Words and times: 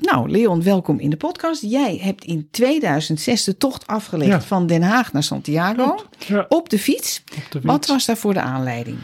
Nou, 0.00 0.30
Leon, 0.30 0.62
welkom 0.62 0.98
in 1.00 1.10
de 1.10 1.16
podcast. 1.16 1.62
Jij 1.62 1.98
hebt 2.02 2.24
in 2.24 2.48
2006 2.50 3.44
de 3.44 3.56
tocht 3.56 3.86
afgelegd 3.86 4.30
Ja. 4.30 4.40
van 4.40 4.66
Den 4.66 4.82
Haag 4.82 5.12
naar 5.12 5.22
Santiago 5.22 6.04
Ja, 6.26 6.46
op 6.48 6.68
de 6.68 6.78
fiets. 6.78 7.22
op 7.26 7.34
de 7.34 7.58
fiets. 7.58 7.64
Wat 7.64 7.86
was 7.86 8.06
daarvoor 8.06 8.34
de 8.34 8.40
aanleiding? 8.40 8.96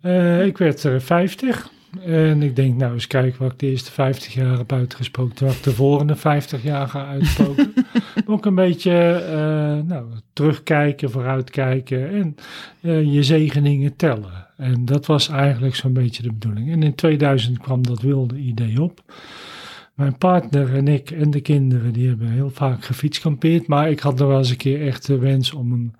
Eh, 0.00 0.46
ik 0.46 0.58
werd 0.58 0.82
er 0.82 1.00
50 1.02 1.70
en 2.04 2.42
ik 2.42 2.56
denk 2.56 2.76
nou 2.76 2.92
eens 2.92 3.06
kijken 3.06 3.42
wat 3.42 3.52
ik 3.52 3.58
de 3.58 3.66
eerste 3.66 3.90
50 3.92 4.34
jaar 4.34 4.58
heb 4.58 4.72
uitgesproken. 4.72 5.46
Wat 5.46 5.54
ik 5.54 5.62
de 5.62 5.74
volgende 5.74 6.16
50 6.16 6.62
jaar 6.62 6.88
ga 6.88 7.06
uitspoken. 7.06 7.72
Ook 8.26 8.46
een 8.46 8.54
beetje 8.54 9.10
eh, 9.12 9.86
nou, 9.88 10.04
terugkijken, 10.32 11.10
vooruitkijken 11.10 12.10
en 12.10 12.36
eh, 12.80 13.14
je 13.14 13.22
zegeningen 13.22 13.96
tellen. 13.96 14.46
En 14.56 14.84
dat 14.84 15.06
was 15.06 15.28
eigenlijk 15.28 15.74
zo'n 15.74 15.92
beetje 15.92 16.22
de 16.22 16.32
bedoeling. 16.32 16.70
En 16.72 16.82
in 16.82 16.94
2000 16.94 17.58
kwam 17.58 17.86
dat 17.86 18.00
wilde 18.00 18.36
idee 18.36 18.82
op. 18.82 19.02
Mijn 19.98 20.18
partner 20.18 20.74
en 20.74 20.88
ik 20.88 21.10
en 21.10 21.30
de 21.30 21.40
kinderen 21.40 21.92
die 21.92 22.08
hebben 22.08 22.28
heel 22.28 22.50
vaak 22.50 22.84
gefietskampeerd. 22.84 23.66
Maar 23.66 23.90
ik 23.90 24.00
had 24.00 24.18
nog 24.18 24.28
wel 24.28 24.38
eens 24.38 24.50
een 24.50 24.56
keer 24.56 24.86
echt 24.86 25.06
de 25.06 25.18
wens 25.18 25.52
om 25.52 25.72
een 25.72 25.94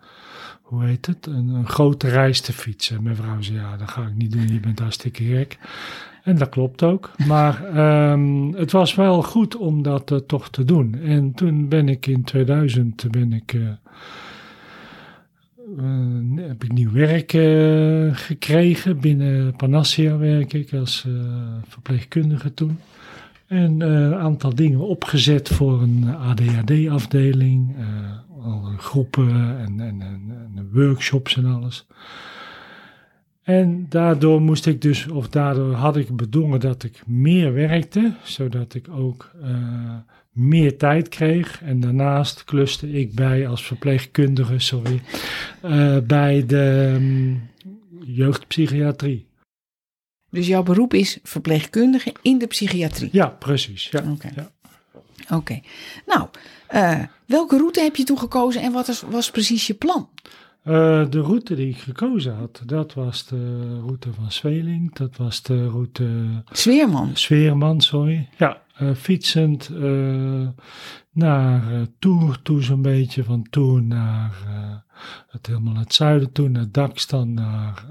hoe 0.63 0.85
heet 0.85 1.07
het, 1.07 1.27
een, 1.27 1.67
grote 1.67 2.09
reis 2.09 2.41
te 2.41 2.53
fietsen. 2.53 3.03
Mijn 3.03 3.17
vrouw 3.17 3.41
zei, 3.41 3.59
ja, 3.59 3.77
dat 3.77 3.91
ga 3.91 4.03
ik 4.07 4.15
niet 4.15 4.33
doen, 4.33 4.49
je 4.49 4.61
bent 4.61 4.79
hartstikke 4.79 5.25
gek. 5.25 5.59
En 6.23 6.37
dat 6.37 6.49
klopt 6.49 6.83
ook. 6.83 7.11
Maar 7.27 7.65
ehm, 7.65 8.53
het 8.53 8.73
was 8.73 8.95
wel 8.95 9.23
goed 9.23 9.57
om 9.57 9.83
dat 9.83 10.11
eh, 10.11 10.19
toch 10.19 10.51
te 10.51 10.65
doen. 10.65 10.95
En 10.95 11.33
toen 11.35 11.69
ben 11.69 11.89
ik 11.89 12.07
in 12.07 12.25
2000, 12.25 13.11
ben 13.11 13.33
ik, 13.33 13.53
eh, 13.55 13.61
eh, 15.79 16.49
heb 16.49 16.65
ik 16.65 16.73
nieuw 16.73 16.93
werk 16.93 17.31
gekregen. 18.19 19.01
Binnen 19.01 19.57
Panacea 19.57 20.17
werk 20.17 20.53
ik 20.53 20.73
als 20.73 21.07
verpleegkundige 21.69 22.55
toen. 22.55 22.79
En 23.49 23.83
eh, 23.83 23.89
een 23.89 24.15
aantal 24.15 24.55
dingen 24.55 24.81
opgezet 24.81 25.49
voor 25.49 25.83
een 25.83 26.15
ADHD-afdeling. 26.17 27.77
eh, 27.77 28.45
al 28.45 28.63
groepen 28.77 29.59
en, 29.59 29.81
en, 29.81 30.03
en, 30.03 30.69
workshops 30.73 31.37
en 31.37 31.45
alles. 31.45 31.87
En 33.43 33.87
daardoor 33.89 34.41
moest 34.41 34.67
ik 34.67 34.83
dus, 34.83 35.07
of 35.07 35.29
daardoor 35.29 35.73
had 35.73 35.97
ik 35.97 36.17
bedongen 36.17 36.61
dat 36.61 36.85
ik 36.85 37.03
meer 37.07 37.53
werkte, 37.53 38.15
zodat 38.23 38.75
ik 38.75 38.89
ook 38.91 39.31
eh, 39.43 39.97
meer 40.33 40.79
tijd 40.79 41.09
kreeg. 41.09 41.63
En 41.63 41.81
daarnaast 41.81 42.45
kluste 42.45 42.93
ik 42.93 43.15
bij 43.15 43.49
als 43.49 43.65
verpleegkundige, 43.65 44.59
sorry, 44.59 45.01
eh, 45.63 45.99
bij 45.99 46.47
de 46.47 46.97
mm, 47.01 47.41
jeugdpsychiatrie. 48.05 49.28
Dus 50.31 50.47
jouw 50.47 50.63
beroep 50.63 50.95
is 50.95 51.19
verpleegkundige 51.23 52.15
in 52.23 52.39
de 52.39 52.47
psychiatrie. 52.47 53.09
Ja, 53.13 53.27
precies. 53.27 53.89
Ja, 53.91 54.03
Oké. 54.13 54.31
ja. 54.35 54.51
Oké. 55.37 55.61
Nou, 56.07 56.29
eh, 56.67 57.03
welke 57.27 57.57
route 57.57 57.81
heb 57.81 57.97
je 57.97 58.05
toen 58.05 58.19
gekozen 58.19 58.63
en 58.63 58.73
wat 58.73 58.89
is, 58.89 59.03
was 59.11 59.31
precies 59.31 59.67
je 59.67 59.75
plan? 59.75 60.09
Eh, 60.63 61.05
de 61.11 61.21
route 61.21 61.55
die 61.55 61.69
ik 61.69 61.79
gekozen 61.79 62.35
had, 62.35 62.63
dat 62.67 62.95
was 62.95 63.27
de 63.27 63.65
route 63.81 64.09
van 64.15 64.33
Zweling. 64.33 64.95
Dat 64.95 65.17
was 65.17 65.43
de 65.43 65.69
route 65.69 66.27
Sfeerman. 66.53 67.11
Sfeerman, 67.15 67.81
sorry. 67.81 68.29
Ja, 68.37 68.63
eh, 68.79 68.95
fietsend 68.95 69.69
eh, 69.69 70.49
naar 71.13 71.73
eh, 71.73 71.81
Tours 71.99 72.39
toe 72.43 72.63
zo'n 72.63 72.83
beetje. 72.83 73.25
Van 73.25 73.47
Tours 73.51 73.83
naar 73.85 74.33
het 75.29 75.47
helemaal 75.47 75.77
het 75.77 75.95
zuiden 75.95 76.33
toe. 76.33 76.49
Naar 76.49 76.67
Dax 76.71 77.07
dan 77.07 77.35
naar 77.35 77.85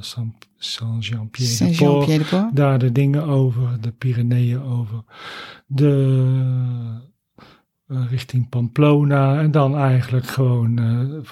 Saint- 0.00 0.48
Saint-Jean-Pierre-de-Port. 0.58 2.56
Daar 2.56 2.78
de 2.78 2.92
dingen 2.92 3.22
over, 3.24 3.80
de 3.80 3.90
Pyreneeën 3.92 4.62
over. 4.62 5.02
De 5.66 6.98
richting 7.86 8.48
Pamplona. 8.48 9.40
En 9.40 9.50
dan 9.50 9.76
eigenlijk 9.76 10.26
gewoon, 10.26 10.80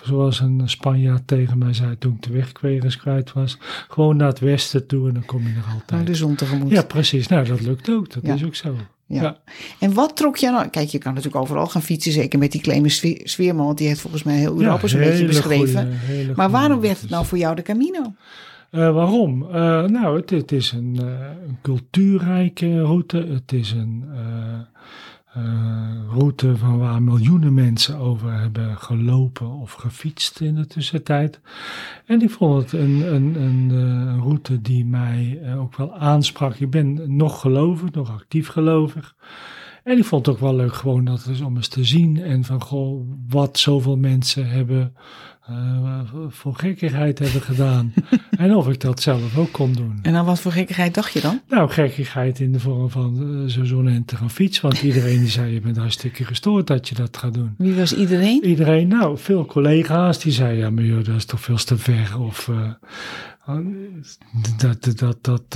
zoals 0.02 0.40
een 0.40 0.62
Spanjaard 0.68 1.26
tegen 1.26 1.58
mij 1.58 1.72
zei 1.72 1.98
toen 1.98 2.14
ik 2.14 2.22
de 2.22 2.32
weg 2.32 2.60
weer 2.60 2.84
eens 2.84 2.96
kwijt 2.96 3.32
was. 3.32 3.58
Gewoon 3.88 4.16
naar 4.16 4.28
het 4.28 4.38
westen 4.40 4.86
toe 4.86 5.08
en 5.08 5.14
dan 5.14 5.24
kom 5.24 5.42
je 5.42 5.48
er 5.54 5.64
altijd. 5.72 5.90
Nou, 5.90 6.04
de 6.04 6.14
zon 6.14 6.34
tegemoet. 6.34 6.70
Ja, 6.70 6.82
precies. 6.82 7.26
Nou, 7.28 7.46
dat 7.46 7.60
lukt 7.60 7.90
ook. 7.90 8.12
Dat 8.12 8.26
Ja. 8.26 8.34
is 8.34 8.44
ook 8.44 8.54
zo. 8.54 8.74
Ja. 9.08 9.22
Ja. 9.22 9.36
En 9.78 9.92
wat 9.94 10.16
trok 10.16 10.36
je 10.36 10.50
nou? 10.50 10.68
Kijk, 10.68 10.88
je 10.88 10.98
kan 10.98 11.14
natuurlijk 11.14 11.42
overal 11.42 11.66
gaan 11.66 11.82
fietsen, 11.82 12.12
zeker 12.12 12.38
met 12.38 12.52
die 12.52 12.60
kleine 12.60 12.88
Sfeer- 12.88 13.20
Sfeerman, 13.24 13.64
want 13.66 13.78
die 13.78 13.86
heeft 13.86 14.00
volgens 14.00 14.22
mij 14.22 14.36
heel 14.36 14.60
Europa 14.60 14.86
zo'n 14.86 14.98
beetje 14.98 15.12
hele 15.14 15.26
beschreven. 15.26 15.98
goeie- 16.06 16.32
maar 16.34 16.50
waarom 16.50 16.80
werd 16.80 17.00
het 17.00 17.10
nou 17.10 17.26
voor 17.26 17.38
jou 17.38 17.54
de 17.54 17.62
Camino? 17.62 18.12
Eh, 18.70 18.92
waarom? 18.94 19.42
Eh, 19.42 19.50
nou, 19.84 20.16
het, 20.20 20.30
het 20.30 20.52
is 20.52 20.72
een, 20.72 20.96
eh, 21.00 21.06
een 21.48 21.58
cultuurrijke 21.62 22.80
route. 22.80 23.16
Het 23.32 23.52
is 23.52 23.70
een 23.70 24.04
route 26.10 26.56
van 26.56 26.78
waar 26.78 27.02
miljoenen 27.02 27.54
mensen 27.54 27.96
over 27.96 28.32
hebben 28.32 28.76
gelopen 28.76 29.48
of 29.48 29.72
gefietst 29.72 30.40
in 30.40 30.54
de 30.54 30.66
tussentijd. 30.66 31.40
En 32.06 32.22
ik 32.22 32.30
vond 32.30 32.62
het 32.62 32.72
een, 32.80 33.14
een, 33.14 33.42
een, 33.42 33.70
eh, 33.70 34.22
route 34.22 34.60
die 34.60 34.84
mij 34.84 35.40
eh, 35.42 35.60
ook 35.60 35.76
wel 35.76 35.94
aansprak. 35.94 36.54
Ik 36.54 36.70
ben 36.70 37.16
nog 37.16 37.40
gelovig, 37.40 37.90
nog 37.90 38.10
actief 38.10 38.48
gelovig. 38.48 39.14
En 39.84 39.98
ik 39.98 40.04
vond 40.04 40.26
het 40.26 40.34
ook 40.34 40.40
wel 40.40 40.54
leuk 40.54 40.74
gewoon 40.74 41.04
dat 41.04 41.40
om 41.44 41.56
eens 41.56 41.68
te 41.68 41.84
zien 41.84 42.22
en 42.22 42.44
van 42.44 42.62
goh, 42.62 43.10
wat 43.28 43.58
zoveel 43.58 43.96
mensen 43.96 44.48
hebben 44.48 44.94
eh, 45.48 46.00
voor 46.28 46.54
gekkigheid 46.54 47.18
hebben 47.18 47.42
gedaan. 47.42 47.92
en 48.38 48.54
of 48.54 48.68
ik 48.68 48.80
dat 48.80 49.00
zelf 49.00 49.36
ook 49.36 49.52
kon 49.52 49.72
doen. 49.72 49.98
En 50.02 50.14
aan 50.14 50.24
wat 50.24 50.40
voor 50.40 50.52
gekkigheid 50.52 50.94
dacht 50.94 51.12
je 51.12 51.20
dan? 51.20 51.40
Nou, 51.48 51.70
gekkigheid 51.70 52.40
in 52.40 52.52
de 52.52 52.60
vorm 52.60 52.90
van 52.90 53.42
eh, 53.44 53.50
zo 53.50 53.64
zo'n 53.64 53.88
ente 53.88 54.16
gaan 54.16 54.30
fiets. 54.30 54.60
Want 54.60 54.82
iedereen 54.88 55.18
die 55.18 55.28
zei, 55.28 55.52
je 55.52 55.60
bent 55.60 55.76
hartstikke 55.76 56.24
gestoord 56.24 56.66
dat 56.66 56.88
je 56.88 56.94
dat 56.94 57.16
gaat 57.16 57.34
doen. 57.34 57.54
Wie 57.58 57.74
was 57.74 57.94
iedereen? 57.94 58.44
Iedereen, 58.44 58.88
nou, 58.88 59.18
veel 59.18 59.46
collega's 59.46 60.18
die 60.18 60.32
zeiden, 60.32 60.58
ja, 60.58 60.70
maar 60.70 60.84
joh, 60.84 61.04
dat 61.04 61.16
is 61.16 61.24
toch 61.24 61.40
veel 61.40 61.56
te 61.56 61.78
ver. 61.78 62.20
Of 62.20 62.48
eh, 62.48 63.54
dat, 64.58 64.84
dat, 64.84 64.98
dat, 64.98 65.24
dat 65.24 65.54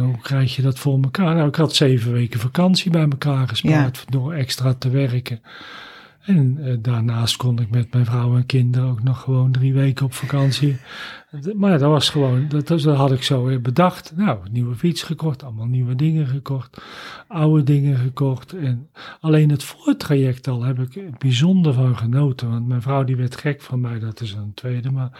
hoe 0.00 0.18
krijg 0.22 0.56
je 0.56 0.62
dat 0.62 0.78
voor 0.78 1.02
elkaar? 1.02 1.34
Nou, 1.34 1.48
ik 1.48 1.54
had 1.54 1.74
zeven 1.74 2.12
weken 2.12 2.40
vakantie 2.40 2.90
bij 2.90 3.08
elkaar 3.08 3.48
gespaard 3.48 4.04
door 4.08 4.32
extra 4.32 4.74
te 4.74 4.90
werken. 4.90 5.40
En 6.24 6.58
eh, 6.64 6.76
daarnaast 6.80 7.36
kon 7.36 7.58
ik 7.58 7.70
met 7.70 7.92
mijn 7.92 8.04
vrouw 8.04 8.36
en 8.36 8.46
kinderen 8.46 8.88
ook 8.88 9.02
nog 9.02 9.20
gewoon 9.20 9.52
drie 9.52 9.72
weken 9.72 10.04
op 10.04 10.12
vakantie. 10.12 10.76
Maar 11.54 11.78
dat 11.78 11.90
was 11.90 12.10
gewoon, 12.10 12.48
dat, 12.48 12.68
had 12.84 13.12
ik 13.12 13.22
zo 13.22 13.60
bedacht. 13.60 14.12
Nou, 14.16 14.38
nieuwe 14.50 14.74
fiets 14.74 15.02
gekocht, 15.02 15.42
allemaal 15.42 15.66
nieuwe 15.66 15.94
dingen 15.94 16.26
gekocht, 16.26 16.82
oude 17.26 17.62
dingen 17.62 17.96
gekocht. 17.96 18.52
En 18.52 18.88
alleen 19.20 19.50
het 19.50 19.62
voortraject 19.64 20.48
al 20.48 20.62
heb 20.62 20.78
ik 20.78 21.18
bijzonder 21.18 21.72
van 21.72 21.96
genoten. 21.96 22.50
Want 22.50 22.66
mijn 22.66 22.82
vrouw 22.82 23.04
die 23.04 23.16
werd 23.16 23.36
gek 23.36 23.62
van 23.62 23.80
mij, 23.80 23.98
dat 23.98 24.20
is 24.20 24.32
een 24.32 24.54
tweede. 24.54 24.90
Maar 24.90 25.10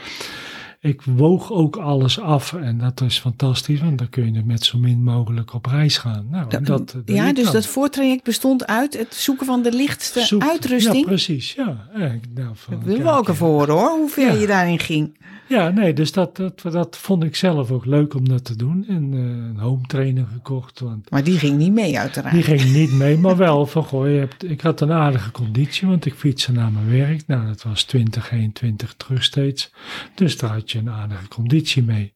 ik 0.84 1.02
woog 1.02 1.52
ook 1.52 1.76
alles 1.76 2.20
af 2.20 2.52
en 2.52 2.78
dat 2.78 3.00
is 3.00 3.18
fantastisch. 3.18 3.80
Want 3.80 3.98
dan 3.98 4.08
kun 4.08 4.34
je 4.34 4.42
met 4.44 4.64
zo 4.64 4.78
min 4.78 5.02
mogelijk 5.02 5.52
op 5.54 5.66
reis 5.66 5.98
gaan. 5.98 6.26
Nou, 6.30 6.46
en 6.48 6.64
dat, 6.64 6.90
dat 6.90 7.02
ja, 7.06 7.24
liep 7.24 7.34
dus 7.34 7.44
dan. 7.44 7.52
dat 7.52 7.66
voortraject 7.66 8.22
bestond 8.24 8.66
uit 8.66 8.98
het 8.98 9.14
zoeken 9.14 9.46
van 9.46 9.62
de 9.62 9.72
lichtste 9.72 10.20
Zoek- 10.20 10.42
uitrusting. 10.42 10.96
Ja, 10.96 11.04
precies. 11.04 11.52
Ja, 11.54 11.88
ik- 11.94 12.24
nou, 12.34 12.48
van, 12.54 12.74
dat 12.74 12.82
willen 12.84 13.02
we 13.04 13.10
ook 13.10 13.28
horen 13.28 13.74
hoor, 13.74 13.90
hoe 13.90 14.08
ver 14.08 14.32
Ja. 14.32 14.40
je 14.40 14.46
daarin 14.46 14.78
ging. 14.78 15.18
Ja, 15.48 15.68
nee, 15.70 15.92
dus 15.92 16.12
dat, 16.12 16.36
dat, 16.36 16.62
dat 16.62 16.96
vond 16.96 17.24
ik 17.24 17.36
zelf 17.36 17.70
ook 17.70 17.84
leuk 17.84 18.14
om 18.14 18.28
dat 18.28 18.44
te 18.44 18.56
doen. 18.56 18.84
En 18.88 19.10
eh, 19.12 19.18
een 19.20 19.58
home 19.58 19.86
trainer 19.86 20.26
gekocht, 20.32 20.80
want 20.80 21.10
Maar 21.10 21.24
die 21.24 21.38
ging 21.38 21.56
niet 21.58 21.72
mee 21.72 21.98
uiteraard. 21.98 22.34
die 22.34 22.42
ging 22.42 22.72
niet 22.72 22.92
mee, 22.92 23.18
maar 23.18 23.36
wel 23.36 23.66
van, 23.66 23.84
goh, 23.84 24.06
je 24.08 24.18
hebt, 24.18 24.50
ik 24.50 24.60
had 24.60 24.80
een 24.80 24.92
aardige 24.92 25.30
conditie, 25.30 25.88
want 25.88 26.04
ik 26.06 26.14
fietste 26.14 26.52
naar 26.52 26.72
mijn 26.72 26.90
werk. 26.90 27.22
Nou, 27.26 27.46
dat 27.46 27.62
was 27.62 27.82
20, 27.82 28.32
21 28.32 28.94
terug 28.96 29.24
steeds. 29.24 29.70
Dus 30.14 30.36
daar 30.38 30.50
had 30.52 30.70
je 30.70 30.73
een 30.74 30.90
aardige 30.90 31.28
conditie 31.28 31.82
mee. 31.82 32.14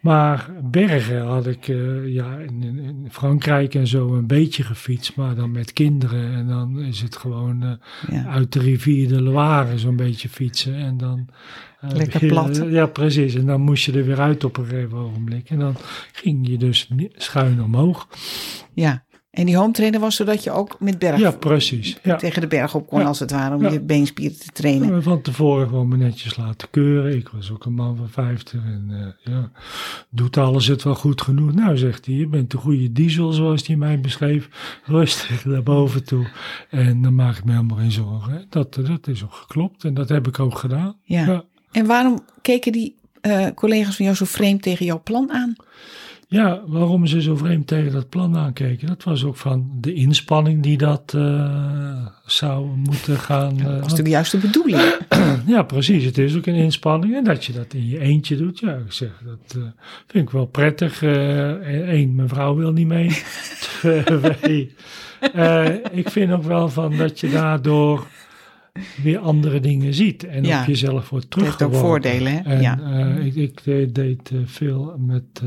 Maar 0.00 0.50
bergen 0.62 1.26
had 1.26 1.46
ik 1.46 1.68
eh, 1.68 2.08
ja, 2.14 2.36
in, 2.38 2.62
in- 2.62 3.08
Frankrijk 3.10 3.74
en 3.74 3.86
zo 3.86 4.14
een 4.14 4.26
beetje 4.26 4.62
gefietst, 4.62 5.16
maar 5.16 5.34
dan 5.34 5.50
met 5.50 5.72
kinderen. 5.72 6.32
En 6.34 6.46
dan 6.48 6.80
is 6.80 7.00
het 7.02 7.16
gewoon 7.16 7.62
eh, 7.62 7.70
Ja. 8.10 8.24
uit 8.26 8.52
de 8.52 8.58
rivier 8.60 9.08
de 9.08 9.22
Loire 9.22 9.78
zo'n 9.78 9.96
beetje 9.96 10.28
fietsen. 10.28 10.74
En 10.74 10.96
dan, 10.96 11.28
eh, 11.80 11.90
Lekker 11.90 12.26
plat. 12.26 12.62
Ja, 12.68 12.86
precies. 12.86 13.34
En 13.34 13.46
dan 13.46 13.60
moest 13.60 13.84
je 13.84 13.92
er 13.92 14.04
weer 14.06 14.20
uit 14.20 14.44
op 14.44 14.56
een 14.56 14.66
gegeven 14.66 14.98
ogenblik. 14.98 15.50
En 15.50 15.58
dan 15.58 15.74
ging 16.12 16.48
je 16.48 16.58
dus 16.58 16.90
schuin 17.14 17.62
omhoog. 17.62 18.08
ja. 18.74 19.04
En 19.36 19.46
die 19.46 19.56
home 19.56 19.72
trainer 19.72 20.00
was 20.00 20.16
zodat 20.16 20.44
je 20.44 20.50
ook 20.50 20.76
met 20.80 20.98
berg 20.98 21.20
Ja, 21.20 21.30
precies. 21.30 21.96
Ja. 22.02 22.16
tegen 22.16 22.40
de 22.40 22.46
berg 22.46 22.74
op 22.74 22.86
kon, 22.86 23.00
Ja. 23.00 23.06
als 23.06 23.18
het 23.20 23.30
ware, 23.30 23.54
om 23.54 23.62
Ja. 23.62 23.70
je 23.70 23.80
beenspieren 23.80 24.38
te 24.38 24.46
trainen. 24.52 24.92
En 24.92 25.02
Van 25.02 25.20
tevoren 25.22 25.68
gewoon 25.68 25.88
me 25.88 25.96
netjes 25.96 26.36
laten 26.36 26.68
keuren. 26.70 27.16
Ik 27.16 27.28
was 27.28 27.50
ook 27.50 27.64
een 27.64 27.72
man 27.74 27.96
van 27.96 28.08
50 28.08 28.60
en 28.64 28.86
eh, 29.24 29.32
ja, 29.32 29.50
doet 30.10 30.36
alles 30.36 30.66
het 30.66 30.82
wel 30.82 30.94
goed 30.94 31.22
genoeg? 31.22 31.52
Nou, 31.54 31.76
zegt 31.76 32.06
hij, 32.06 32.14
je 32.14 32.26
bent 32.26 32.50
de 32.50 32.56
goede 32.56 32.92
diesel 32.92 33.32
zoals 33.32 33.66
hij 33.66 33.76
mij 33.76 34.00
beschreef. 34.00 34.48
Rustig 34.84 35.44
naar 35.44 35.62
boven 35.62 36.04
toe. 36.04 36.26
En 36.70 37.02
dan 37.02 37.14
maak 37.14 37.36
ik 37.36 37.44
me 37.44 37.50
helemaal 37.52 37.76
geen 37.78 37.92
zorgen. 37.92 38.32
hè. 38.32 38.38
Dat, 38.48 38.74
dat 38.74 39.06
is 39.08 39.24
ook 39.24 39.32
geklopt 39.34 39.84
en 39.84 39.94
dat 39.94 40.08
heb 40.08 40.26
ik 40.28 40.38
ook 40.38 40.58
gedaan. 40.58 40.96
Ja. 41.02 41.44
En 41.72 41.86
waarom 41.86 42.24
keken 42.42 42.72
die 42.72 42.94
eh, 43.20 43.46
collega's 43.54 43.96
van 43.96 44.04
jou 44.04 44.16
zo 44.16 44.24
vreemd 44.24 44.62
tegen 44.62 44.86
jouw 44.86 45.00
plan 45.02 45.32
aan? 45.32 45.54
Ja, 46.28 46.62
waarom 46.66 47.06
ze 47.06 47.22
zo 47.22 47.36
vreemd 47.36 47.66
tegen 47.66 47.92
dat 47.92 48.08
plan 48.08 48.36
aankeken, 48.36 48.86
dat 48.88 49.04
was 49.04 49.24
ook 49.24 49.36
van 49.36 49.70
de 49.80 49.94
inspanning 49.94 50.62
die 50.62 50.76
dat 50.78 51.12
eh, 51.16 52.06
zou 52.24 52.66
moeten 52.76 53.16
gaan. 53.16 53.56
Dat 53.56 53.66
eh, 53.76 53.82
was 53.82 53.94
de 53.94 54.08
juiste 54.10 54.38
bedoeling. 54.38 54.96
ja, 55.46 55.62
precies. 55.62 56.04
Het 56.04 56.18
is 56.18 56.36
ook 56.36 56.46
een 56.46 56.54
inspanning. 56.54 57.14
En 57.14 57.24
dat 57.24 57.44
je 57.44 57.52
dat 57.52 57.74
in 57.74 57.86
je 57.88 57.98
eentje 58.00 58.36
doet, 58.36 58.58
ja, 58.58 58.74
ik 58.74 58.92
zeg, 58.92 59.10
dat 59.24 59.54
eh, 59.56 59.62
vind 60.06 60.24
ik 60.26 60.30
wel 60.30 60.46
prettig. 60.46 61.02
Eén, 61.02 62.14
mijn 62.14 62.28
vrouw 62.28 62.54
wil 62.54 62.72
niet 62.72 62.86
mee. 62.86 63.08
Twee, 64.40 64.74
ik 65.92 66.08
vind 66.10 66.32
ook 66.32 66.42
wel 66.42 66.68
van 66.68 66.96
dat 66.96 67.20
je 67.20 67.30
daardoor 67.30 68.06
weer 69.02 69.18
andere 69.18 69.60
dingen 69.60 69.94
ziet 69.94 70.24
en 70.24 70.44
Ja. 70.44 70.60
op 70.60 70.66
jezelf 70.66 71.08
wordt 71.08 71.24
Het 71.24 71.34
heeft 71.34 71.52
ook 71.52 71.58
teruggeworpen. 71.58 72.10
voordelen, 72.10 72.32
hè? 72.32 72.40
En 72.54 72.60
Ja. 72.60 72.78
ik, 73.24 73.34
ik 73.34 73.60
deed, 73.64 73.94
deed, 73.94 74.30
veel 74.44 74.96
met 74.98 75.42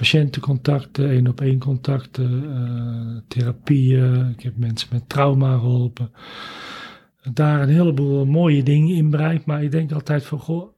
patiëntencontacten, 0.00 1.10
één 1.10 1.28
op 1.28 1.40
één 1.40 1.58
contacten, 1.58 2.44
eh, 2.54 3.22
therapieën. 3.28 4.28
Ik 4.36 4.42
heb 4.42 4.56
mensen 4.56 4.88
met 4.92 5.08
trauma 5.08 5.52
geholpen. 5.58 6.10
Daar 7.32 7.62
een 7.62 7.68
heleboel 7.68 8.26
mooie 8.26 8.62
dingen 8.62 8.96
in 8.96 9.10
bereikt. 9.10 9.44
Maar 9.46 9.62
ik 9.62 9.70
denk 9.70 9.92
altijd 9.92 10.24
van, 10.24 10.38
goh, 10.38 10.76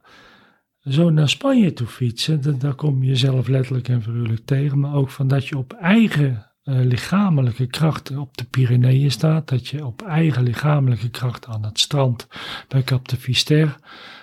zo 0.81 1.09
naar 1.09 1.29
Spanje 1.29 1.73
toe 1.73 1.87
fietsen, 1.87 2.41
da- 2.41 2.51
daar 2.51 2.73
kom 2.73 3.03
je 3.03 3.09
jezelf 3.09 3.47
letterlijk 3.47 3.87
en 3.87 4.01
figuurlijk 4.01 4.45
tegen. 4.45 4.79
Maar 4.79 4.93
ook 4.93 5.09
van 5.09 5.27
dat 5.27 5.47
je 5.47 5.57
op 5.57 5.73
eigen 5.73 6.51
eh, 6.63 6.75
lichamelijke 6.79 7.67
kracht 7.67 8.17
op 8.17 8.37
de 8.37 8.43
Pyreneeën 8.43 9.11
staat. 9.11 9.49
Dat 9.49 9.67
je 9.67 9.85
op 9.85 10.01
eigen 10.01 10.43
lichamelijke 10.43 11.09
kracht 11.09 11.47
aan 11.47 11.63
het 11.65 11.79
strand 11.79 12.27
bij 12.67 12.83
Cap 12.83 13.07
de 13.07 13.15
Fister 13.17 13.75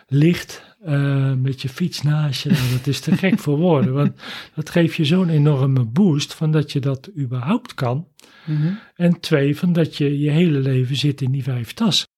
ligt. 0.07 0.70
Eh, 0.85 1.33
met 1.33 1.63
je 1.63 1.69
fiets 1.69 2.03
naast 2.03 2.43
je. 2.43 2.51
Nou, 2.51 2.71
dat 2.71 2.87
is 2.87 3.01
te 3.01 3.17
gek 3.17 3.39
voor 3.39 3.57
woorden. 3.57 3.93
Want 3.93 4.13
dat 4.55 4.71
geeft 4.71 4.95
je 4.95 5.05
zo'n 5.05 5.29
enorme 5.29 5.85
boost 5.85 6.35
van 6.35 6.51
dat 6.51 6.73
je 6.73 6.81
dat 6.81 7.11
überhaupt 7.19 7.75
kan. 7.75 8.09
Mhm. 8.47 8.73
En 8.95 9.21
twee, 9.21 9.57
van 9.57 9.73
dat 9.73 9.97
je 9.97 10.19
je 10.19 10.31
hele 10.31 10.59
leven 10.59 10.97
zit 10.97 11.21
in 11.21 11.31
die 11.31 11.43
vijf 11.43 11.73
tassen. 11.73 12.09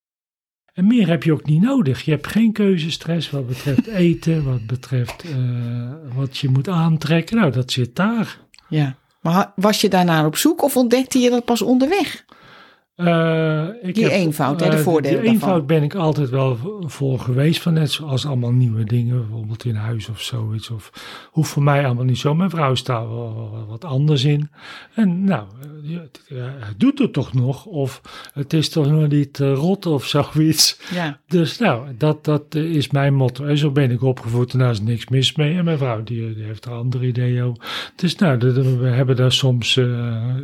En 0.73 0.87
meer 0.87 1.09
heb 1.09 1.23
je 1.23 1.33
ook 1.33 1.47
niet 1.47 1.63
nodig. 1.63 2.03
Je 2.03 2.11
hebt 2.11 2.27
geen 2.27 2.53
keuzestress 2.53 3.31
wat 3.31 3.47
betreft 3.47 3.87
eten, 4.07 4.45
wat 4.45 4.67
betreft 4.67 5.25
eh, 5.25 5.93
wat 6.15 6.39
je 6.39 6.49
moet 6.49 6.69
aantrekken. 6.69 7.37
Nou, 7.37 7.53
dat 7.53 7.71
zit 7.71 7.97
daar. 7.97 8.39
Ja. 8.69 8.97
Maar 9.21 9.53
was 9.57 9.81
je 9.81 9.89
daarnaar 9.89 10.27
op 10.27 10.37
zoek 10.37 10.63
of 10.63 10.77
ontdekte 10.77 11.19
je 11.19 11.31
dat 11.31 11.45
pas 11.45 11.63
onderweg? 11.63 12.25
Eh, 13.07 13.89
ik 13.89 13.95
Die 13.95 14.11
eenvoud, 14.11 14.61
hè, 14.61 14.71
de 14.71 14.77
eh, 14.77 14.83
voordelen 14.83 15.21
Die 15.21 15.31
daarvan. 15.31 15.49
eenvoud 15.49 15.67
ben 15.67 15.83
ik 15.83 15.95
altijd 15.95 16.31
wel 16.31 16.59
voor 16.81 17.19
geweest. 17.19 17.61
Van 17.63 17.73
net 17.73 17.91
zoals 17.91 18.27
allemaal 18.27 18.53
nieuwe 18.53 18.85
dingen, 18.85 19.19
bijvoorbeeld 19.21 19.65
in 19.65 19.75
huis 19.75 20.09
of 20.09 20.21
zoiets. 20.21 20.71
Of 20.71 20.93
hoeft 21.31 21.51
voor 21.51 21.63
mij 21.63 21.85
allemaal 21.85 22.05
niet 22.05 22.19
zo. 22.19 22.35
Mijn 22.35 22.51
vrouw 22.51 22.75
staat 22.75 23.09
wel, 23.09 23.67
wat 23.69 23.85
anders 23.85 24.25
in. 24.25 24.51
En 24.95 25.25
nou, 25.25 25.47
het, 25.93 26.21
doet 26.77 26.99
het 26.99 27.13
toch 27.13 27.33
nog. 27.33 27.65
Of 27.65 28.01
het 28.35 28.53
is 28.53 28.69
toch 28.69 28.91
nog 28.91 29.09
niet 29.09 29.41
eh, 29.41 29.53
rot 29.55 29.87
of 29.87 30.07
zoiets. 30.07 30.81
Ja. 30.95 31.19
Dus 31.27 31.59
nou, 31.59 31.87
dat, 31.99 32.25
dat 32.25 32.55
is 32.55 32.91
mijn 32.91 33.15
motto. 33.15 33.45
En 33.45 33.59
zo 33.59 33.71
ben 33.71 33.91
ik 33.91 34.03
opgevoed 34.03 34.53
en 34.53 34.59
daar 34.59 34.71
is 34.71 34.81
niks 34.81 35.09
mis 35.09 35.37
mee. 35.37 35.57
En 35.57 35.65
mijn 35.65 35.79
vrouw 35.79 36.03
die, 36.03 36.35
die 36.35 36.45
heeft 36.45 36.65
er 36.65 36.73
andere 36.73 37.07
ideeën 37.07 37.43
over. 37.43 37.93
Dus 37.97 38.17
nou, 38.17 38.39
we 38.79 38.87
hebben 38.87 39.17
daar 39.17 39.33
soms 39.33 39.81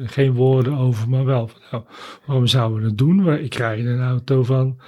geen 0.04 0.32
woorden 0.32 0.76
over, 0.76 1.08
maar 1.08 1.24
wel 1.24 1.48
van, 1.48 1.60
nou, 1.70 1.82
waarom 2.24 2.46
zouden 2.48 2.78
we 2.82 2.88
dat 2.88 2.98
doen? 2.98 3.28
Ik 3.38 3.54
in 3.58 3.86
een 3.86 4.00
auto 4.02 4.44
van 4.44 4.78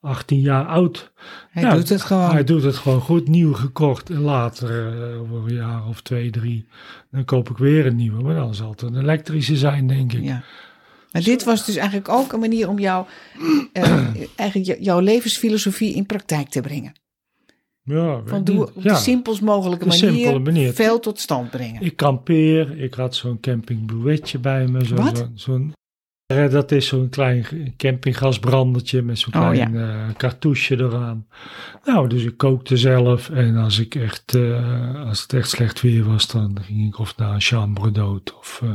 18 0.00 0.40
jaar 0.40 0.66
oud. 0.66 1.12
Hij 1.50 1.62
Nou, 1.62 1.74
doet 1.76 1.88
het 1.88 2.02
gewoon. 2.02 2.30
Hij 2.30 2.44
doet 2.44 2.62
het 2.62 2.76
gewoon 2.76 3.00
goed, 3.00 3.28
nieuw 3.28 3.52
gekocht. 3.54 4.10
En 4.10 4.20
later, 4.20 4.92
eh, 5.12 5.20
over 5.20 5.48
een 5.48 5.54
jaar 5.54 5.86
of 5.88 6.00
twee, 6.02 6.30
drie, 6.30 6.66
dan 7.10 7.24
koop 7.24 7.50
ik 7.50 7.56
weer 7.58 7.86
een 7.86 7.96
nieuwe. 7.96 8.22
Maar 8.22 8.34
dan 8.34 8.54
zal 8.54 8.70
het 8.70 8.82
een 8.82 8.96
elektrische 8.98 9.56
zijn, 9.56 9.86
denk 9.86 10.12
ik. 10.12 10.22
Ja. 10.24 10.42
Maar 11.12 11.22
dit 11.22 11.44
was 11.44 11.66
dus 11.66 11.76
eigenlijk 11.76 12.08
ook 12.08 12.32
een 12.32 12.40
manier 12.40 12.68
om 12.68 12.78
jou, 12.78 13.06
eh, 13.72 14.06
eigenlijk 14.36 14.78
jouw 14.82 15.00
levensfilosofie 15.00 15.94
in 15.94 16.06
praktijk 16.06 16.48
te 16.48 16.60
brengen. 16.60 16.92
Ja, 17.82 18.20
Van 18.24 18.44
doe 18.44 18.62
op 18.66 18.72
ja. 18.82 18.92
de 18.92 18.98
simpelst 18.98 19.40
mogelijke 19.40 19.84
De 19.84 19.90
manier, 19.90 20.12
simpele 20.14 20.38
manier. 20.38 20.72
veel 20.72 21.00
tot 21.00 21.18
stand 21.20 21.50
brengen. 21.50 21.82
Ik 21.82 21.96
kampeer. 21.96 22.78
Ik 22.78 22.94
had 22.94 23.14
zo'n 23.16 23.40
camping 23.40 23.86
bij 24.40 24.66
me. 24.66 24.84
Zo, 24.86 24.94
Wat? 24.94 25.16
zo- 25.18 25.30
zo'n, 25.34 25.72
dat 26.28 26.72
is 26.72 26.86
zo'n 26.86 27.08
klein 27.08 27.46
campinggasbrandertje 27.76 29.02
met 29.02 29.18
zo'n 29.18 29.34
Oh, 29.34 29.50
klein 29.50 29.76
eh, 29.76 30.14
cartouche 30.16 30.76
eraan. 30.76 31.26
Nou, 31.84 32.08
dus 32.08 32.24
ik 32.24 32.36
kookte 32.36 32.76
zelf. 32.76 33.30
En 33.30 33.56
als, 33.56 33.78
ik 33.78 33.94
echt, 33.94 34.34
eh, 34.34 35.04
als 35.06 35.22
het 35.22 35.32
echt 35.32 35.48
slecht 35.48 35.80
weer 35.80 36.04
was, 36.04 36.26
dan 36.26 36.58
ging 36.62 36.86
ik 36.86 36.98
of 36.98 37.16
naar 37.16 37.34
een 37.34 37.40
chambre 37.40 37.90
d'hôte 37.90 38.36
of 38.38 38.60
eh, 38.62 38.70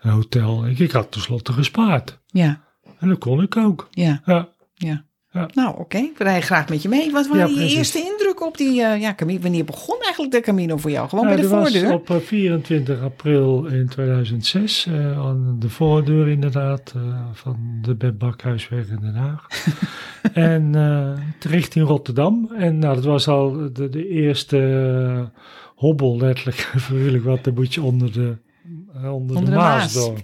een 0.00 0.10
hotel. 0.10 0.66
Ik, 0.66 0.78
ik 0.78 0.90
had 0.90 1.12
tenslotte 1.12 1.52
gespaard. 1.52 2.18
Ja, 2.26 2.60
En 2.98 3.08
dat 3.08 3.18
kon 3.18 3.42
ik 3.42 3.56
ook. 3.56 3.88
ja, 3.90 4.22
Ja. 4.24 4.48
ja. 4.74 5.04
Ja. 5.32 5.48
Nou, 5.54 5.78
oké. 5.78 5.96
Ik 5.98 6.18
rij 6.18 6.40
graag 6.40 6.68
met 6.68 6.82
je 6.82 6.88
mee. 6.88 7.12
Wat 7.12 7.26
waren 7.28 7.54
Ja, 7.54 7.62
je 7.62 7.76
eerste 7.76 7.98
indrukken 7.98 8.46
op 8.46 8.56
die 8.56 8.80
uh, 8.80 9.00
ja? 9.00 9.14
Wanneer 9.40 9.64
begon 9.64 9.96
eigenlijk 10.02 10.32
de 10.32 10.40
Camino 10.40 10.76
voor 10.76 10.90
jou? 10.90 11.08
Gewoon 11.08 11.24
Nou, 11.24 11.36
bij 11.36 11.44
de 11.44 11.50
dat 11.50 11.62
voordeur? 11.62 11.88
was 11.88 11.92
op 11.92 12.10
eh, 12.10 12.16
24 12.16 13.02
april 13.02 13.64
in 13.66 13.88
2006 13.88 14.86
eh, 14.86 15.18
aan 15.18 15.56
de 15.58 15.68
voordeur 15.68 16.28
inderdaad 16.28 16.92
eh, 16.96 17.02
van 17.32 17.78
de 17.82 17.94
Beb 17.94 18.18
Bakhuisweg 18.18 18.88
in 18.88 18.98
Den 19.00 19.14
Haag. 19.14 19.46
en 20.32 20.74
eh 20.74 21.12
richting 21.50 21.86
Rotterdam. 21.86 22.50
En 22.56 22.78
nou, 22.78 22.94
dat 22.94 23.04
was 23.04 23.28
al 23.28 23.72
de, 23.72 23.88
de 23.88 24.08
eerste 24.08 24.58
eh, 24.58 25.40
hobbel 25.74 26.16
letterlijk, 26.16 26.58
figuurlijk 26.86 27.24
wat, 27.24 27.44
dan 27.44 27.54
moet 27.54 27.74
je 27.74 27.82
onder 27.82 28.12
de, 28.12 28.28
eh, 28.28 28.49
onder 28.94 29.12
Onder 29.12 29.44
de, 29.44 29.50
de 29.50 29.56
Maas 29.56 29.92
door. 29.92 30.18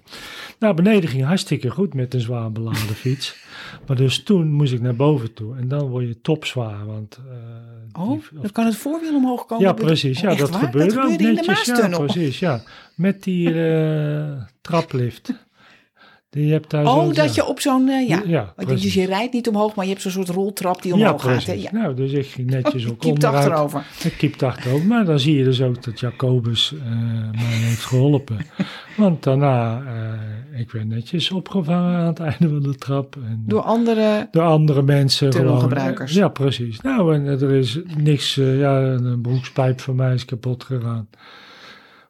Nou, 0.58 0.74
beneden 0.74 1.08
ging 1.10 1.24
hartstikke 1.24 1.70
goed 1.70 1.94
met 1.94 2.14
een 2.14 2.20
zwaar 2.20 2.52
beladen 2.52 2.94
fiets. 3.04 3.36
Maar 3.86 3.96
dus 3.96 4.22
toen 4.22 4.52
moest 4.52 4.72
ik 4.72 4.80
naar 4.80 4.96
boven 4.96 5.32
toe. 5.32 5.56
En 5.56 5.68
dan 5.68 5.88
word 5.88 6.06
je 6.06 6.20
topzwaar, 6.20 6.86
want... 6.86 7.18
eh, 7.28 8.02
Oh, 8.02 8.10
die- 8.10 8.40
dan 8.40 8.50
kan 8.50 8.64
het 8.66 8.76
voorwiel 8.76 9.14
omhoog 9.16 9.46
komen. 9.46 9.64
ja, 9.66 9.72
precies. 9.72 10.20
Ja, 10.20 10.34
dat 10.34 10.54
gebeurde, 10.56 10.94
dat 10.94 11.04
ook 11.04 11.10
gebeurde 11.10 11.32
netjes. 11.34 11.64
Ja, 11.64 11.88
precies. 11.88 12.38
Ja. 12.38 12.62
Met 12.94 13.22
die 13.22 13.64
eh, 13.70 14.42
traplift. 14.60 15.32
Die 16.36 16.52
hebt 16.52 16.70
daar 16.70 16.86
Oh, 16.86 17.04
zo, 17.06 17.12
dat 17.12 17.34
ja. 17.34 17.42
je 17.42 17.46
op 17.46 17.60
zo'n, 17.60 17.88
eh, 17.88 18.08
ja. 18.08 18.22
Ja. 18.26 18.54
Dus 18.66 18.94
je 18.94 19.06
rijdt 19.06 19.32
niet 19.32 19.48
omhoog, 19.48 19.74
maar 19.74 19.84
je 19.84 19.90
hebt 19.90 20.02
zo'n 20.02 20.12
soort 20.12 20.28
roltrap 20.28 20.82
die 20.82 20.96
ja, 20.96 21.04
omhoog 21.04 21.22
gaat. 21.22 21.44
Hè? 21.44 21.52
Ja. 21.52 21.72
Nou, 21.72 21.94
dus 21.94 22.12
ik 22.12 22.26
ging 22.26 22.50
netjes 22.50 22.82
Je 22.82 22.88
ook 22.90 22.98
kiept 22.98 23.24
onderuit. 23.24 23.46
achterover. 23.46 23.86
Ik 24.04 24.14
kiept 24.18 24.42
achterover. 24.42 24.86
Maar 24.86 25.04
dan 25.04 25.20
zie 25.20 25.36
je 25.36 25.44
dus 25.44 25.62
ook 25.62 25.82
dat 25.84 26.00
Jacobus 26.00 26.74
eh, 26.74 26.90
mij 27.32 27.44
heeft 27.44 27.84
geholpen. 27.84 28.36
Want 28.96 29.22
daarna, 29.22 29.82
eh, 30.52 30.60
ik 30.60 30.70
werd 30.70 30.86
netjes 30.86 31.30
opgevangen 31.30 31.98
aan 31.98 32.06
het 32.06 32.20
einde 32.20 32.48
van 32.48 32.62
de 32.62 32.74
trap. 32.74 33.16
En, 33.16 33.42
Door 33.46 33.60
andere... 33.62 34.28
door 34.30 34.42
andere 34.42 34.82
mensen. 34.82 35.30
Tunnelgebruikers. 35.30 36.12
Ja, 36.12 36.28
precies. 36.28 36.80
Nou, 36.80 37.14
en 37.14 37.26
er 37.26 37.50
is 37.52 37.78
niks, 37.96 38.34
ja, 38.34 38.80
een 38.82 39.20
broekspijp 39.20 39.80
van 39.80 39.96
mij 39.96 40.14
is 40.14 40.24
kapot 40.24 40.64
gegaan. 40.64 41.08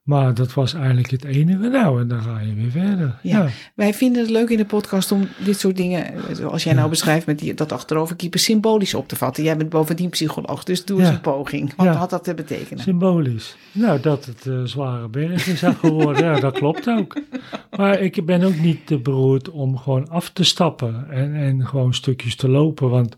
Maar 0.06 0.34
dat 0.34 0.54
was 0.54 0.74
eigenlijk 0.74 1.10
het 1.10 1.24
enige. 1.24 1.68
Nou, 1.68 2.00
en 2.00 2.08
dan 2.08 2.20
ga 2.22 2.40
je 2.40 2.54
weer 2.54 2.70
verder. 2.70 3.18
Ja. 3.22 3.42
Ja, 3.42 3.48
Wij 3.74 3.94
vinden 3.94 4.22
het 4.22 4.30
leuk 4.30 4.48
in 4.48 4.56
de 4.56 4.64
podcast 4.64 5.12
om 5.12 5.28
dit 5.44 5.58
soort 5.58 5.76
dingen, 5.76 6.06
zoals 6.32 6.64
jij 6.64 6.72
nou 6.74 6.88
beschrijft 6.88 7.26
met 7.26 7.38
die, 7.38 7.54
dat 7.54 7.72
achteroverkiepen, 7.72 8.40
symbolisch 8.40 8.94
op 8.94 9.08
te 9.08 9.16
vatten. 9.16 9.44
Jij 9.44 9.56
bent 9.56 9.68
bovendien 9.70 10.08
psycholoog, 10.10 10.64
dus 10.64 10.84
doe 10.84 10.98
eens 10.98 11.08
Ja. 11.08 11.14
een 11.14 11.20
poging. 11.20 11.72
Wat 11.76 11.86
had 11.86 12.10
dat 12.10 12.24
te 12.24 12.34
betekenen? 12.34 12.82
symbolisch. 12.82 13.56
Nou, 13.72 14.00
dat 14.00 14.24
het 14.24 14.46
eh, 14.46 14.60
zware 14.64 15.08
berg 15.08 15.46
is 15.46 15.62
geworden, 15.80 16.24
ja, 16.24 16.40
dat 16.40 16.52
klopt 16.58 16.88
ook. 16.88 17.16
Maar 17.76 18.00
ik 18.00 18.26
ben 18.26 18.42
ook 18.42 18.58
niet 18.58 18.86
te 18.86 18.98
beroerd 18.98 19.50
om 19.50 19.78
gewoon 19.78 20.08
af 20.08 20.30
te 20.30 20.44
stappen 20.44 21.06
en, 21.10 21.34
en 21.34 21.66
gewoon 21.66 21.94
stukjes 21.94 22.36
te 22.36 22.48
lopen. 22.48 22.90
Want 22.90 23.16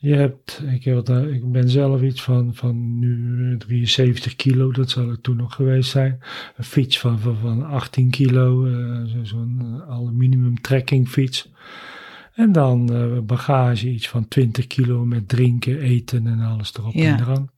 je 0.00 0.14
hebt, 0.14 0.62
ik, 0.72 0.84
heb, 0.84 1.08
eh, 1.08 1.34
ik 1.34 1.52
ben 1.52 1.68
zelf 1.68 2.02
iets 2.02 2.22
van, 2.22 2.54
van 2.54 2.98
nu 2.98 3.56
73 3.56 4.36
kilo, 4.36 4.72
dat 4.72 4.90
zal 4.90 5.08
het 5.08 5.22
toen 5.22 5.36
nog 5.36 5.54
geweest 5.54 5.90
zijn. 5.90 6.18
Een 6.56 6.64
fiets 6.64 6.98
van, 6.98 7.18
van, 7.18 7.36
van 7.36 7.66
18 7.66 8.10
kilo, 8.10 8.66
eh, 8.66 9.04
zo- 9.04 9.24
zo'n 9.24 9.58
eh, 9.60 9.90
aluminium 9.90 10.60
trekkingfiets. 10.60 11.50
En 12.34 12.52
dan 12.52 12.92
eh, 12.94 13.18
bagage 13.18 13.90
iets 13.90 14.08
van 14.08 14.28
20 14.28 14.66
kilo 14.66 15.04
met 15.04 15.28
drinken, 15.28 15.78
eten 15.80 16.26
en 16.26 16.40
alles 16.40 16.74
erop 16.76 16.94
Ja. 16.94 17.16
en 17.16 17.20
eraan. 17.22 17.50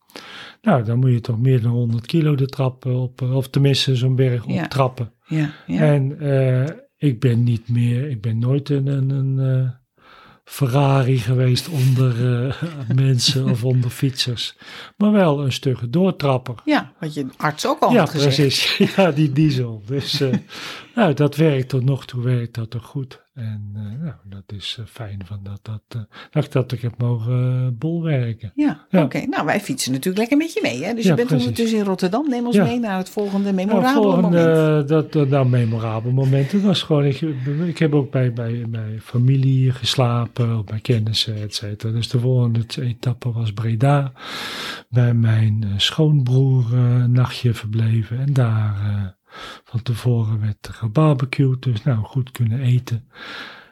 Nou, 0.61 0.83
dan 0.83 0.99
moet 0.99 1.11
je 1.11 1.21
toch 1.21 1.39
meer 1.39 1.61
dan 1.61 1.71
100 1.71 2.05
kilo 2.05 2.35
de 2.35 2.45
trap 2.45 2.85
op, 2.85 3.21
eh, 3.21 3.35
of 3.35 3.49
tenminste 3.49 3.95
zo'n 3.95 4.15
berg 4.15 4.47
Ja. 4.47 4.63
op 4.63 4.69
trappen. 4.69 5.11
Ja, 5.27 5.49
ja. 5.67 5.79
En 5.79 6.19
eh, 6.19 6.75
ik 6.97 7.19
ben 7.19 7.43
niet 7.43 7.69
meer, 7.69 8.09
ik 8.09 8.21
ben 8.21 8.39
nooit 8.39 8.69
een, 8.69 8.87
een, 8.87 9.09
een 9.09 9.39
eh, 9.39 9.69
Ferrari 10.51 11.17
geweest 11.17 11.69
onder 11.69 12.45
eh, 12.45 12.53
mensen 12.95 13.49
of 13.49 13.63
onder 13.63 13.89
fietsers. 13.89 14.55
Maar 14.97 15.11
wel 15.11 15.43
een 15.43 15.51
stugge 15.51 15.89
doortrapper. 15.89 16.55
ja, 16.65 16.93
wat 16.99 17.13
je 17.13 17.25
arts 17.37 17.65
ook 17.65 17.79
al 17.79 17.91
ja, 17.91 17.99
had 17.99 18.09
gezegd. 18.09 18.35
precies. 18.35 18.77
Ja, 18.95 19.11
die 19.11 19.31
diesel. 19.31 19.81
Dus 19.85 20.21
eh, 20.21 20.33
nou, 20.95 21.13
dat 21.13 21.35
werkt 21.35 21.69
tot 21.69 21.83
nog 21.83 22.05
toe, 22.05 22.23
werkt 22.23 22.53
dat 22.53 22.69
toch 22.69 22.85
goed. 22.85 23.21
En 23.33 23.71
eh, 23.75 23.81
nou, 24.03 24.15
dat 24.23 24.43
is 24.47 24.77
eh, 24.79 24.85
fijn 24.85 25.21
van 25.25 25.39
dat, 25.43 25.59
dat, 25.61 25.81
eh, 25.87 26.01
dat, 26.31 26.43
ik 26.45 26.51
dat 26.51 26.71
ik 26.71 26.81
heb 26.81 26.93
mogen 26.97 27.77
bolwerken. 27.77 28.51
Ja, 28.55 28.85
Ja. 28.89 29.03
oké. 29.03 29.25
Nou, 29.25 29.45
wij 29.45 29.59
fietsen 29.59 29.91
natuurlijk 29.91 30.17
lekker 30.19 30.37
met 30.37 30.53
je 30.53 30.59
mee. 30.63 30.83
Hè? 30.83 30.93
Dus 30.93 31.03
Ja, 31.03 31.09
je 31.09 31.15
bent 31.15 31.27
precies. 31.27 31.45
ondertussen 31.47 31.79
in 31.79 31.85
Rotterdam. 31.85 32.29
Neem 32.29 32.45
ons 32.45 32.55
Ja. 32.55 32.63
mee 32.63 32.79
naar 32.79 32.97
het 32.97 33.09
volgende 33.09 33.51
Nou, 33.51 33.55
memorabele 33.55 33.93
volgende, 34.03 34.21
moment. 34.29 34.87
Dat, 34.87 35.11
dat, 35.11 35.29
nou, 35.29 35.47
memorabel 35.49 36.11
moment. 36.11 36.51
Het 36.51 36.61
was 36.61 36.83
gewoon, 36.83 37.05
ik, 37.05 37.21
ik 37.65 37.77
heb 37.77 37.93
ook 37.93 38.11
bij, 38.11 38.33
bij, 38.33 38.65
bij 38.69 38.99
familie 39.01 39.71
geslapen, 39.71 40.65
bij 40.65 40.79
kennissen, 40.79 41.35
et 41.41 41.55
cetera. 41.55 41.93
Dus 41.93 42.09
de 42.09 42.19
volgende 42.19 42.65
etappe 42.81 43.31
was 43.31 43.53
Breda. 43.53 44.11
Bij 44.89 45.13
mijn 45.13 45.65
schoonbroer 45.77 46.73
een 46.73 47.11
nachtje 47.11 47.53
verbleven. 47.53 48.19
En 48.19 48.33
daar 48.33 49.19
van 49.63 49.81
tevoren 49.81 50.39
werd 50.39 50.67
er 50.67 50.73
gebarbecued. 50.73 51.63
Dus 51.63 51.83
nou, 51.83 52.03
goed 52.03 52.31
kunnen 52.31 52.59
eten. 52.59 53.05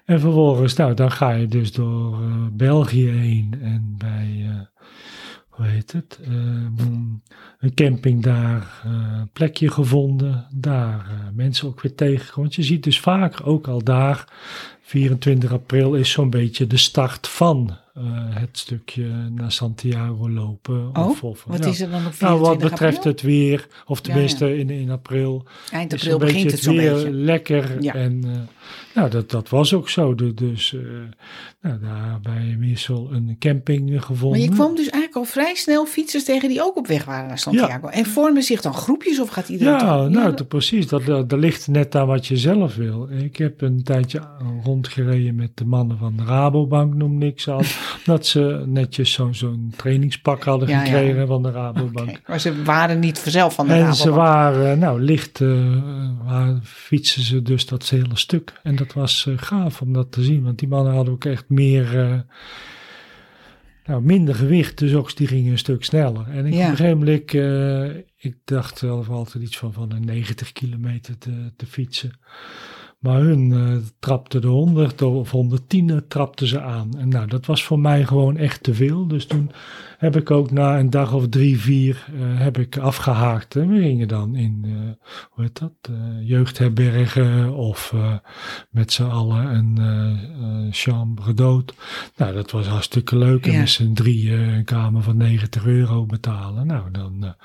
En 0.05 0.19
vervolgens, 0.19 0.75
nou, 0.75 0.93
dan 0.93 1.11
ga 1.11 1.31
je 1.31 1.47
dus 1.47 1.71
door 1.71 2.13
eh, 2.13 2.45
België 2.51 3.07
heen. 3.07 3.55
En 3.61 3.95
bij, 3.97 4.45
eh, 4.49 4.85
hoe 5.49 5.65
heet 5.65 5.91
het? 5.91 6.19
Eh, 6.23 6.31
een 7.59 7.73
camping 7.73 8.23
daar, 8.23 8.81
een 8.83 9.29
plekje 9.33 9.71
gevonden. 9.71 10.47
Daar 10.51 11.05
mensen 11.33 11.67
ook 11.67 11.81
weer 11.81 11.95
tegengekomen. 11.95 12.41
Want 12.41 12.55
je 12.55 12.63
ziet 12.63 12.83
dus 12.83 12.99
vaak 12.99 13.47
ook 13.47 13.67
al 13.67 13.83
daar, 13.83 14.27
24 14.81 15.51
april 15.51 15.93
is 15.93 16.11
zo'n 16.11 16.29
beetje 16.29 16.67
de 16.67 16.77
start 16.77 17.27
van 17.27 17.77
het 18.29 18.57
stukje 18.57 19.05
naar 19.35 19.51
Santiago 19.51 20.29
lopen. 20.29 20.89
Oh, 20.95 21.09
of, 21.09 21.23
of, 21.23 21.43
Wat 21.47 21.63
ja. 21.63 21.69
is 21.69 21.81
er 21.81 21.89
dan 21.89 22.05
op 22.05 22.13
24 22.13 22.19
Nou, 22.29 22.39
wat 22.39 22.57
betreft 22.69 22.97
april? 22.97 23.11
het 23.13 23.21
weer, 23.21 23.67
of 23.85 23.97
Ja, 23.97 24.03
tenminste 24.03 24.57
In, 24.57 24.69
in 24.69 24.89
april, 24.89 25.45
Eind 25.71 25.93
is 25.93 25.99
april 25.99 26.13
een 26.13 26.19
beetje 26.19 26.33
begint 26.33 26.51
het 26.51 26.61
zo'n 26.61 26.75
weer 26.75 26.93
beetje. 26.93 27.11
lekker. 27.11 27.85
En 27.95 28.21
eh, 28.25 28.31
nou, 28.95 29.09
dat, 29.09 29.29
dat 29.29 29.49
was 29.49 29.73
ook 29.73 29.89
zo. 29.89 30.15
Du- 30.15 30.33
Dus 30.33 30.73
eh, 30.73 30.81
nou, 31.61 31.79
daar 31.79 32.19
een 33.11 33.35
camping 33.39 34.05
gevonden. 34.05 34.39
Maar 34.39 34.49
je 34.49 34.53
kwam 34.55 34.75
dus 34.75 34.89
eigenlijk 34.89 35.15
al 35.15 35.23
vrij 35.23 35.55
snel 35.55 35.85
fietsers 35.85 36.23
tegen 36.23 36.49
die 36.49 36.61
ook 36.63 36.77
op 36.77 36.87
weg 36.87 37.05
waren 37.05 37.27
naar 37.27 37.37
Santiago. 37.39 37.87
En 37.87 38.05
vormen 38.05 38.43
zich 38.43 38.61
dan 38.61 38.73
groepjes 38.73 39.19
of 39.19 39.29
gaat 39.29 39.49
iedereen... 39.49 39.73
Ja, 39.73 39.79
toch- 40.01 40.09
nou, 40.09 40.35
dat- 40.35 40.47
precies. 40.47 40.87
Dat, 40.87 41.05
dat, 41.05 41.29
dat 41.29 41.39
ligt 41.39 41.67
net 41.67 41.95
aan 41.95 42.07
wat 42.07 42.27
je 42.27 42.37
zelf 42.37 42.75
wil. 42.75 43.09
Ik 43.11 43.37
heb 43.37 43.61
een 43.61 43.83
tijdje 43.83 44.21
rondgereden 44.63 45.35
met 45.35 45.51
de 45.57 45.65
mannen 45.65 45.97
van 45.97 46.13
de 46.17 46.23
Rabobank, 46.23 46.93
noem 46.93 47.17
niks 47.17 47.49
aan. 47.49 47.63
Dat 48.05 48.25
ze 48.25 48.63
netjes 48.65 49.11
zo'n 49.11 49.35
zo'n 49.35 49.73
trainingspak 49.75 50.43
hadden 50.43 50.67
Ja, 50.69 50.79
ja. 50.79 50.85
gekregen 50.85 51.27
van 51.27 51.43
de 51.43 51.51
Rabobank. 51.51 52.21
Maar 52.27 52.39
ze 52.39 52.63
waren 52.63 52.99
niet 52.99 53.19
vanzelf 53.19 53.53
van 53.55 53.65
de 53.67 53.71
En 53.73 53.77
Rabobank. 53.79 54.01
ze 54.01 54.11
waren, 54.11 54.79
nou, 54.79 55.01
licht 55.01 55.39
waar 56.23 56.59
fietsen 56.63 57.21
ze 57.21 57.41
dus 57.41 57.65
dat 57.65 57.89
hele 57.89 58.17
stuk. 58.17 58.53
En 58.63 58.75
dat 58.75 58.93
was 58.93 59.25
eh, 59.27 59.33
gaaf 59.37 59.81
om 59.81 59.93
dat 59.93 60.11
te 60.11 60.23
zien, 60.23 60.43
want 60.43 60.59
die 60.59 60.67
mannen 60.67 60.93
hadden 60.93 61.13
ook 61.13 61.25
echt 61.25 61.45
meer, 61.49 61.99
eh, 61.99 62.19
nou, 63.85 64.01
minder 64.03 64.35
gewicht, 64.35 64.77
dus 64.77 64.93
ook 64.93 65.15
die 65.15 65.27
gingen 65.27 65.51
een 65.51 65.57
stuk 65.57 65.83
sneller. 65.83 66.27
En 66.29 66.45
ik 66.45 66.53
Ja. 66.53 66.63
op 66.65 66.69
een 66.69 66.75
gegeven 66.77 66.97
moment, 66.97 67.33
ik 68.17 68.35
dacht 68.45 68.77
zelf 68.77 69.09
altijd 69.09 69.43
iets 69.43 69.57
van, 69.57 69.73
van 69.73 69.91
een 69.91 70.05
90 70.05 70.51
kilometer 70.51 71.17
te, 71.17 71.51
te 71.55 71.65
fietsen. 71.65 72.11
Maar 72.99 73.19
hun 73.21 73.51
eh 73.53 73.75
trapten 73.99 74.41
de 74.41 74.47
100 74.47 75.01
of 75.01 75.31
110 75.31 76.03
trapten 76.07 76.47
ze 76.47 76.61
aan. 76.61 76.89
En 76.97 77.09
nou, 77.09 77.27
dat 77.27 77.45
was 77.45 77.63
voor 77.63 77.79
mij 77.79 78.05
gewoon 78.05 78.37
echt 78.37 78.63
te 78.63 78.73
veel. 78.73 79.07
Dus 79.07 79.25
toen 79.25 79.51
heb 79.97 80.15
ik 80.15 80.31
ook 80.31 80.51
na 80.51 80.79
een 80.79 80.89
dag 80.89 81.13
of 81.13 81.27
drie, 81.29 81.59
vier 81.59 82.05
eh, 82.07 82.21
heb 82.39 82.57
ik 82.57 82.77
afgehaakt. 82.77 83.55
En 83.55 83.69
we 83.69 83.81
gingen 83.81 84.07
dan 84.07 84.35
in, 84.35 84.61
eh, 84.65 85.05
hoe 85.29 85.43
heet 85.43 85.59
dat, 85.59 85.73
eh, 85.81 85.95
jeugdherbergen 86.27 87.53
of 87.53 87.91
eh, 87.93 88.13
met 88.69 88.91
z'n 88.93 89.03
allen 89.03 89.55
een 89.55 89.77
eh, 89.77 90.11
eh, 90.65 90.67
chambre 90.71 91.33
d'hôte. 91.33 91.75
Nou, 92.17 92.33
dat 92.33 92.51
was 92.51 92.67
hartstikke 92.67 93.17
leuk. 93.17 93.45
En 93.45 93.51
Ja. 93.51 93.59
met 93.59 93.69
z'n 93.69 93.93
drie 93.93 94.29
eh, 94.31 94.55
een 94.57 94.63
kamer 94.65 95.01
van 95.03 95.17
90 95.17 95.65
euro 95.65 96.05
betalen. 96.05 96.67
Nou, 96.67 96.91
dan 96.91 97.35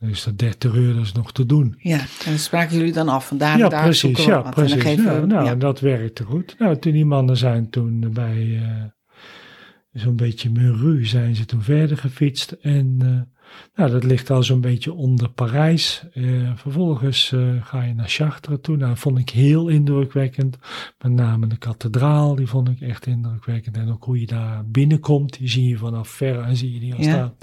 is 0.00 0.24
dat 0.24 0.38
30 0.38 0.74
euro 0.74 1.00
is 1.00 1.12
nog 1.12 1.32
te 1.32 1.46
doen. 1.46 1.74
Ja, 1.78 1.98
en 1.98 2.06
dan 2.24 2.38
spraken 2.38 2.76
jullie 2.76 2.92
dan 2.92 3.08
af. 3.08 3.26
Van 3.26 3.38
daar 3.38 3.52
en 3.52 3.58
Ja, 3.58 3.68
daar 3.68 3.82
precies. 3.82 4.24
Ja, 4.24 4.36
wat. 4.36 4.36
En 4.36 4.42
dan 4.42 4.52
precies. 4.52 4.82
geven 4.82 5.04
Nou, 5.04 5.26
nou, 5.26 5.44
ja. 5.44 5.54
dat 5.54 5.80
werkte 5.80 6.24
goed. 6.24 6.54
Nou, 6.58 6.78
toen 6.78 6.92
die 6.92 7.04
mannen 7.04 7.36
zijn 7.36 7.70
toen 7.70 8.10
bij 8.12 8.60
eh, 8.62 10.00
zo'n 10.00 10.16
beetje 10.16 10.50
Meru 10.50 11.06
zijn 11.06 11.36
ze 11.36 11.44
toen 11.44 11.62
verder 11.62 11.96
gefietst. 11.96 12.52
En 12.52 12.96
eh, 13.00 13.42
nou, 13.74 13.90
dat 13.90 14.04
ligt 14.04 14.30
al 14.30 14.42
zo'n 14.42 14.60
beetje 14.60 14.92
onder 14.92 15.30
Parijs. 15.30 16.04
Eh, 16.12 16.24
vervolgens 16.54 17.34
ga 17.60 17.82
je 17.82 17.94
naar 17.94 18.08
Chartres 18.08 18.58
toe. 18.60 18.76
Nou, 18.76 18.88
dat 18.88 18.98
vond 18.98 19.18
ik 19.18 19.30
heel 19.30 19.68
indrukwekkend. 19.68 20.58
Met 20.98 21.12
name 21.12 21.46
de 21.46 21.58
kathedraal, 21.58 22.34
die 22.34 22.46
vond 22.46 22.68
ik 22.68 22.80
echt 22.80 23.06
indrukwekkend. 23.06 23.76
En 23.76 23.90
ook 23.90 24.04
hoe 24.04 24.20
je 24.20 24.26
daar 24.26 24.66
binnenkomt, 24.66 25.38
die 25.38 25.48
zie 25.48 25.68
je 25.68 25.76
vanaf 25.76 26.08
ver 26.08 26.40
en 26.40 26.56
zie 26.56 26.72
je 26.72 26.80
die 26.80 26.94
al 26.94 27.02
staan. 27.02 27.34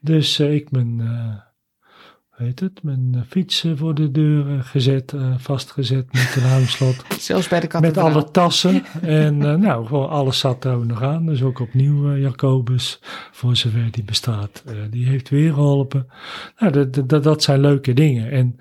Dus 0.00 0.40
ik 0.40 0.70
ben... 0.70 1.00
heet 2.42 2.60
het, 2.60 2.82
mijn 2.82 3.10
eh, 3.14 3.20
fiets 3.28 3.64
voor 3.74 3.94
de 3.94 4.10
deur 4.10 4.62
gezet, 4.62 5.12
eh, 5.12 5.34
vastgezet 5.38 6.12
met 6.12 6.36
een 6.36 6.48
hangslot. 6.50 7.04
Zelfs 7.18 7.48
bij 7.48 7.60
de 7.60 7.66
met 7.66 7.80
kathedraal. 7.80 8.10
alle 8.10 8.30
tassen. 8.30 8.84
En 9.02 9.42
eh, 9.42 9.54
nou, 9.54 9.86
gewoon 9.86 10.08
alles 10.08 10.38
zat 10.38 10.64
er 10.64 10.86
nog 10.86 11.02
aan. 11.02 11.26
Dus 11.26 11.42
ook 11.42 11.60
opnieuw 11.60 12.16
Jacobus, 12.16 13.00
voor 13.32 13.56
zover 13.56 13.90
die 13.90 14.04
bestaat. 14.04 14.64
die 14.90 15.06
heeft 15.06 15.28
weer 15.28 15.52
geholpen. 15.52 16.06
Nou, 16.58 16.72
dat, 16.72 17.08
dat, 17.08 17.22
dat 17.22 17.42
zijn 17.42 17.60
leuke 17.60 17.92
dingen. 17.92 18.30
En 18.30 18.56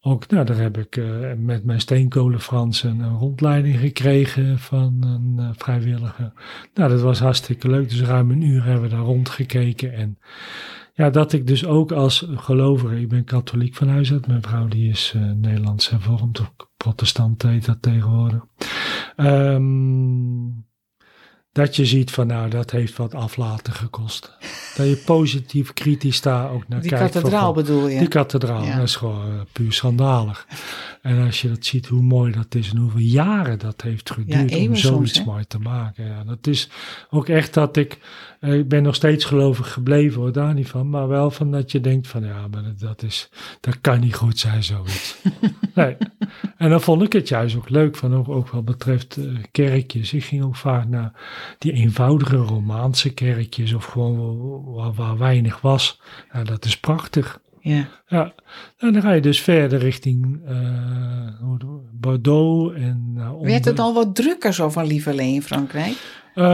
ook, 0.00 0.28
nou, 0.28 0.44
daar 0.44 0.58
heb 0.58 0.78
ik 0.78 1.00
met 1.36 1.64
mijn 1.64 1.80
steenkolenfransen 1.80 3.00
een 3.00 3.18
rondleiding 3.18 3.78
gekregen 3.78 4.58
van 4.58 4.98
een 5.02 5.54
vrijwilliger. 5.56 6.32
Nou, 6.74 6.90
dat 6.90 7.00
was 7.00 7.18
hartstikke 7.18 7.70
leuk. 7.70 7.90
Dus 7.90 8.02
ruim 8.02 8.30
een 8.30 8.42
uur 8.42 8.64
hebben 8.64 8.82
we 8.82 8.88
daar 8.88 9.04
rondgekeken. 9.04 9.92
En 9.92 10.18
ja, 10.98 11.10
dat 11.10 11.32
ik 11.32 11.46
dus 11.46 11.64
ook 11.66 11.92
als 11.92 12.26
gelovige, 12.34 13.00
ik 13.00 13.08
ben 13.08 13.24
katholiek 13.24 13.74
van 13.74 13.88
huis 13.88 14.12
uit. 14.12 14.26
Mijn 14.26 14.42
vrouw 14.42 14.68
die 14.68 14.90
is 14.90 15.12
eh, 15.16 15.22
Nederlands 15.22 15.90
hervormd, 15.90 16.40
of 16.40 16.52
protestant 16.76 17.42
heet 17.42 17.64
dat 17.64 17.82
tegenwoordig. 17.82 18.44
Ehm, 19.16 20.46
dat 21.52 21.76
je 21.76 21.86
ziet 21.86 22.10
van 22.10 22.26
nou, 22.26 22.50
dat 22.50 22.70
heeft 22.70 22.96
wat 22.96 23.14
aflaten 23.14 23.72
gekost. 23.72 24.36
Dat 24.76 24.86
je 24.88 25.02
positief 25.06 25.72
kritisch 25.72 26.20
daar 26.20 26.50
ook 26.50 26.68
naar 26.68 26.80
Die 26.80 26.90
kijkt. 26.90 27.12
van, 27.12 27.22
kathedraal 27.22 27.52
bedoel 27.52 27.88
je? 27.88 27.98
die 27.98 28.08
kathedraal, 28.08 28.64
Ja. 28.64 28.76
dat 28.76 28.84
is 28.86 28.96
gewoon 28.96 29.26
eh, 29.26 29.40
puur 29.52 29.72
schandalig. 29.72 30.46
En 31.02 31.24
als 31.26 31.42
je 31.42 31.48
dat 31.48 31.64
ziet, 31.64 31.86
hoe 31.86 32.02
mooi 32.02 32.32
dat 32.32 32.54
is 32.54 32.70
en 32.70 32.76
hoeveel 32.76 33.00
jaren 33.00 33.58
dat 33.58 33.80
heeft 33.82 34.10
geduurd 34.10 34.54
om 34.56 34.76
zoiets 34.76 35.14
soms, 35.14 35.24
mooi 35.24 35.44
te 35.46 35.58
maken. 35.58 36.04
Ja, 36.06 36.24
dat 36.24 36.46
is 36.46 36.70
ook 37.10 37.28
echt 37.28 37.54
dat 37.54 37.76
ik, 37.76 37.98
ik 38.40 38.68
ben 38.68 38.82
nog 38.82 38.94
steeds 38.94 39.24
gelovig 39.24 39.72
gebleven 39.72 40.20
hoor, 40.20 40.32
daar 40.32 40.54
niet 40.54 40.68
van. 40.68 40.90
Maar 40.90 41.08
wel 41.08 41.30
van 41.30 41.50
dat 41.50 41.72
je 41.72 41.80
denkt 41.80 42.06
van 42.06 42.24
ja, 42.24 42.46
maar 42.48 42.62
dat, 42.78 43.02
is, 43.02 43.30
dat 43.60 43.80
kan 43.80 44.00
niet 44.00 44.14
goed 44.14 44.38
zijn 44.38 44.62
zoiets. 44.62 45.16
nee. 45.74 45.96
En 46.56 46.70
dan 46.70 46.80
vond 46.80 47.02
ik 47.02 47.12
het 47.12 47.28
juist 47.28 47.56
ook 47.56 47.68
leuk 47.68 47.96
van 47.96 48.14
ook, 48.14 48.28
ook 48.28 48.48
wat 48.48 48.64
betreft 48.64 49.16
eh, 49.16 49.24
kerkjes. 49.50 50.12
Ik 50.12 50.24
ging 50.24 50.42
ook 50.42 50.56
vaak 50.56 50.88
naar 50.88 51.12
die 51.58 51.72
eenvoudige 51.72 52.36
Romaanse 52.36 53.14
kerkjes 53.14 53.72
of 53.72 53.84
gewoon 53.84 54.64
waar, 54.74 54.92
waar 54.92 55.18
weinig 55.18 55.60
was. 55.60 56.00
Ja, 56.32 56.42
dat 56.44 56.64
is 56.64 56.80
prachtig. 56.80 57.40
Ja. 57.60 57.88
Ja, 58.06 58.32
en 58.78 58.92
dan 58.92 59.02
ga 59.02 59.12
je 59.12 59.20
dus 59.20 59.40
verder 59.40 59.78
richting 59.78 60.40
eh, 60.46 60.56
Bordeaux 61.92 62.74
en 62.74 63.04
onder- 63.32 63.50
Werd 63.50 63.64
het 63.64 63.78
al 63.78 63.94
wat 63.94 64.14
drukker 64.14 64.54
zo 64.54 64.68
van 64.68 64.86
Lieverlee 64.86 65.34
in 65.34 65.42
Frankrijk? 65.42 65.96
Eh, 66.34 66.44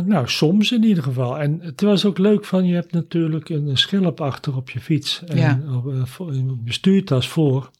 nou, 0.00 0.28
soms 0.28 0.72
in 0.72 0.84
ieder 0.84 1.02
geval. 1.02 1.38
En 1.38 1.58
het 1.62 1.80
was 1.80 2.04
ook 2.04 2.18
leuk 2.18 2.44
van, 2.44 2.64
je 2.66 2.74
hebt 2.74 2.92
natuurlijk 2.92 3.48
een, 3.48 3.76
schilp 3.76 4.20
achter 4.20 4.56
op 4.56 4.70
je 4.70 4.80
fiets. 4.80 5.22
En 5.26 5.36
Ja. 5.36 5.60
op, 5.74 5.92
eh, 6.20 6.26
bestuurtas 6.64 7.28
voor. 7.28 7.70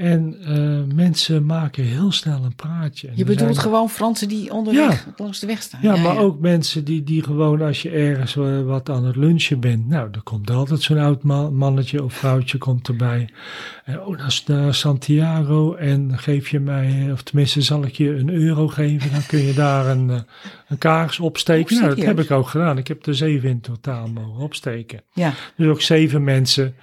En 0.00 0.36
eh, 0.44 0.94
mensen 0.94 1.46
maken 1.46 1.84
heel 1.84 2.12
snel 2.12 2.44
een 2.44 2.54
praatje. 2.54 3.08
En 3.08 3.12
Je 3.16 3.24
bedoelt 3.24 3.54
zijn- 3.54 3.64
gewoon 3.66 3.90
Fransen 3.90 4.28
die 4.28 4.52
onderweg 4.52 5.06
langs 5.16 5.40
de 5.40 5.46
weg 5.46 5.62
staan. 5.62 5.80
Ja, 5.82 5.96
maar 5.96 6.16
ook 6.18 6.38
mensen 6.40 6.84
die, 6.84 7.02
die 7.02 7.22
gewoon 7.22 7.62
als 7.62 7.82
je 7.82 7.90
ergens 7.90 8.36
eh, 8.36 8.62
wat 8.62 8.90
aan 8.90 9.04
het 9.04 9.16
lunchen 9.16 9.60
bent. 9.60 9.88
Nou, 9.88 10.08
er 10.12 10.22
komt 10.22 10.50
altijd 10.50 10.82
zo'n 10.82 10.98
oud 10.98 11.22
ma- 11.22 11.50
mannetje 11.50 12.04
of 12.04 12.14
vrouwtje 12.14 12.58
komt 12.58 12.88
erbij. 12.88 13.28
En, 13.84 14.04
oh, 14.04 14.16
naar, 14.18 14.40
naar 14.46 14.74
Santiago 14.74 15.74
en 15.74 16.18
geef 16.18 16.48
je 16.48 16.60
mij, 16.60 17.04
eh, 17.06 17.12
of 17.12 17.22
tenminste 17.22 17.60
zal 17.62 17.84
ik 17.84 17.96
je 17.96 18.10
een 18.16 18.30
euro 18.30 18.68
geven. 18.68 19.10
Dan 19.12 19.26
kun 19.26 19.38
je 19.46 19.52
daar 19.54 19.86
een, 19.86 20.10
eh, 20.10 20.20
een 20.68 20.78
kaars 20.78 21.18
opsteken. 21.20 21.76
Nou, 21.76 21.88
dat 21.94 22.04
heb 22.04 22.20
ik 22.20 22.30
ook 22.30 22.48
gedaan. 22.48 22.78
Ik 22.78 22.88
heb 22.88 23.06
er 23.06 23.14
zeven 23.14 23.48
in 23.48 23.60
totaal 23.60 24.06
mogen 24.08 24.42
opsteken. 24.42 25.00
Ja, 25.12 25.32
Dus 25.56 25.66
ook 25.66 25.80
zeven 25.80 26.24
mensen 26.24 26.74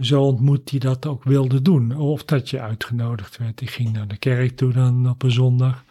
zo 0.00 0.22
ontmoet 0.22 0.68
die 0.68 0.80
dat 0.80 1.06
ook 1.06 1.24
wilden 1.24 1.62
doen. 1.62 1.96
Of 1.96 2.24
dat 2.24 2.50
je 2.50 2.60
uitgenodigd 2.60 3.38
werd. 3.38 3.60
Ik 3.60 3.70
ging 3.70 3.92
naar 3.92 4.08
de 4.08 4.16
kerk 4.16 4.56
toe 4.56 4.72
dan 4.72 5.08
op 5.08 5.22
een 5.22 5.30
zondag. 5.30 5.84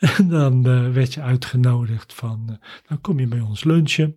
En 0.16 0.28
dan 0.28 0.66
eh, 0.66 0.90
werd 0.92 1.14
je 1.14 1.20
uitgenodigd 1.20 2.14
van, 2.14 2.44
eh, 2.48 2.54
dan 2.88 3.00
kom 3.00 3.20
je 3.20 3.26
bij 3.26 3.40
ons 3.40 3.64
lunchen. 3.64 4.16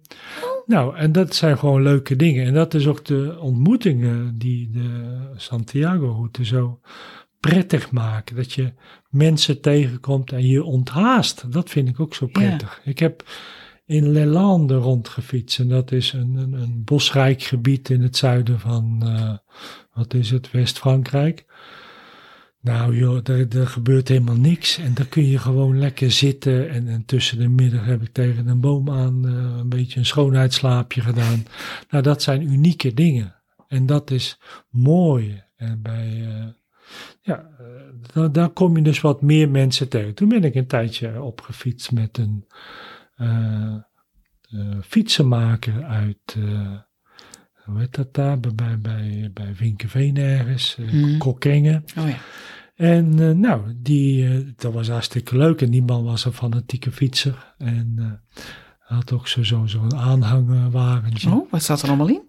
Nou, 0.65 0.96
en 0.98 1.12
dat 1.12 1.36
zijn 1.36 1.58
gewoon 1.58 1.82
leuke 1.82 2.15
dingen. 2.15 2.46
En 2.46 2.53
dat 2.53 2.74
is 2.74 2.88
ook 2.88 3.06
de 3.06 3.38
ontmoetingen 3.39 4.38
die 4.38 4.70
de 4.72 5.18
Santiago-route 5.36 6.46
zo 6.46 6.80
prettig 7.39 7.92
maken. 7.92 8.36
Dat 8.36 8.53
je 8.53 8.74
mensen 9.10 9.62
tegenkomt 9.62 10.32
en 10.32 10.48
je 10.48 10.63
onthaast. 10.63 11.51
Dat 11.51 11.70
vind 11.70 11.89
ik 11.89 12.00
ook 12.00 12.15
zo 12.15 12.27
prettig. 12.27 12.82
Ik 12.84 13.00
heb 13.00 13.24
in 13.85 14.11
Lelande 14.11 14.75
rondgefietst. 14.75 15.59
En 15.59 15.67
dat 15.67 15.91
is 15.91 16.13
een, 16.13 16.35
een, 16.35 16.53
een 16.53 16.83
bosrijk 16.83 17.43
gebied 17.43 17.89
in 17.89 18.01
het 18.01 18.17
zuiden 18.17 18.59
van, 18.59 19.01
uh, 19.03 19.37
wat 19.93 20.13
is 20.13 20.31
het, 20.31 20.51
West-Frankrijk. 20.51 21.45
Nou 22.63 22.97
joh, 22.97 23.27
er, 23.29 23.67
gebeurt 23.67 24.07
helemaal 24.07 24.35
niks. 24.35 24.77
En 24.77 24.93
dan 24.93 25.09
kun 25.09 25.27
je 25.27 25.37
gewoon 25.37 25.79
lekker 25.79 26.11
zitten. 26.11 26.69
En, 26.69 26.87
en 26.87 27.05
tussen 27.05 27.37
de 27.37 27.47
middag 27.47 27.85
heb 27.85 28.01
ik 28.01 28.11
tegen 28.11 28.47
een 28.47 28.59
boom 28.59 28.89
aan 28.89 29.25
uh, 29.25 29.57
een 29.57 29.69
beetje 29.69 29.99
een 29.99 30.05
schoonheidsslaapje 30.05 31.01
gedaan. 31.01 31.45
Nou, 31.89 32.03
dat 32.03 32.21
zijn 32.21 32.51
unieke 32.51 32.93
dingen. 32.93 33.35
En 33.67 33.85
dat 33.85 34.11
is 34.11 34.39
mooi. 34.69 35.43
En 35.55 35.81
bij, 35.81 36.09
uh, 36.09 36.45
ja, 37.21 37.49
uh, 38.15 38.25
daar 38.31 38.49
kom 38.49 38.77
je 38.77 38.83
dus 38.83 39.01
wat 39.01 39.21
meer 39.21 39.49
mensen 39.49 39.89
tegen. 39.89 40.13
Toen 40.13 40.29
ben 40.29 40.43
ik 40.43 40.55
een 40.55 40.67
tijdje 40.67 41.21
opgefietst 41.21 41.91
met 41.91 42.17
een 42.17 42.45
fietsenmaker 44.82 45.84
uit 45.84 46.38
hoe 47.65 47.80
heet 47.80 47.96
dat 47.96 48.13
daar, 48.13 48.39
bij, 48.39 48.80
bij, 48.80 49.30
bij 49.34 49.51
Vinkeveen 49.53 50.18
ergens, 50.18 50.77
uh, 50.80 50.92
mm. 50.92 51.18
Kokkengen. 51.18 51.84
Oh 51.98 52.10
ja. 52.10 52.18
En 52.75 53.20
uh, 53.20 53.32
nou, 53.32 53.74
die, 53.77 54.24
uh, 54.24 54.48
dat 54.56 54.74
was 54.74 54.89
hartstikke 54.89 55.38
leuk. 55.38 55.62
En 55.62 55.72
die 55.72 55.84
man 55.84 56.03
was 56.03 56.25
een 56.25 56.34
fanatieke 56.34 56.92
fietser. 56.92 57.53
En 57.58 58.22
had 58.80 59.12
ook 59.12 59.27
zo'n 59.27 59.46
zo, 59.46 59.65
zo 59.65 59.88
aanhangwagentje. 59.96 61.30
Oh, 61.30 61.51
wat 61.51 61.63
zat 61.63 61.82
er 61.82 61.88
allemaal 61.88 62.10
in? 62.10 62.22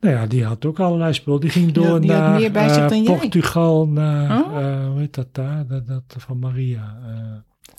Nou 0.00 0.14
ja, 0.14 0.26
die 0.26 0.44
had 0.44 0.64
ook 0.64 0.80
allerlei 0.80 1.12
spul. 1.12 1.40
Die 1.40 1.50
ging 1.50 1.72
door 1.72 2.00
die 2.00 2.10
naar 2.10 2.38
meer 2.38 2.52
bij 2.52 2.68
zich 2.68 2.88
dan 2.88 3.04
Portugal, 3.04 3.88
naar, 3.88 4.40
Oh. 4.40 4.86
hoe 4.86 4.98
heet 4.98 5.14
dat 5.14 5.34
daar, 5.34 5.66
dat, 5.66 5.86
dat 5.86 6.14
van 6.18 6.38
Maria. 6.38 6.98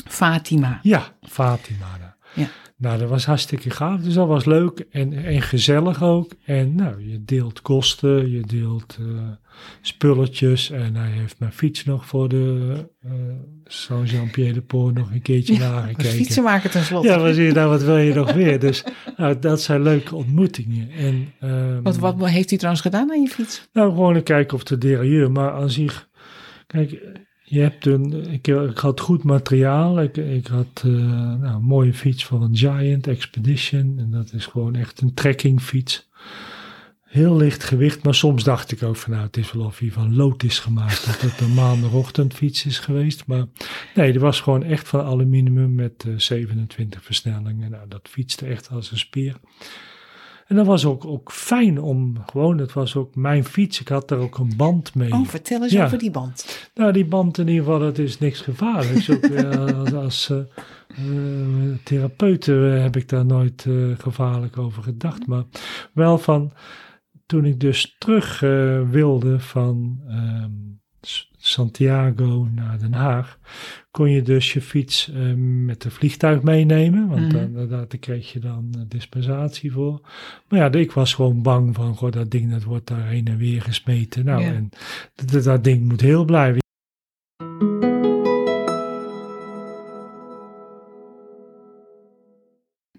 Fatima. 0.05 0.79
ja, 0.81 1.03
Fatima. 1.21 2.17
Ja. 2.39 2.47
Nou, 2.77 2.99
dat 2.99 3.09
was 3.09 3.25
hartstikke 3.25 3.69
gaaf. 3.69 4.01
Dus 4.01 4.13
dat 4.13 4.27
was 4.27 4.45
leuk 4.45 4.85
en, 4.91 5.13
en 5.25 5.41
gezellig 5.41 6.03
ook. 6.03 6.31
En 6.45 6.75
nou, 6.75 7.09
je 7.11 7.23
deelt 7.25 7.61
kosten, 7.61 8.31
je 8.31 8.41
deelt 8.41 8.97
uh, 9.01 9.21
spulletjes. 9.81 10.71
En 10.71 10.95
hij 10.95 11.09
heeft 11.09 11.39
mijn 11.39 11.51
fiets 11.51 11.85
nog 11.85 12.05
voor 12.05 12.29
de 12.29 12.73
uh, 13.05 13.11
Saint-Jean-Pierre 13.65 14.53
de 14.67 14.91
nog 14.93 15.11
een 15.11 15.21
keertje 15.21 15.53
Ja, 15.53 15.59
nagekeken. 15.59 16.11
fietsenmaker 16.11 16.69
tenslotte. 16.69 17.07
Ja, 17.07 17.19
wat, 17.19 17.33
zie 17.35 17.43
je, 17.43 17.51
nou, 17.51 17.69
wat 17.69 17.83
wil 17.83 17.97
je 17.97 18.13
nog 18.13 18.31
weer? 18.33 18.59
Dus 18.59 18.83
nou, 19.17 19.39
dat 19.39 19.61
zijn 19.61 19.81
leuke 19.83 20.15
ontmoetingen. 20.15 20.89
En, 20.91 21.33
ehm, 21.39 21.81
Wat, 21.81 21.97
wat 21.97 22.29
heeft 22.29 22.51
u 22.51 22.55
trouwens 22.55 22.83
gedaan 22.83 23.11
aan 23.11 23.21
je 23.21 23.27
fiets? 23.29 23.67
nou, 23.73 23.89
gewoon 23.89 24.15
een 24.15 24.23
kijken 24.23 24.55
of 24.55 24.63
de 24.63 24.77
derailleur. 24.77 25.31
Maar 25.31 25.51
aan 25.51 25.69
zich, 25.71 26.09
kijk, 26.67 27.01
je 27.49 27.59
hebt 27.59 27.85
een, 27.85 28.31
ik, 28.31 28.47
ik 28.47 28.77
had 28.77 28.99
goed 28.99 29.23
materiaal. 29.23 30.01
Ik, 30.01 30.17
ik 30.17 30.47
had 30.47 30.83
uh, 30.85 30.93
nou, 31.39 31.55
een 31.55 31.63
mooie 31.63 31.93
fiets 31.93 32.25
van 32.25 32.41
een 32.41 32.57
Giant 32.57 33.07
Expedition. 33.07 33.95
En 33.97 34.11
dat 34.11 34.33
is 34.33 34.45
gewoon 34.45 34.75
echt 34.75 35.01
een 35.01 35.13
trekkingfiets. 35.13 36.09
Heel 37.03 37.35
licht 37.35 37.63
gewicht, 37.63 38.03
maar 38.03 38.15
soms 38.15 38.43
dacht 38.43 38.71
ik 38.71 38.83
ook 38.83 38.95
van 38.95 39.11
nou, 39.11 39.23
het 39.23 39.37
is 39.37 39.51
wel 39.51 39.65
of 39.65 39.79
hij 39.79 39.91
van 39.91 40.15
lood 40.15 40.43
is 40.43 40.59
gemaakt. 40.59 41.05
dat 41.05 41.21
het 41.21 41.39
een 41.39 41.53
maandagochtendfiets 41.53 42.65
is 42.65 42.79
geweest. 42.79 43.25
Maar 43.25 43.45
nee, 43.95 44.11
die 44.11 44.21
was 44.21 44.41
gewoon 44.41 44.63
echt 44.63 44.87
van 44.87 45.05
aluminium 45.05 45.75
met 45.75 46.03
uh, 46.07 46.17
27 46.17 47.03
versnellingen. 47.03 47.71
Nou, 47.71 47.87
dat 47.87 48.07
fietste 48.09 48.45
echt 48.45 48.69
als 48.69 48.91
een 48.91 48.97
spier. 48.97 49.35
En 50.49 50.55
dat 50.55 50.65
was 50.65 50.85
ook, 50.85 51.05
ook 51.05 51.31
fijn 51.31 51.81
om 51.81 52.17
gewoon, 52.25 52.57
het 52.57 52.73
was 52.73 52.95
ook 52.95 53.15
mijn 53.15 53.45
fiets. 53.45 53.79
Ik 53.79 53.87
had 53.87 54.07
daar 54.07 54.19
ook 54.19 54.37
een 54.37 54.53
band 54.57 54.95
mee. 54.95 55.11
Oh, 55.13 55.25
vertel 55.27 55.63
eens 55.63 55.71
Ja. 55.71 55.85
over 55.85 55.97
die 55.97 56.11
band. 56.11 56.69
Nou, 56.73 56.91
die 56.91 57.05
band 57.05 57.37
in 57.37 57.47
ieder 57.47 57.63
geval, 57.63 57.79
dat 57.79 57.97
is 57.97 58.19
niks 58.19 58.41
gevaarlijks. 58.41 59.09
Ook, 59.09 59.23
eh, 59.23 59.79
als 59.79 59.93
als 59.93 60.29
eh, 60.29 60.37
eh, 60.87 61.77
therapeut 61.83 62.45
heb 62.45 62.95
ik 62.95 63.09
daar 63.09 63.25
nooit 63.25 63.65
gevaarlijk 63.97 64.57
over 64.57 64.83
gedacht. 64.83 65.27
Maar 65.27 65.43
wel 65.93 66.17
van, 66.17 66.51
toen 67.25 67.45
ik 67.45 67.59
dus 67.59 67.95
terug 67.97 68.39
wilde 68.89 69.39
van 69.39 70.01
ehm, 70.07 70.51
Santiago 71.49 72.47
naar 72.55 72.79
Den 72.79 72.93
Haag, 72.93 73.39
kon 73.91 74.09
je 74.09 74.21
dus 74.21 74.53
je 74.53 74.61
fiets 74.61 75.11
eh, 75.11 75.33
met 75.65 75.83
een 75.83 75.91
vliegtuig 75.91 76.41
meenemen. 76.41 77.07
Want 77.07 77.21
Mhm. 77.21 77.31
dan, 77.53 77.53
daar, 77.53 77.67
daar 77.87 77.97
kreeg 77.99 78.31
je 78.33 78.39
dan 78.39 78.69
eh, 78.75 78.81
dispensatie 78.87 79.71
voor. 79.71 80.01
Maar 80.49 80.59
ja, 80.59 80.71
ik 80.71 80.91
was 80.91 81.13
gewoon 81.13 81.41
bang 81.41 81.75
van, 81.75 81.95
goh, 81.95 82.11
dat 82.11 82.31
ding 82.31 82.51
dat 82.51 82.63
wordt 82.63 82.87
daar 82.87 83.07
heen 83.07 83.27
en 83.27 83.37
weer 83.37 83.61
gesmeten. 83.61 84.25
Nou, 84.25 84.41
Ja. 84.41 84.53
en 84.53 84.69
dat, 85.31 85.43
dat 85.43 85.63
ding 85.63 85.87
moet 85.87 86.01
heel 86.01 86.25
blijven. 86.25 86.61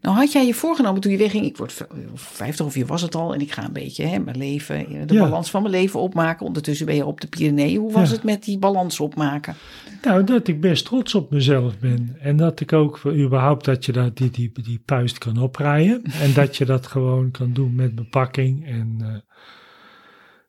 Nou 0.01 0.17
had 0.17 0.33
jij 0.33 0.47
je 0.47 0.55
voorgenomen 0.55 1.01
toen 1.01 1.13
je 1.13 1.19
wegging, 1.19 1.45
ik 1.45 1.57
word 1.57 1.73
v- 1.73 1.83
50 2.15 2.67
of 2.67 2.75
je 2.75 2.87
was 2.87 3.03
het 3.03 3.15
al 3.15 3.35
en 3.35 3.41
ik 3.41 3.53
ga 3.53 3.65
een 3.65 3.73
beetje 3.73 4.05
hè, 4.05 4.19
mijn 4.19 4.37
leven, 4.37 4.87
eh, 4.87 5.07
de 5.07 5.15
Ja. 5.15 5.21
balans 5.21 5.51
van 5.51 5.63
mijn 5.63 5.75
leven 5.75 6.01
opmaken. 6.01 6.47
Ondertussen 6.47 6.87
ben 6.87 6.95
je 6.95 7.07
op 7.07 7.21
de 7.21 7.27
Pyreneeën. 7.27 7.81
Hoe 7.81 7.93
was 7.93 8.09
Ja. 8.09 8.15
het 8.15 8.25
met 8.25 8.45
die 8.45 8.59
balans 8.59 9.01
opmaken? 9.01 9.55
Nou, 10.03 10.25
dat 10.25 10.49
ik 10.49 10.61
best 10.61 10.85
trots 10.85 11.15
op 11.15 11.31
mezelf 11.31 11.79
ben. 11.79 12.17
En 12.21 12.37
dat 12.37 12.61
ik 12.61 12.73
ook 12.73 13.01
überhaupt 13.07 13.65
dat 13.65 13.85
je 13.85 13.93
dat, 13.93 14.17
die, 14.17 14.31
die, 14.31 14.53
die 14.63 14.83
puist 14.85 15.19
kan 15.19 15.39
oprijden. 15.39 16.03
en 16.23 16.33
dat 16.35 16.57
je 16.57 16.65
dat 16.65 16.87
gewoon 16.87 17.31
kan 17.31 17.53
doen 17.53 17.75
met 17.75 17.95
bepakking. 17.95 18.67
En 18.67 18.97
eh, 19.01 19.07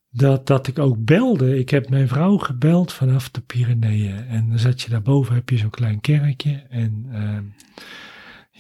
dat, 0.10 0.48
dat 0.48 0.68
ik 0.68 0.80
ook 0.80 1.06
belde. 1.06 1.60
Ik 1.60 1.70
heb 1.70 1.90
mijn 1.90 2.08
vrouw 2.08 2.38
gebeld 2.38 2.94
vanaf 2.94 3.30
de 3.30 3.42
Pyreneeën. 3.42 4.28
En 4.28 4.50
dan 4.50 4.60
zat 4.60 4.82
je 4.82 4.90
daarboven, 4.90 5.36
heb 5.36 5.50
je 5.50 5.58
zo'n 5.58 5.70
klein 5.70 6.02
kerkje. 6.02 6.64
En 6.70 7.06
ehm, 7.12 7.44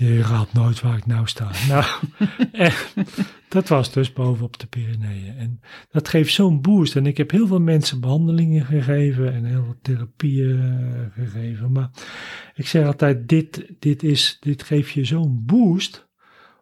je 0.08 0.22
raadt 0.22 0.54
nooit 0.54 0.82
waar 0.82 0.98
ik 0.98 1.06
nou 1.06 1.28
sta. 1.28 1.52
nou, 1.70 1.86
en 2.52 2.72
dat 3.50 3.68
was 3.68 3.92
dus 3.94 4.14
bovenop 4.14 4.60
de 4.60 4.68
Pyreneeën. 4.68 5.36
En 5.38 5.60
dat 5.92 6.08
geeft 6.08 6.34
zo'n 6.34 6.62
boost. 6.62 6.96
En 6.96 7.06
ik 7.06 7.18
heb 7.18 7.32
heel 7.32 7.48
veel 7.48 7.60
mensen 7.60 8.00
behandelingen 8.00 8.66
gegeven 8.66 9.34
en 9.34 9.46
heel 9.46 9.64
veel 9.64 9.80
therapieën 9.82 10.60
eh, 10.62 11.24
gegeven. 11.26 11.72
Maar 11.72 11.90
ik 12.56 12.68
zeg 12.68 12.86
altijd, 12.86 13.28
dit, 13.30 13.66
dit, 13.80 14.04
is, 14.04 14.38
dit 14.40 14.64
geeft 14.64 14.92
je 14.92 15.06
zo'n 15.06 15.44
boost, 15.46 16.08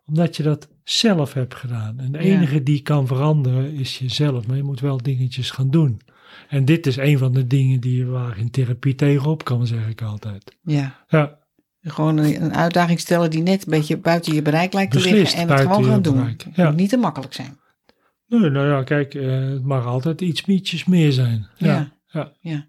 omdat 0.05 0.37
je 0.37 0.43
dat 0.43 0.69
zelf 0.83 1.33
hebt 1.33 1.55
gedaan. 1.55 1.99
En 1.99 2.11
de 2.11 2.17
Ja. 2.17 2.23
enige 2.23 2.63
die 2.63 2.81
kan 2.81 3.07
veranderen 3.07 3.73
is 3.73 3.97
jezelf. 3.99 4.47
Maar 4.47 4.57
je 4.57 4.63
moet 4.63 4.79
wel 4.79 4.97
dingetjes 4.97 5.51
gaan 5.51 5.69
doen. 5.69 6.01
En 6.49 6.65
dit 6.65 6.87
is 6.87 6.97
een 6.97 7.17
van 7.17 7.33
de 7.33 7.47
dingen 7.47 7.79
die 7.79 7.97
je 7.97 8.05
waar 8.05 8.37
in 8.37 8.49
therapie 8.51 8.95
tegenop 8.95 9.43
kan, 9.43 9.67
zeg 9.67 9.87
ik 9.87 10.01
altijd. 10.01 10.57
Ja, 10.61 11.05
Ja, 11.07 11.38
gewoon 11.81 12.17
een, 12.17 12.43
een 12.43 12.55
uitdaging 12.55 12.99
stellen 12.99 13.29
die 13.29 13.41
net 13.41 13.65
een 13.65 13.71
beetje 13.71 13.97
buiten 13.97 14.33
je 14.33 14.41
bereik 14.41 14.73
lijkt 14.73 14.91
te 14.91 14.99
liggen 15.01 15.39
en 15.39 15.49
het 15.49 15.59
gewoon 15.59 15.83
gaan 15.83 16.01
doen. 16.01 16.27
Het 16.27 16.45
ja. 16.53 16.65
moet 16.67 16.75
niet 16.75 16.89
te 16.89 16.97
makkelijk 16.97 17.33
zijn. 17.33 17.59
nee, 18.27 18.49
nou 18.49 18.67
ja, 18.67 18.83
kijk, 18.83 19.13
eh, 19.13 19.49
het 19.49 19.63
mag 19.63 19.85
altijd 19.85 20.21
iets 20.21 20.45
mietjes 20.45 20.85
meer 20.85 21.11
zijn. 21.11 21.47
Ja, 21.57 21.91
Ja. 22.11 22.31
ja. 22.39 22.67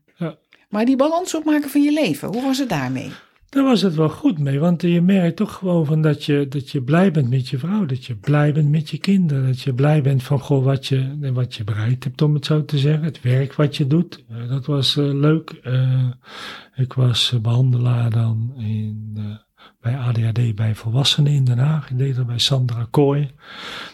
Maar 0.68 0.85
die 0.85 0.96
balans 0.96 1.35
opmaken 1.35 1.70
van 1.70 1.83
je 1.83 1.92
leven, 1.92 2.29
hoe 2.29 2.42
was 2.42 2.59
het 2.59 2.68
daarmee? 2.68 3.11
Daar 3.51 3.65
was 3.65 3.83
het 3.83 3.95
wel 3.95 4.09
goed 4.09 4.39
mee, 4.39 4.59
want 4.59 4.83
je 4.83 5.03
merkt 5.03 5.37
toch 5.37 5.55
gewoon 5.55 5.87
van 5.87 6.03
dat 6.03 6.25
je, 6.25 6.49
dat 6.49 6.71
je 6.71 6.83
blij 6.83 7.11
bent 7.11 7.31
met 7.31 7.49
je 7.49 7.59
vrouw, 7.59 7.87
dat 7.87 8.05
je 8.05 8.15
blij 8.15 8.53
bent 8.53 8.71
met 8.71 8.91
je 8.91 8.99
kinderen, 8.99 9.47
dat 9.47 9.61
je 9.61 9.75
blij 9.75 10.03
bent 10.03 10.23
van 10.23 10.41
goh, 10.41 10.65
wat, 10.65 10.87
je, 10.87 11.31
wat 11.33 11.55
je 11.55 11.65
bereikt 11.65 12.05
hebt, 12.05 12.23
om 12.23 12.35
het 12.35 12.47
zo 12.47 12.65
te 12.65 12.79
zeggen. 12.79 13.05
Het 13.05 13.23
werk 13.23 13.55
wat 13.55 13.77
je 13.77 13.87
doet, 13.87 14.25
eh, 14.29 14.49
dat 14.49 14.67
was 14.67 14.97
eh, 14.97 15.05
leuk. 15.05 15.51
Eh, 15.51 16.11
ik 16.75 16.93
was 16.93 17.33
eh, 17.33 17.41
behandelaar 17.41 18.11
dan 18.11 18.55
in, 18.57 19.19
bij 19.81 19.97
ADHD 19.99 20.55
bij 20.55 20.75
volwassenen 20.75 21.33
in 21.33 21.45
Den 21.45 21.59
Haag. 21.59 21.91
Ik 21.91 21.99
deed 21.99 22.17
dat 22.17 22.27
bij 22.27 22.39
Sandra 22.39 22.87
Kooi. 22.91 23.31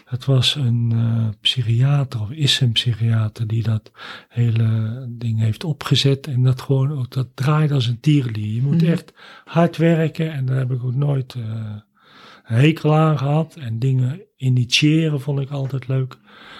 Dat 0.09 0.25
was 0.25 0.55
een 0.55 0.91
eh, 0.93 1.27
psychiater, 1.41 2.21
of 2.21 2.31
is 2.31 2.59
een 2.59 2.71
psychiater, 2.71 3.47
die 3.47 3.63
dat 3.63 3.91
hele 4.29 5.05
ding 5.09 5.39
heeft 5.39 5.63
opgezet. 5.63 6.27
En 6.27 6.43
dat 6.43 6.61
gewoon 6.61 6.91
ook, 6.99 7.11
dat 7.11 7.27
draait 7.33 7.71
als 7.71 7.87
een 7.87 7.99
tierenlier. 7.99 8.53
Je 8.55 8.61
moet 8.61 8.81
Mhm. 8.81 8.91
echt 8.91 9.13
hard 9.45 9.77
werken. 9.77 10.33
En 10.33 10.45
daar 10.45 10.57
heb 10.57 10.71
ik 10.71 10.83
ook 10.83 10.95
nooit 10.95 11.33
eh, 11.33 11.41
een 12.45 12.55
hekel 12.59 12.95
aan 12.95 13.17
gehad. 13.17 13.55
En 13.55 13.79
dingen 13.79 14.21
initiëren 14.37 15.21
vond 15.21 15.39
ik 15.39 15.49
altijd 15.49 15.87
leuk. 15.87 16.17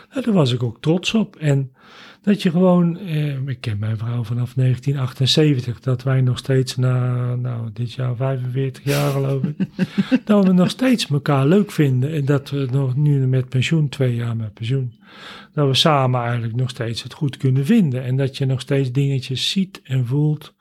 Nou, 0.10 0.26
daar 0.26 0.34
was 0.34 0.52
ik 0.54 0.64
ook 0.64 0.82
trots 0.82 1.14
op. 1.14 1.36
En 1.36 1.72
dat 2.22 2.42
je 2.42 2.52
gewoon, 2.52 2.98
eh, 2.98 3.48
ik 3.48 3.62
ken 3.62 3.80
mijn 3.80 3.98
vrouw 3.98 4.24
vanaf 4.24 4.56
1978, 4.56 5.80
dat 5.80 6.04
wij 6.04 6.22
nog 6.22 6.38
steeds 6.38 6.76
na, 6.76 7.36
nou, 7.36 7.70
dit 7.74 7.94
jaar 7.94 8.16
45 8.16 8.84
jaar 8.84 9.12
geloof 9.12 9.44
ik, 9.44 9.56
dat 10.26 10.46
we 10.46 10.54
nog 10.54 10.70
steeds 10.70 11.10
elkaar 11.10 11.46
leuk 11.46 11.72
vinden. 11.72 12.14
En 12.14 12.26
dat 12.26 12.50
we 12.50 12.68
nog 12.72 12.96
nu 12.96 13.28
met 13.28 13.50
pensioen, 13.50 13.90
twee 13.90 14.16
jaar 14.16 14.36
met 14.36 14.54
pensioen, 14.54 14.94
dat 15.54 15.68
we 15.68 15.74
samen 15.74 16.22
eigenlijk 16.22 16.56
nog 16.56 16.70
steeds 16.70 17.04
het 17.04 17.14
goed 17.14 17.38
kunnen 17.38 17.66
vinden. 17.66 18.04
En 18.04 18.18
dat 18.18 18.38
je 18.38 18.46
nog 18.46 18.62
steeds 18.62 18.92
dingetjes 18.92 19.50
ziet 19.50 19.82
en 19.84 20.06
voelt 20.06 20.56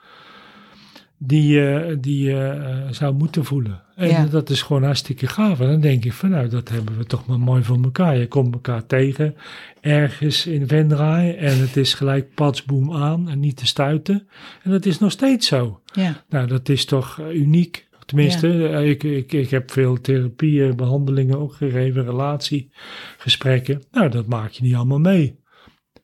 die 1.18 1.46
je, 1.46 1.98
die 2.00 2.22
je 2.22 2.48
eh, 2.48 2.92
zou 2.92 3.14
moeten 3.14 3.44
voelen. 3.44 3.85
En 3.96 4.08
Ja. 4.08 4.24
dat 4.26 4.50
is 4.50 4.62
gewoon 4.62 4.82
hartstikke 4.84 5.26
gaaf. 5.26 5.60
En 5.60 5.66
dan 5.70 5.80
denk 5.80 6.04
ik 6.04 6.12
van 6.12 6.30
nou, 6.30 6.48
dat 6.48 6.68
hebben 6.68 6.96
we 6.98 7.04
toch 7.04 7.26
maar 7.26 7.38
mooi 7.40 7.62
voor 7.62 7.78
elkaar. 7.82 8.16
Je 8.16 8.28
komt 8.28 8.54
elkaar 8.54 8.86
tegen 8.86 9.36
ergens 9.80 10.46
in 10.46 10.68
Vendraai 10.68 11.32
en 11.32 11.60
het 11.60 11.76
is 11.76 11.94
gelijk 11.94 12.34
patsboom 12.34 12.92
aan 12.94 13.28
en 13.28 13.40
niet 13.40 13.56
te 13.56 13.66
stuiten. 13.66 14.28
En 14.62 14.70
dat 14.70 14.86
is 14.86 14.98
nog 14.98 15.10
steeds 15.12 15.46
zo. 15.46 15.80
Ja, 15.92 16.24
Nou, 16.28 16.46
dat 16.46 16.68
is 16.68 16.84
toch 16.84 17.18
eh, 17.20 17.34
uniek. 17.34 17.84
Tenminste, 18.06 18.68
eh, 18.68 18.88
ik, 18.88 19.02
ik, 19.02 19.32
ik 19.32 19.50
heb 19.50 19.70
veel 19.70 20.00
therapieën, 20.00 20.76
behandelingen 20.76 21.38
ook 21.38 21.54
gegeven, 21.54 22.04
relatiegesprekken. 22.04 23.82
Nou, 23.92 24.08
dat 24.08 24.26
maak 24.26 24.50
je 24.50 24.62
niet 24.62 24.74
allemaal 24.74 24.98
mee. 24.98 25.38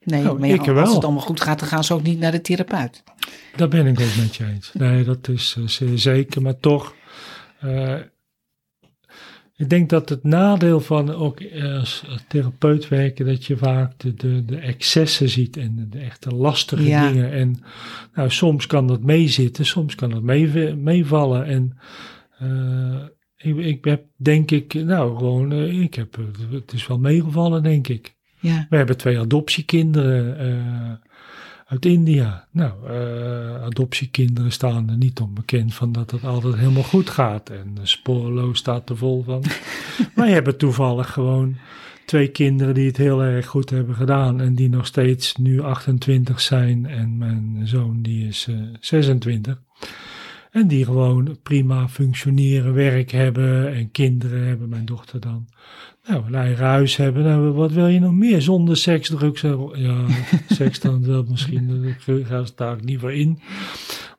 nee, 0.05 0.23
Nou, 0.23 0.39
maar 0.39 0.49
ja, 0.49 0.55
ik 0.55 0.61
als 0.61 0.69
wel. 0.69 0.95
het 0.95 1.05
allemaal 1.05 1.23
goed 1.23 1.41
gaat, 1.41 1.59
dan 1.59 1.69
gaan 1.69 1.85
ze 1.85 1.95
ook 1.95 2.03
niet 2.03 2.19
naar 2.19 2.31
de 2.33 2.41
therapeut. 2.41 3.03
Daar 3.57 3.69
ben 3.69 3.87
ik 3.87 4.01
ook 4.01 4.17
met 4.17 4.37
je 4.37 4.45
eens. 4.47 4.71
Nee, 4.73 5.05
dat 5.05 5.29
is 5.29 5.57
eh, 5.81 5.89
zeker. 5.95 6.43
Maar 6.43 6.57
toch, 6.59 6.95
eh, 7.63 7.99
ik 9.57 9.69
denk 9.69 9.89
dat 9.91 10.09
het 10.09 10.25
nadeel 10.25 10.81
van 10.81 11.15
ook 11.15 11.41
eh, 11.41 11.79
als 11.79 12.05
therapeut 12.29 12.89
werken, 12.89 13.27
dat 13.27 13.45
je 13.45 13.57
vaak 13.57 13.99
de, 13.99 14.15
de, 14.15 14.45
de 14.45 14.57
excessen 14.57 15.29
ziet 15.29 15.57
en 15.57 15.77
de, 15.77 15.89
de 15.89 15.99
echte 15.99 16.31
lastige 16.31 16.85
Ja. 16.85 17.09
dingen. 17.09 17.33
En 17.33 17.63
nou, 18.15 18.31
soms 18.31 18.67
kan 18.67 18.87
dat 18.87 19.03
meezitten, 19.03 19.67
soms 19.67 19.95
kan 19.95 20.11
dat 20.11 20.23
mee, 20.23 20.75
meevallen. 20.75 21.45
En 21.47 21.79
eh, 22.39 23.05
ik, 23.37 23.57
ik 23.57 23.85
heb 23.85 24.05
denk 24.17 24.51
ik, 24.51 24.75
nou 24.75 25.17
gewoon, 25.17 25.53
ik 25.53 25.95
heb, 25.95 26.19
het 26.51 26.73
is 26.73 26.87
wel 26.87 26.99
meegevallen 26.99 27.63
denk 27.63 27.89
ik. 27.89 28.15
Ja, 28.41 28.67
We 28.71 28.77
hebben 28.77 28.97
twee 28.97 29.19
adoptiekinderen 29.19 30.39
eh, 30.39 30.93
uit 31.73 31.85
India. 31.85 32.47
Nou, 32.51 32.73
eh, 32.87 33.63
adoptiekinderen 33.63 34.53
staan 34.53 34.91
er 34.91 34.97
niet 34.97 35.21
onbekend 35.21 35.75
van 35.75 35.93
dat 35.93 36.11
het 36.11 36.25
altijd 36.25 36.57
helemaal 36.57 36.83
goed 36.83 37.11
gaat. 37.11 37.51
En 37.51 37.77
spoorloos 37.83 38.59
staat 38.59 38.91
er 38.91 38.97
vol 38.97 39.23
van. 39.23 39.43
Wij 40.15 40.31
hebben 40.31 40.57
toevallig 40.57 41.13
gewoon 41.13 41.57
twee 42.07 42.29
kinderen 42.29 42.75
die 42.75 42.87
het 42.87 42.97
heel 42.97 43.23
erg 43.23 43.47
goed 43.47 43.71
hebben 43.71 43.95
gedaan. 43.95 44.41
En 44.41 44.55
die 44.55 44.69
nog 44.69 44.87
steeds 44.87 45.37
nu 45.37 45.61
28 45.61 46.41
zijn. 46.41 46.87
En 46.87 47.19
mijn 47.19 47.61
zoon 47.65 48.03
die 48.03 48.27
is 48.27 48.47
eh, 48.49 48.57
26. 48.81 49.63
En 50.51 50.69
die 50.69 50.85
gewoon 50.85 51.39
prima 51.43 51.89
functioneren, 51.89 52.75
werk 52.75 53.11
hebben 53.11 53.75
en 53.75 53.91
kinderen 53.91 54.47
hebben, 54.47 54.69
mijn 54.69 54.85
dochter 54.85 55.21
dan. 55.21 55.49
Nou, 56.09 56.27
een 56.27 56.35
eigen 56.35 56.65
huis 56.65 56.97
hebben. 56.97 57.23
Nou, 57.23 57.51
wat 57.53 57.73
wil 57.73 57.87
je 57.87 58.01
nog 58.01 58.13
meer? 58.13 58.43
Zonder 58.43 58.77
seks, 58.77 59.09
drugs 59.09 59.43
en... 59.43 59.69
Ja, 59.75 60.07
seks 60.49 60.81
dan 60.81 61.07
wel 61.07 61.25
misschien. 61.29 61.97
Daar 62.07 62.25
ga 62.25 62.39
ik 62.39 62.57
daar 62.57 62.77
niet 62.85 63.01
voor 63.01 63.13
in. 63.13 63.39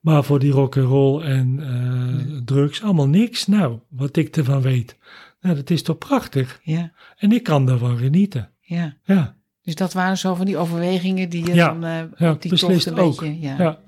Maar 0.01 0.23
voor 0.23 0.39
die 0.39 0.51
rock 0.51 0.77
and 0.77 0.85
roll 0.87 1.21
en 1.21 1.59
eh, 1.59 2.37
drugs, 2.45 2.83
allemaal 2.83 3.07
niks. 3.07 3.47
Nou, 3.47 3.79
wat 3.89 4.15
ik 4.15 4.35
ervan 4.37 4.61
weet. 4.61 4.97
Nou, 5.41 5.55
dat 5.55 5.69
is 5.69 5.81
toch 5.81 5.97
prachtig. 5.97 6.59
ja, 6.63 6.91
En 7.17 7.31
ik 7.31 7.43
kan 7.43 7.65
daarvan 7.65 7.97
genieten. 7.97 8.49
ja. 8.61 8.97
Ja, 9.05 9.35
Dus 9.61 9.75
dat 9.75 9.93
waren 9.93 10.17
zo 10.17 10.33
van 10.35 10.45
die 10.45 10.57
overwegingen 10.57 11.29
die 11.29 11.45
je 11.45 11.53
Ja, 11.53 11.67
dan 11.67 11.83
eh, 11.83 11.99
ja 12.17 12.35
die 12.39 12.51
beslist 12.51 12.87
een 12.87 12.97
ook. 12.97 13.19
beetje... 13.19 13.39
Ja, 13.39 13.57
ja. 13.57 13.79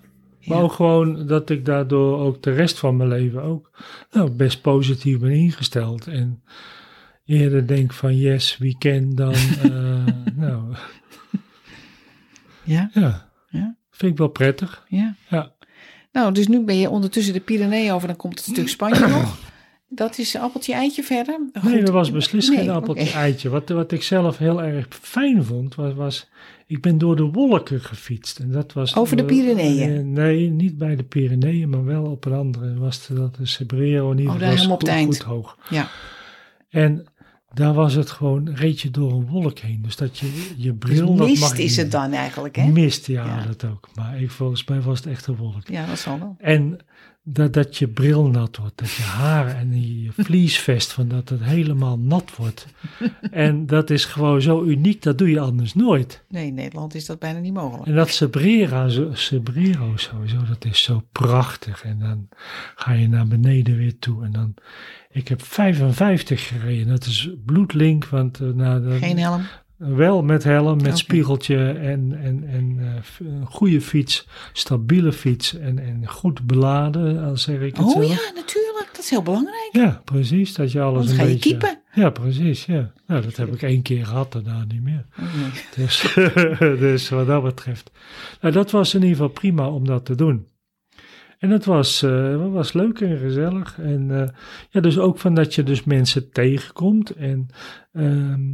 Maar 0.46 0.62
ook 0.62 0.72
gewoon 0.74 1.28
dat 1.28 1.50
ik 1.50 1.66
daardoor 1.66 2.20
ook 2.20 2.44
de 2.44 2.52
rest 2.52 2.80
van 2.80 2.98
mijn 2.98 3.10
leven 3.10 3.42
ook 3.42 3.72
nou, 4.12 4.30
best 4.32 4.62
positief 4.62 5.20
ben 5.20 5.32
ingesteld. 5.32 6.08
En 6.08 6.44
eerder 7.26 7.68
denk 7.68 7.94
van 7.94 8.18
yes, 8.18 8.58
we 8.58 8.76
can 8.78 9.16
dan... 9.16 9.34
eh, 9.64 10.06
nou, 10.36 10.76
ja, 12.64 12.90
ja. 12.94 13.30
Ja. 13.50 13.76
Vind 13.92 14.12
ik 14.12 14.18
wel 14.18 14.28
prettig. 14.28 14.86
ja. 14.90 15.16
Ja. 15.30 15.54
Nou, 16.12 16.34
dus 16.34 16.48
nu 16.48 16.64
ben 16.64 16.78
je 16.78 16.90
ondertussen 16.90 17.34
de 17.34 17.40
Pyreneeën 17.40 17.92
over, 17.92 18.08
dan 18.08 18.18
komt 18.18 18.38
het 18.40 18.46
stuk 18.48 18.68
Spanje 18.68 19.08
nog. 19.18 19.38
Dat 19.90 20.18
is 20.18 20.36
appeltje 20.36 20.74
eitje 20.74 21.04
verder. 21.04 21.40
Nee, 21.64 21.80
dat 21.84 21.90
was 21.94 22.12
beslist 22.12 22.50
Nee, 22.50 22.58
geen 22.58 22.70
appeltje 22.70 23.04
oké. 23.08 23.18
eitje. 23.18 23.50
Wat, 23.50 23.70
wat 23.70 23.92
ik 23.92 24.04
zelf 24.04 24.38
heel 24.38 24.64
erg 24.64 24.88
fijn 24.90 25.44
vond, 25.44 25.76
was, 25.76 25.94
was... 25.94 26.28
Ik 26.68 26.82
ben 26.82 26.98
door 26.98 27.16
de 27.16 27.24
wolken 27.24 27.82
gefietst. 27.82 28.40
En 28.40 28.52
dat 28.52 28.74
was, 28.74 28.96
Over 28.96 29.18
de 29.18 29.26
Pyreneeën? 29.26 29.96
eh, 29.98 30.04
nee, 30.04 30.50
niet 30.50 30.78
bij 30.78 30.96
de 30.96 31.04
Pyreneeën, 31.04 31.70
maar 31.70 31.86
wel 31.86 32.04
op 32.04 32.26
een 32.26 32.34
andere. 32.34 32.74
Was 32.80 33.08
dat 33.08 33.36
de 33.36 33.46
Cebrero 33.46 34.12
in 34.12 34.18
ieder 34.18 34.34
Oh, 34.34 34.40
daar 34.40 34.50
was 34.50 34.58
helemaal 34.58 34.76
op 34.78 34.82
goed, 34.82 34.90
het 34.92 35.00
eind. 35.00 35.16
goed 35.18 35.26
hoog. 35.26 35.58
Ja, 35.70 35.88
En 36.70 37.06
daar 37.56 37.74
was 37.74 37.94
het 37.94 38.12
gewoon, 38.12 38.56
reed 38.56 38.82
je 38.82 38.92
door 38.92 39.12
een 39.12 39.28
wolk 39.28 39.60
heen. 39.60 39.82
Dus 39.82 39.96
dat 39.96 40.18
je, 40.18 40.54
je 40.58 40.78
dus 40.78 40.90
bril... 40.92 41.16
dat 41.16 41.28
mist 41.28 41.42
mag 41.42 41.58
is 41.58 41.78
het 41.78 41.92
dan 41.92 42.12
eigenlijk, 42.14 42.56
hè? 42.56 42.68
Mist, 42.68 43.08
ja, 43.08 43.26
Ja. 43.26 43.46
dat 43.46 43.64
ook. 43.64 43.90
Maar 43.96 44.22
ik, 44.22 44.32
volgens 44.32 44.66
mij 44.66 44.82
was 44.82 44.98
het 44.98 45.08
echt 45.08 45.28
een 45.28 45.36
wolk. 45.36 45.68
Ja, 45.68 45.86
dat 45.86 46.00
zal 46.00 46.20
wel. 46.20 46.36
En 46.40 46.80
dat, 47.28 47.54
dat 47.54 47.78
je 47.78 47.88
bril 47.88 48.28
nat 48.28 48.58
wordt, 48.58 48.78
dat 48.78 48.92
je 48.92 49.02
haar 49.04 49.56
en 49.56 50.02
je 50.02 50.12
vliesvest, 50.12 50.92
van 50.92 51.08
dat 51.08 51.30
het 51.30 51.44
helemaal 51.44 52.00
nat 52.00 52.36
wordt. 52.36 52.68
en 53.32 53.66
dat 53.66 53.90
is 53.90 54.06
gewoon 54.06 54.42
zo 54.42 54.64
uniek, 54.64 55.02
dat 55.02 55.18
doe 55.18 55.30
je 55.30 55.40
anders 55.40 55.74
nooit. 55.74 56.24
Nee, 56.30 56.48
in 56.48 56.54
Nederland 56.54 56.96
is 56.96 57.06
dat 57.06 57.20
bijna 57.20 57.40
niet 57.40 57.54
mogelijk. 57.54 57.88
En 57.88 57.96
dat 57.96 58.10
Cebrera, 58.10 58.88
zo- 58.88 59.14
Cebrero 59.14 59.92
sowieso, 59.96 60.38
dat 60.48 60.66
is 60.66 60.84
zo 60.84 61.04
prachtig. 61.12 61.84
En 61.84 62.00
dan 62.00 62.28
ga 62.76 62.92
je 62.92 63.08
naar 63.08 63.28
beneden 63.28 63.78
weer 63.78 64.00
toe. 64.00 64.24
En 64.24 64.32
dan, 64.32 64.54
ik 65.12 65.28
heb 65.28 65.42
55 65.44 66.48
gereden, 66.48 66.88
dat 66.88 67.06
is 67.06 67.30
bloedlink, 67.46 68.06
want 68.06 68.40
uh, 68.40 68.50
nou, 68.54 68.92
Geen 69.00 69.18
helm? 69.20 69.42
Wel 69.78 70.24
met 70.24 70.44
helm, 70.44 70.82
met 70.82 70.98
spiegeltje 70.98 71.72
en, 71.72 72.20
en, 72.22 72.44
en 72.48 72.78
eh, 72.80 73.28
een 73.28 73.46
goede 73.46 73.82
fiets, 73.82 74.28
stabiele 74.54 75.14
fiets 75.14 75.58
en, 75.58 75.80
en 75.80 76.08
goed 76.08 76.48
beladen, 76.48 77.24
als 77.24 77.44
zeg 77.44 77.60
ik 77.60 77.76
het 77.76 77.86
Oh 77.86 77.92
zelf. 77.92 78.08
ja, 78.08 78.32
natuurlijk. 78.36 78.90
Dat 78.92 79.04
is 79.04 79.10
heel 79.10 79.24
belangrijk. 79.24 79.70
Ja, 79.72 80.02
precies, 80.06 80.54
dat 80.54 80.72
je 80.72 80.82
alles 80.82 81.10
een 81.10 81.16
ga 81.16 81.24
je 81.24 81.28
beetje... 81.28 81.50
kiepen. 81.50 81.80
Ja, 81.94 82.10
precies, 82.10 82.66
ja. 82.66 82.92
Nou, 83.08 83.22
dat 83.22 83.36
heb 83.36 83.54
ik 83.54 83.62
één 83.62 83.82
keer 83.82 84.06
gehad, 84.06 84.32
daarna 84.32 84.66
niet 84.68 84.84
meer. 84.84 85.06
Oh, 85.20 85.36
nee. 85.36 85.86
Dus, 85.86 86.14
dus 86.86 87.10
wat 87.10 87.28
dat 87.28 87.44
betreft. 87.44 87.92
Nou, 88.42 88.54
dat 88.54 88.72
was 88.72 88.94
in 88.94 89.02
ieder 89.02 89.16
geval 89.16 89.32
prima 89.32 89.70
om 89.70 89.86
dat 89.86 90.06
te 90.06 90.16
doen. 90.16 90.48
En 91.40 91.50
het 91.50 91.66
was, 91.66 92.02
eh, 92.04 92.52
was 92.52 92.74
leuk 92.74 93.02
en 93.02 93.18
gezellig. 93.18 93.80
En 93.80 94.22
eh, 94.22 94.30
ja, 94.70 94.82
dus 94.82 94.98
ook 94.98 95.20
van 95.20 95.34
dat 95.34 95.56
je 95.56 95.64
dus 95.64 95.84
mensen 95.84 96.32
tegenkomt. 96.32 97.10
En 97.10 97.48
ehm, 97.94 98.52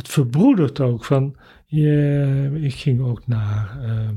het 0.00 0.08
verbroedert 0.08 0.80
ook 0.80 1.04
van, 1.04 1.36
je, 1.66 2.58
ik 2.60 2.74
ging 2.74 3.00
ook 3.00 3.26
naar 3.26 3.78
ehm, 3.82 4.16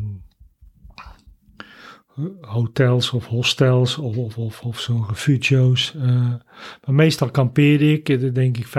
hotels 2.41 3.11
of 3.11 3.25
hostels 3.25 3.97
of, 3.97 4.17
of, 4.17 4.37
of, 4.37 4.61
of 4.61 4.79
zo'n 4.79 5.05
refugio's. 5.09 5.93
eh, 5.95 6.33
maar 6.85 6.95
meestal 6.95 7.29
kampeerde 7.29 7.91
ik. 7.91 8.09
Eh, 8.09 8.33
Denk 8.33 8.57
ik 8.57 8.65
95% 8.65 8.71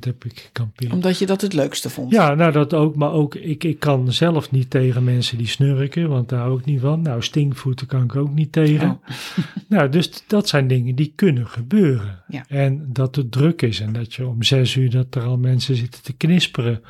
heb 0.00 0.24
ik 0.24 0.38
gekampeerd. 0.38 0.92
Omdat 0.92 1.18
je 1.18 1.26
dat 1.26 1.40
het 1.40 1.52
leukste 1.52 1.90
vond. 1.90 2.12
Ja, 2.12 2.34
nou 2.34 2.52
dat 2.52 2.74
ook. 2.74 2.96
Maar 2.96 3.12
ook, 3.12 3.34
ik, 3.34 3.64
ik 3.64 3.78
kan 3.78 4.12
zelf 4.12 4.50
niet 4.50 4.70
tegen 4.70 5.04
mensen 5.04 5.38
die 5.38 5.46
snurken, 5.46 6.08
want 6.08 6.28
daar 6.28 6.40
hou 6.40 6.58
ik 6.58 6.64
niet 6.64 6.80
van. 6.80 7.02
Nou, 7.02 7.22
stinkvoeten 7.22 7.86
kan 7.86 8.02
ik 8.02 8.16
ook 8.16 8.34
niet 8.34 8.52
tegen. 8.52 8.88
Oh. 8.90 9.06
Nou, 9.68 9.88
dus 9.88 10.22
dat 10.26 10.48
zijn 10.48 10.68
dingen 10.68 10.94
die 10.94 11.12
kunnen 11.16 11.46
gebeuren. 11.46 12.24
Ja. 12.28 12.44
En 12.48 12.88
dat 12.92 13.16
het 13.16 13.32
druk 13.32 13.62
is 13.62 13.80
en 13.80 13.92
dat 13.92 14.14
je 14.14 14.26
om 14.26 14.42
zes 14.42 14.74
uur 14.74 14.90
dat 14.90 15.14
er 15.14 15.22
al 15.22 15.36
mensen 15.36 15.76
zitten 15.76 16.02
te 16.02 16.12
knisperen. 16.12 16.82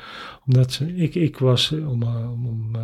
Omdat 0.45 0.71
ze, 0.71 0.95
ik, 0.95 1.15
ik 1.15 1.37
was 1.37 1.71
eh, 1.71 1.89
om, 1.89 2.03
om, 2.03 2.45
om 2.47 2.75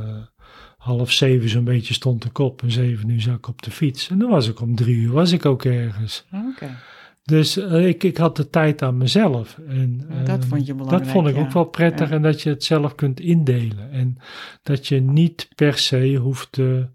half 0.86 1.12
zeven 1.12 1.50
zo'n 1.50 1.64
beetje 1.64 1.94
stond 1.94 2.22
de 2.22 2.30
kop 2.30 2.62
en 2.62 2.72
zeven 2.72 3.10
uur 3.10 3.22
zat 3.22 3.36
ik 3.36 3.48
op 3.48 3.62
de 3.62 3.72
fiets. 3.72 4.10
En 4.10 4.18
dan 4.18 4.30
was 4.30 4.48
ik 4.48 4.62
om 4.62 4.76
drie 4.76 4.96
uur, 4.96 5.12
was 5.12 5.32
ik 5.32 5.46
ook 5.46 5.64
ergens. 5.64 6.26
Oké. 6.52 6.78
Dus 7.24 7.58
eh, 7.58 7.88
ik, 7.88 8.04
ik 8.04 8.18
had 8.18 8.36
de 8.36 8.50
tijd 8.50 8.82
aan 8.82 8.98
mezelf. 8.98 9.60
En, 9.68 10.08
dat 10.26 10.44
eh, 10.44 10.50
vond 10.50 10.66
je 10.66 10.74
belangrijk, 10.74 11.04
Dat 11.04 11.14
vond 11.14 11.28
ik 11.28 11.36
ja. 11.36 11.42
ook 11.42 11.52
wel 11.52 11.64
prettig 11.64 12.10
Ja. 12.10 12.16
en 12.16 12.22
dat 12.22 12.42
je 12.42 12.50
het 12.50 12.64
zelf 12.64 12.96
kunt 12.96 13.20
indelen. 13.20 13.92
En 13.92 14.18
dat 14.64 14.88
je 14.88 15.02
niet 15.02 15.50
per 15.56 15.78
se 15.78 16.16
hoeft 16.16 16.52
te 16.52 16.88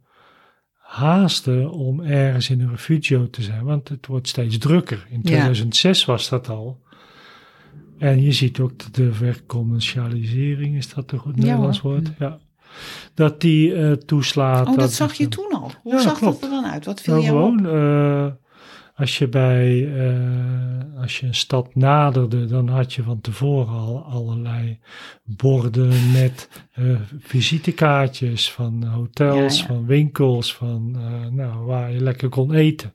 haasten 0.74 1.70
om 1.70 2.00
ergens 2.00 2.50
in 2.50 2.60
een 2.60 2.70
refugio 2.70 3.30
te 3.30 3.42
zijn. 3.42 3.64
Want 3.64 3.88
het 3.88 4.06
wordt 4.06 4.28
steeds 4.28 4.58
drukker. 4.58 5.06
In 5.08 5.22
2006 5.22 6.04
was 6.04 6.28
dat 6.28 6.48
al. 6.48 6.80
En 7.98 8.22
je 8.22 8.32
ziet 8.32 8.60
ook 8.60 8.78
dat 8.78 8.94
de 8.94 9.12
vercommercialisering, 9.12 10.76
is 10.76 10.94
dat 10.94 11.12
een 11.12 11.18
goed 11.18 11.36
Nederlands 11.36 11.80
woord? 11.80 12.10
Ja. 12.18 12.38
Dat 13.20 13.40
die 13.40 13.74
eh, 13.74 13.92
toeslaat. 13.92 14.68
Oh, 14.68 14.76
dat 14.76 14.92
zag 14.92 15.14
je 15.14 15.28
toen 15.28 15.52
al. 15.52 15.70
Hoe 15.82 15.92
Ja, 15.92 16.00
zag 16.00 16.18
klopt. 16.18 16.40
dat 16.40 16.50
er 16.50 16.56
dan 16.62 16.70
uit? 16.70 16.84
Wat 16.84 17.00
viel 17.00 17.14
nou, 17.14 17.26
jou 17.26 17.36
gewoon, 17.36 17.66
eh, 17.66 18.32
als 18.96 19.18
je 19.18 19.28
bij, 19.28 19.92
eh, 20.08 21.00
als 21.02 21.20
je 21.20 21.26
een 21.26 21.34
stad 21.34 21.74
naderde, 21.74 22.46
dan 22.46 22.68
had 22.68 22.92
je 22.92 23.02
van 23.02 23.20
tevoren 23.20 23.74
al 23.74 24.04
allerlei 24.04 24.78
borden 25.24 26.12
met 26.12 26.48
visitekaartjes 27.18 28.52
van 28.52 28.84
hotels, 28.84 29.56
Ja, 29.56 29.62
ja. 29.62 29.74
van 29.74 29.86
winkels, 29.86 30.54
van, 30.54 30.90
nou, 31.30 31.64
waar 31.64 31.92
je 31.92 32.00
lekker 32.00 32.28
kon 32.28 32.52
eten. 32.54 32.94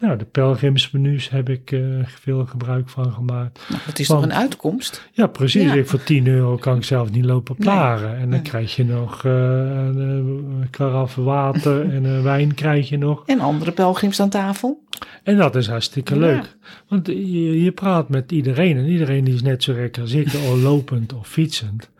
Nou, 0.00 0.16
de 0.18 0.24
pelgrimsmenu's 0.24 1.30
heb 1.30 1.48
ik 1.48 1.72
eh, 1.72 1.80
veel 2.04 2.46
gebruik 2.46 2.88
van 2.88 3.12
gemaakt. 3.12 3.60
Nou, 3.68 3.80
dat 3.86 3.98
is 3.98 4.06
Want- 4.08 4.22
toch 4.22 4.30
een 4.30 4.36
uitkomst? 4.36 5.08
Ja, 5.12 5.26
precies. 5.26 5.62
Ja. 5.62 5.72
Ik, 5.74 5.86
voor 5.88 6.02
10 6.02 6.26
euro 6.26 6.56
kan 6.56 6.76
ik 6.76 6.84
zelf 6.84 7.10
niet 7.10 7.24
lopen 7.24 7.54
Nee. 7.58 7.68
plaren. 7.68 8.16
En 8.16 8.30
dan 8.30 8.42
krijg 8.42 8.76
je 8.76 8.84
nog 8.84 9.24
eh, 9.24 9.32
een, 9.32 9.98
een 9.98 10.66
karaf 10.70 11.14
water 11.14 11.80
en 11.94 12.04
een 12.04 12.22
wijn 12.22 12.54
krijg 12.54 12.88
je 12.88 12.98
nog. 12.98 13.22
En 13.26 13.40
andere 13.40 13.72
pelgrims 13.72 14.20
aan 14.20 14.28
tafel? 14.28 14.82
En 15.22 15.36
dat 15.36 15.56
is 15.56 15.66
hartstikke 15.68 16.14
Ja. 16.14 16.20
leuk. 16.20 16.56
Want 16.88 17.06
je, 17.06 17.62
je 17.62 17.72
praat 17.72 18.08
met 18.08 18.32
iedereen 18.32 18.76
en 18.76 18.86
iedereen 18.86 19.24
die 19.24 19.34
is 19.34 19.42
net 19.42 19.62
zo 19.62 19.72
lekker 19.72 20.02
als 20.02 20.12
ik, 20.12 20.26
of 20.26 20.62
lopend 20.62 21.12
of 21.12 21.28
fietsend. 21.28 21.90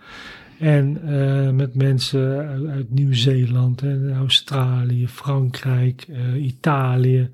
En 0.59 1.01
eh, 1.03 1.51
met 1.51 1.75
mensen 1.75 2.47
uit, 2.71 2.91
Nieuw-Zeeland 2.91 3.83
en 3.83 4.13
Australië, 4.15 5.09
Frankrijk, 5.09 6.07
eh, 6.09 6.45
Italië. 6.45 7.31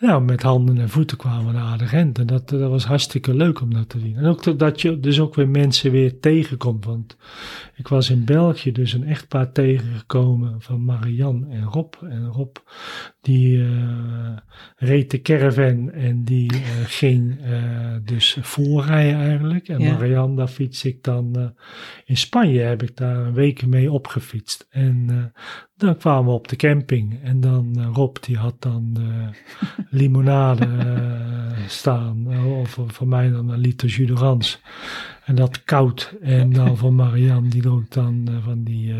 Nou, 0.00 0.22
met 0.22 0.42
handen 0.42 0.78
en 0.78 0.88
voeten 0.88 1.16
kwamen 1.16 1.46
we 1.46 1.52
naar 1.52 1.78
de 1.78 1.86
Gent. 1.86 2.18
En 2.18 2.26
dat, 2.26 2.48
dat 2.48 2.70
was 2.70 2.84
hartstikke 2.84 3.34
leuk 3.34 3.60
om 3.60 3.74
dat 3.74 3.88
te 3.88 3.98
zien. 3.98 4.16
En 4.16 4.24
ook 4.24 4.42
dat- 4.44 4.58
dat 4.58 4.80
je 4.80 5.00
dus 5.00 5.20
ook 5.20 5.34
weer 5.34 5.48
mensen 5.48 5.90
weer 5.90 6.20
tegenkomt. 6.20 6.84
Want 6.84 7.16
ik 7.74 7.88
was 7.88 8.10
in 8.10 8.24
België 8.24 8.72
dus 8.72 8.92
een 8.92 9.06
echtpaar 9.06 9.52
tegengekomen 9.52 10.54
van 10.58 10.84
Marianne 10.84 11.46
en 11.50 11.62
Rob. 11.64 11.94
En 12.02 12.26
Rob 12.26 12.56
die 13.28 13.62
eh, 13.62 14.36
reed 14.76 15.10
de 15.10 15.22
caravan 15.22 15.90
en 15.90 16.24
die 16.24 16.52
eh, 16.52 16.60
ging 16.84 17.40
eh, 17.42 17.96
dus 18.04 18.38
voorrijden 18.40 19.20
eigenlijk. 19.20 19.68
En 19.68 19.80
Ja. 19.80 19.92
Marianne, 19.92 20.36
daar 20.36 20.48
fiets 20.48 20.84
ik 20.84 21.02
dan 21.02 21.54
in 22.04 22.16
Spanje, 22.16 22.60
heb 22.60 22.82
ik 22.82 22.96
daar 22.96 23.16
een 23.16 23.34
week 23.34 23.66
mee 23.66 23.92
opgefietst. 23.92 24.66
En 24.70 25.32
dan 25.76 25.96
kwamen 25.96 26.24
we 26.24 26.38
op 26.38 26.48
de 26.48 26.56
camping 26.56 27.22
en 27.22 27.40
dan 27.40 27.90
Rob 27.94 28.16
die 28.20 28.36
had 28.36 28.62
dan 28.62 28.90
de 28.92 29.28
limonade 29.98 30.66
staan. 31.66 32.26
eh, 32.30 32.58
Of 32.60 32.78
voor 32.86 33.08
mij 33.08 33.30
dan 33.30 33.48
een 33.48 33.58
liter 33.58 33.88
jus 33.88 34.06
d'orange. 34.08 34.56
En 35.24 35.34
dat 35.34 35.64
koud. 35.64 36.14
En 36.22 36.52
dan 36.52 36.76
voor 36.76 36.92
Marianne 36.92 37.48
die 37.48 37.62
dronk 37.62 37.92
dan 37.92 38.22
eh, 38.28 38.34
van 38.44 38.62
die 38.64 38.90
eh 38.92 38.96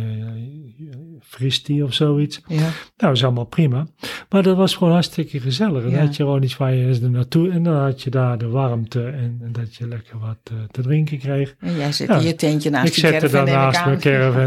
fristie 1.22 1.84
of 1.84 1.92
zoiets. 1.94 2.40
Ja. 2.46 2.68
Nou, 2.96 3.12
is 3.12 3.24
allemaal 3.24 3.44
prima. 3.44 3.86
Maar 4.28 4.42
dat 4.42 4.56
was 4.56 4.74
gewoon 4.76 4.92
hartstikke 4.92 5.40
gezellig. 5.40 5.82
En 5.82 5.90
Ja. 5.90 5.96
dan 5.96 6.04
had 6.06 6.16
je 6.16 6.22
gewoon 6.22 6.42
iets 6.42 6.56
waar 6.56 6.74
je 6.74 6.86
eens 6.86 7.00
naartoe. 7.00 7.50
En 7.50 7.62
dan 7.62 7.76
had 7.76 8.02
je 8.02 8.10
daar 8.10 8.38
de 8.38 8.48
warmte 8.48 9.04
en, 9.04 9.38
en 9.42 9.52
dat 9.52 9.74
je 9.74 9.88
lekker 9.88 10.18
wat 10.18 10.38
eh, 10.44 10.56
te 10.70 10.82
drinken 10.82 11.18
kreeg. 11.18 11.54
En 11.60 11.76
jij 11.76 11.92
zette 11.92 12.12
Ja. 12.12 12.18
je 12.20 12.34
tentje 12.34 12.70
naast 12.70 12.86
ik 12.86 12.92
die 12.94 13.00
zette 13.02 13.16
caravan, 13.28 13.44
daar 13.44 13.54
neem 13.60 13.68
ik 13.68 13.72
naast 13.74 13.84
mijn 13.86 13.98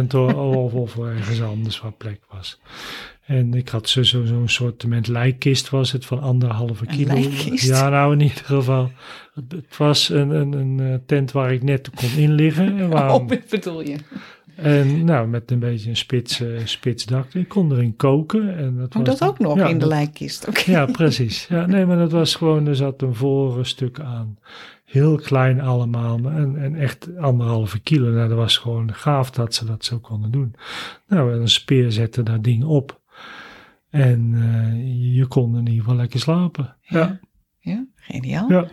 caravan 0.10 0.36
of, 0.36 0.74
of 0.74 0.98
ergens 0.98 1.42
anders 1.42 1.82
waar 1.82 1.92
plek 1.94 2.20
was. 2.30 2.60
En 3.26 3.54
ik 3.54 3.70
had 3.70 3.90
zo- 3.90 4.04
zo- 4.04 4.26
zo'n 4.26 4.48
soort 4.50 5.08
lijkkist 5.08 5.70
was 5.70 5.92
het 5.92 6.06
van 6.06 6.22
anderhalve 6.22 6.86
kilo. 6.86 7.18
Ja, 7.56 7.90
nou 7.90 8.14
in 8.14 8.20
ieder 8.22 8.44
geval. 8.46 8.92
Het, 9.34 9.78
was 9.78 10.10
een, 10.10 10.30
een, 10.30 10.52
een 10.54 10.80
eh, 10.80 10.96
tent 11.06 11.32
waar 11.32 11.54
ik 11.54 11.64
net 11.64 11.90
kon 11.96 12.10
inliggen. 12.18 12.78
En, 12.80 12.90
waar, 12.96 13.14
Oh, 13.14 13.28
bedoel 13.50 13.82
je? 13.82 13.96
en 14.56 15.06
nou, 15.06 15.28
met 15.28 15.52
een 15.52 15.60
beetje 15.60 15.90
een 15.90 15.98
spits, 15.98 16.42
eh, 16.42 16.48
spits 16.64 17.06
dak. 17.06 17.34
Ik 17.34 17.48
kon 17.48 17.72
erin 17.72 17.96
koken. 17.96 18.58
En 18.58 18.78
dat 18.78 18.96
Oh, 18.96 19.06
was 19.06 19.20
dat 19.20 19.30
ook 19.30 19.40
nog 19.40 19.58
ja, 19.58 19.68
in 19.68 19.80
de 19.80 19.88
lijkkist. 19.88 20.48
Ja, 20.66 20.86
precies. 20.86 21.48
Ja, 21.48 21.66
nee, 21.66 21.86
maar 21.86 21.98
dat 21.98 22.12
was 22.12 22.36
gewoon, 22.36 22.68
er 22.68 22.76
zat 22.76 23.02
een 23.02 23.16
voorstuk 23.16 24.00
aan. 24.00 24.38
Heel 24.86 25.16
klein 25.16 25.62
allemaal. 25.62 26.18
En, 26.18 26.56
en 26.58 26.76
echt 26.76 27.18
anderhalve 27.18 27.80
kilo. 27.80 28.10
Nou, 28.12 28.28
dat 28.30 28.38
was 28.38 28.58
gewoon 28.58 28.94
gaaf 28.94 29.32
dat 29.32 29.54
ze 29.56 29.66
dat 29.66 29.86
zo 29.86 30.00
konden 30.00 30.32
doen. 30.32 30.56
Nou, 31.08 31.34
en 31.34 31.42
een 31.42 31.50
speer 31.50 31.92
zette 31.92 32.24
dat 32.24 32.44
ding 32.44 32.64
op. 32.64 33.00
En 33.92 34.32
eh, 34.36 35.16
je 35.16 35.26
kon 35.28 35.54
in 35.58 35.66
ieder 35.68 35.80
geval 35.84 35.96
lekker 35.96 36.20
slapen. 36.20 36.76
Ja, 36.82 37.20
Ja, 37.60 37.86
geniaal. 37.96 38.52
Ja. 38.52 38.68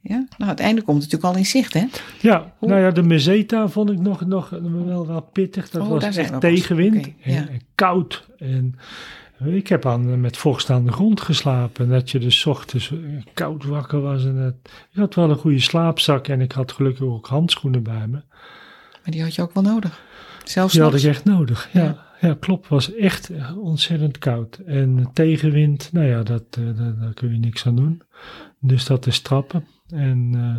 ja. 0.00 0.26
Nou, 0.38 0.50
het 0.50 0.60
einde 0.60 0.82
komt 0.82 0.96
natuurlijk 0.98 1.24
al 1.24 1.36
in 1.36 1.46
zicht, 1.46 1.74
hè? 1.74 1.84
ja. 2.20 2.54
Hoe- 2.58 2.68
nou 2.68 2.80
ja, 2.80 2.90
de 2.90 3.02
meseta 3.02 3.68
vond 3.68 3.90
ik 3.90 3.98
nog, 3.98 4.20
nog 4.20 4.50
wel, 4.50 5.06
wel 5.06 5.20
pittig. 5.20 5.70
Dat 5.70 5.82
Oh, 5.82 5.88
was 5.88 6.16
echt 6.16 6.40
tegenwind 6.40 7.06
en, 7.22 7.32
ja. 7.32 7.48
en 7.48 7.60
koud. 7.74 8.28
En 8.38 8.74
ik 9.44 9.66
heb 9.68 9.86
aan 9.86 10.20
met 10.20 10.36
vocht 10.36 10.70
aan 10.70 10.84
de 10.84 10.92
grond 10.92 11.20
geslapen. 11.20 11.84
En 11.84 11.90
dat 11.90 12.10
je 12.10 12.18
dus 12.18 12.46
ochtends 12.46 12.90
eh, 12.90 12.98
koud 13.34 13.64
wakker 13.64 14.00
was. 14.00 14.24
En 14.24 14.36
het, 14.36 14.54
ik 14.92 14.98
had 14.98 15.14
wel 15.14 15.30
een 15.30 15.36
goede 15.36 15.60
slaapzak. 15.60 16.28
En 16.28 16.40
ik 16.40 16.52
had 16.52 16.72
gelukkig 16.72 17.04
ook 17.04 17.26
handschoenen 17.26 17.82
bij 17.82 18.06
me. 18.06 18.22
Maar 19.02 19.10
die 19.12 19.22
had 19.22 19.34
je 19.34 19.42
ook 19.42 19.54
wel 19.54 19.62
nodig. 19.62 20.00
Zelfs 20.44 20.72
Die 20.72 20.82
had 20.82 20.94
ik 20.94 21.02
echt 21.02 21.24
nodig. 21.24 21.68
Ja, 21.72 21.82
Ja. 21.82 22.08
Ja. 22.20 22.34
klopt. 22.34 22.68
was 22.68 22.94
echt 22.94 23.30
eh, 23.30 23.58
ontzettend 23.58 24.18
koud. 24.18 24.56
En 24.56 25.10
tegenwind, 25.12 25.92
nou 25.92 26.06
ja, 26.06 26.22
dat, 26.22 26.44
eh, 26.50 26.98
daar, 27.00 27.14
kun 27.14 27.32
je 27.32 27.38
niks 27.38 27.66
aan 27.66 27.76
doen. 27.76 28.02
Dus 28.60 28.84
dat 28.84 29.06
is 29.06 29.20
trappen. 29.20 29.64
En 29.88 30.30
eh, 30.34 30.56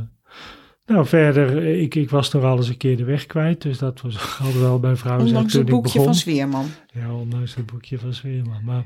nou, 0.92 1.06
verder, 1.06 1.58
eh, 1.58 1.82
ik, 1.82 1.96
ik 1.96 2.10
was 2.10 2.32
nog 2.32 2.44
al 2.44 2.58
eens 2.58 2.68
een 2.70 2.78
keer 2.78 2.98
de 2.98 3.04
weg 3.04 3.26
kwijt. 3.26 3.62
Dus 3.62 3.78
dat 3.78 4.02
was 4.02 4.18
altijd 4.40 4.60
wel 4.60 4.80
bij 4.80 4.96
vrouwen 4.96 5.28
Ondanks 5.28 5.52
toen 5.52 5.62
het 5.62 5.70
boekje 5.70 5.92
begon. 5.92 6.06
van 6.06 6.16
Zweerman. 6.16 6.66
Ja, 6.94 7.14
ondanks 7.14 7.56
het 7.56 7.66
boekje 7.66 8.00
van 8.00 8.14
Zweerman. 8.14 8.64
Maar 8.64 8.84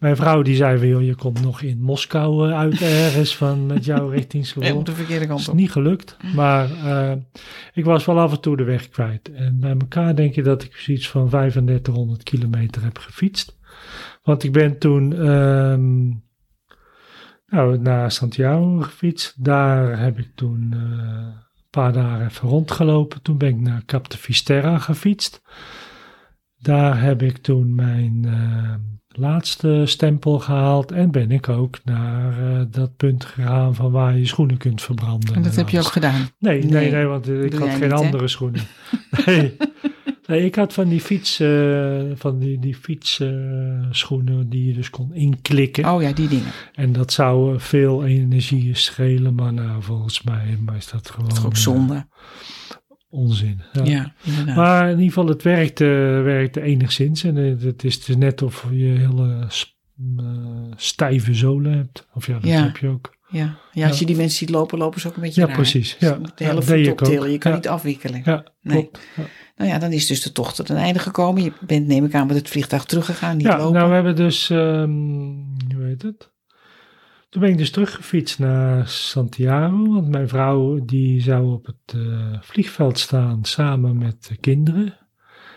mijn 0.00 0.16
vrouw 0.16 0.42
die 0.42 0.56
zei 0.56 0.86
joh, 0.88 1.02
je 1.02 1.14
komt 1.14 1.42
nog 1.42 1.62
in 1.62 1.80
Moskou 1.80 2.48
eh, 2.50 2.58
uit 2.58 2.80
ergens 2.82 3.36
van 3.36 3.66
met 3.66 3.84
jou 3.84 4.10
richting 4.14 4.44
Ja, 4.46 4.48
Schiphol. 4.50 4.78
op 4.78 4.86
de 4.86 4.92
verkeerde 4.92 5.20
Dat 5.20 5.28
kant 5.28 5.40
is 5.40 5.48
op. 5.48 5.54
niet 5.54 5.70
gelukt, 5.72 6.16
maar 6.34 6.70
eh, 6.70 7.12
ik 7.72 7.84
was 7.84 8.04
wel 8.04 8.20
af 8.20 8.32
en 8.32 8.40
toe 8.40 8.56
de 8.56 8.64
weg 8.64 8.88
kwijt. 8.88 9.32
En 9.32 9.60
bij 9.60 9.70
elkaar 9.78 10.16
denk 10.16 10.34
je 10.34 10.42
dat 10.42 10.62
ik 10.62 10.76
zoiets 10.76 11.08
van 11.08 11.28
3500 11.28 12.22
kilometer 12.22 12.82
heb 12.82 12.98
gefietst. 12.98 13.56
Want 14.22 14.42
ik 14.44 14.52
ben 14.52 14.78
toen 14.78 15.12
ehm, 15.16 16.10
nou, 17.52 17.78
naar 17.78 18.10
Santiago 18.10 18.78
gefietst. 18.78 19.44
Daar 19.44 19.98
heb 19.98 20.18
ik 20.18 20.30
toen 20.34 20.68
eh, 20.72 20.78
een 20.78 21.70
paar 21.70 21.92
dagen 21.92 22.26
even 22.26 22.48
rondgelopen. 22.48 23.22
Toen 23.22 23.38
ben 23.38 23.48
ik 23.48 23.60
naar 23.60 23.84
Cap 23.84 24.10
de 24.10 24.16
Fisterra 24.16 24.78
gefietst. 24.78 25.42
Daar 26.58 27.00
heb 27.00 27.22
ik 27.22 27.38
toen 27.38 27.74
mijn 27.74 28.24
eh, 28.24 28.74
laatste 29.14 29.82
stempel 29.84 30.38
gehaald. 30.38 30.92
En 30.92 31.10
ben 31.10 31.30
ik 31.30 31.48
ook 31.48 31.78
naar 31.84 32.38
eh, 32.38 32.60
dat 32.70 32.96
punt 32.96 33.24
gegaan 33.24 33.74
van 33.74 33.90
waar 33.90 34.18
je 34.18 34.26
schoenen 34.26 34.56
kunt 34.56 34.82
verbranden. 34.82 35.34
En 35.34 35.42
dat 35.42 35.56
heb 35.56 35.68
je 35.68 35.76
ook 35.76 35.82
alles. 35.82 35.92
gedaan. 35.92 36.28
Nee, 36.38 36.62
nee, 36.62 36.70
Nee, 36.70 36.90
nee, 36.90 37.04
want 37.04 37.28
eh, 37.28 37.44
ik 37.44 37.50
doe 37.50 37.60
had 37.60 37.70
geen 37.70 37.80
niet, 37.80 37.92
andere 37.92 38.28
schoenen. 38.28 38.62
nee. 39.26 39.56
nee, 40.26 40.44
ik 40.44 40.54
had 40.54 40.72
van 40.72 40.88
die 40.88 41.00
fiets, 41.00 41.40
eh, 41.40 42.00
van 42.14 42.38
die, 42.38 42.58
die 42.58 42.74
fietsschoenen 42.74 44.48
die 44.48 44.66
je 44.66 44.72
dus 44.72 44.90
kon 44.90 45.14
inklikken. 45.14 45.92
Oh 45.92 46.02
ja, 46.02 46.12
die 46.12 46.28
dingen. 46.28 46.52
En 46.74 46.92
dat 46.92 47.12
zou 47.12 47.60
veel 47.60 48.04
energie 48.04 48.74
schelen, 48.74 49.34
maar 49.34 49.52
nou, 49.52 49.82
volgens 49.82 50.22
mij 50.22 50.58
is 50.76 50.88
dat 50.90 51.10
gewoon 51.10 51.28
Dat 51.28 51.38
is 51.38 51.44
ook 51.44 51.56
zonde. 51.56 52.06
Onzin. 53.12 53.60
Ja. 53.84 54.12
Maar 54.54 54.84
in 54.84 54.90
ieder 54.90 55.06
geval, 55.06 55.26
het 55.26 55.42
werkte, 55.42 55.84
werkte 56.24 56.60
enigszins. 56.60 57.24
En 57.24 57.36
eh, 57.36 57.64
het 57.64 57.84
is 57.84 58.04
dus 58.04 58.16
net 58.16 58.42
of 58.42 58.66
je 58.70 58.84
hele 58.86 59.48
eh, 60.16 60.24
stijve 60.76 61.34
zolen 61.34 61.72
hebt. 61.72 62.06
Of 62.14 62.26
ja, 62.26 62.32
dat 62.38 62.50
Ja. 62.50 62.62
heb 62.64 62.76
je 62.76 62.88
ook. 62.88 63.16
ja. 63.28 63.56
ja, 63.72 63.88
als 63.88 63.98
je 63.98 64.06
die 64.06 64.16
mensen 64.16 64.38
ziet 64.38 64.50
lopen, 64.50 64.78
lopen 64.78 65.00
ze 65.00 65.08
ook 65.08 65.14
een 65.16 65.22
beetje 65.22 65.40
Ja, 65.40 65.46
raar. 65.46 65.56
precies. 65.56 65.96
Ja. 65.98 66.10
moeten 66.18 66.32
De 66.36 66.44
hele 66.44 66.62
voet 66.62 66.90
optillen. 66.90 67.30
Je 67.30 67.38
kan 67.38 67.52
niet 67.54 67.68
afwikkelen. 67.68 68.22
Ja, 68.24 68.44
Nee. 68.60 68.90
Nou 69.56 69.70
ja, 69.70 69.78
dan 69.78 69.92
is 69.92 70.06
dus 70.06 70.22
de 70.22 70.32
tocht 70.32 70.56
tot 70.56 70.68
een 70.68 70.76
einde 70.76 70.98
gekomen. 70.98 71.42
Je 71.42 71.52
bent, 71.66 71.86
neem 71.86 72.04
ik 72.04 72.14
aan, 72.14 72.26
met 72.26 72.36
het 72.36 72.48
vliegtuig 72.48 72.84
teruggegaan. 72.84 73.36
Niet 73.36 73.46
Ja, 73.46 73.58
lopen. 73.58 73.72
nou 73.72 73.88
we 73.88 73.94
hebben 73.94 74.16
dus, 74.16 74.50
ehm 74.50 74.90
hoe 75.74 75.84
heet 75.84 76.02
het? 76.02 76.30
Toen 77.32 77.40
ben 77.40 77.50
ik 77.50 77.58
dus 77.58 77.70
teruggefietst 77.70 78.38
naar 78.38 78.88
Santiago, 78.88 79.92
want 79.92 80.08
mijn 80.08 80.28
vrouw 80.28 80.84
die 80.84 81.20
zou 81.20 81.52
op 81.52 81.66
het 81.66 81.94
eh, 81.94 82.38
vliegveld 82.40 82.98
staan 82.98 83.44
samen 83.44 83.98
met 83.98 84.26
de 84.28 84.36
kinderen. 84.36 84.94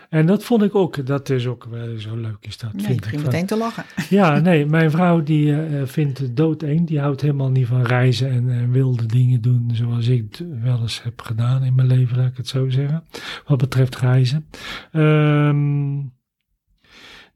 En 0.08 0.26
dat 0.26 0.44
vond 0.44 0.62
ik 0.62 0.74
ook, 0.74 1.06
dat 1.06 1.30
is 1.30 1.46
ook 1.46 1.64
wel 1.70 1.98
zo 1.98 2.16
leuk 2.16 2.36
is 2.40 2.58
dat, 2.58 2.72
nee, 2.72 2.84
vind 2.84 3.06
ik. 3.06 3.22
meteen 3.22 3.46
te 3.46 3.56
lachen. 3.56 3.84
Ja, 4.08 4.38
nee, 4.38 4.66
mijn 4.66 4.90
vrouw 4.90 5.22
die 5.22 5.62
eh, 5.62 5.82
vindt 5.84 6.18
het 6.18 6.36
doodeng, 6.36 6.86
die 6.86 7.00
houdt 7.00 7.20
helemaal 7.20 7.50
niet 7.50 7.66
van 7.66 7.82
reizen 7.82 8.30
en, 8.30 8.50
en 8.50 8.70
wilde 8.70 9.06
dingen 9.06 9.40
doen 9.40 9.70
zoals 9.72 10.06
ik 10.06 10.38
wel 10.62 10.80
eens 10.80 11.02
heb 11.02 11.20
gedaan 11.20 11.64
in 11.64 11.74
mijn 11.74 11.88
leven, 11.88 12.16
laat 12.16 12.30
ik 12.30 12.36
het 12.36 12.48
zo 12.48 12.68
zeggen, 12.68 13.04
wat 13.46 13.58
betreft 13.58 13.96
reizen. 13.96 14.46
Ehm 14.92 16.14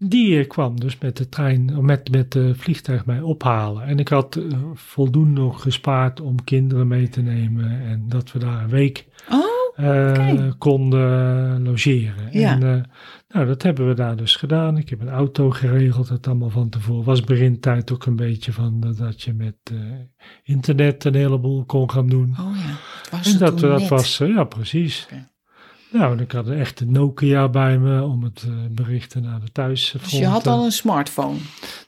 die 0.02 0.38
eh, 0.38 0.48
kwam 0.48 0.80
dus 0.80 0.98
met 0.98 1.16
de 1.16 1.28
trein, 1.28 1.76
of 1.76 1.82
met, 1.82 2.10
met 2.10 2.32
de 2.32 2.54
vliegtuig 2.54 3.06
mij 3.06 3.20
ophalen. 3.20 3.82
En 3.84 3.98
ik 3.98 4.08
had 4.08 4.36
eh, 4.36 4.44
voldoende 4.74 5.40
nog 5.40 5.62
gespaard 5.62 6.20
om 6.20 6.44
kinderen 6.44 6.88
mee 6.88 7.08
te 7.08 7.20
nemen. 7.20 7.80
En 7.80 8.04
dat 8.08 8.32
we 8.32 8.38
daar 8.38 8.62
een 8.62 8.68
week 8.68 9.06
Oh, 9.30 9.84
eh, 9.84 10.50
konden 10.58 11.62
logeren. 11.62 12.28
Ja. 12.30 12.52
En 12.52 12.90
nou, 13.28 13.46
dat 13.46 13.62
hebben 13.62 13.88
we 13.88 13.94
daar 13.94 14.16
dus 14.16 14.36
gedaan. 14.36 14.76
Ik 14.76 14.88
heb 14.88 15.00
een 15.00 15.08
auto 15.08 15.50
geregeld, 15.50 16.08
het 16.08 16.26
allemaal 16.26 16.50
van 16.50 16.68
tevoren. 16.68 17.04
Was 17.04 17.20
begintijd 17.20 17.92
ook 17.92 18.06
een 18.06 18.16
beetje 18.16 18.52
van 18.52 18.94
dat 18.96 19.22
je 19.22 19.32
met 19.32 19.56
internet 20.42 21.04
een 21.04 21.14
heleboel 21.14 21.64
kon 21.64 21.90
gaan 21.90 22.08
doen. 22.08 22.34
oh 22.40 22.56
ja. 22.56 22.76
Was 23.10 23.32
En 23.32 23.38
dat, 23.38 23.58
dat 23.58 23.80
net. 23.80 23.88
was, 23.88 24.18
ja 24.18 24.44
precies. 24.44 25.08
Nou, 25.92 26.18
ik 26.20 26.33
had 26.33 26.46
een 26.46 26.59
echte 26.59 26.85
Nokia 26.85 27.48
bij 27.48 27.79
me 27.79 28.03
om 28.03 28.22
het 28.22 28.44
eh, 28.48 28.53
berichten 28.70 29.22
naar 29.22 29.40
de 29.40 29.53
thuisfront. 29.53 30.05
Dus 30.11 30.18
je 30.18 30.26
had 30.26 30.46
al 30.46 30.64
een 30.64 30.72
smartphone. 30.72 31.37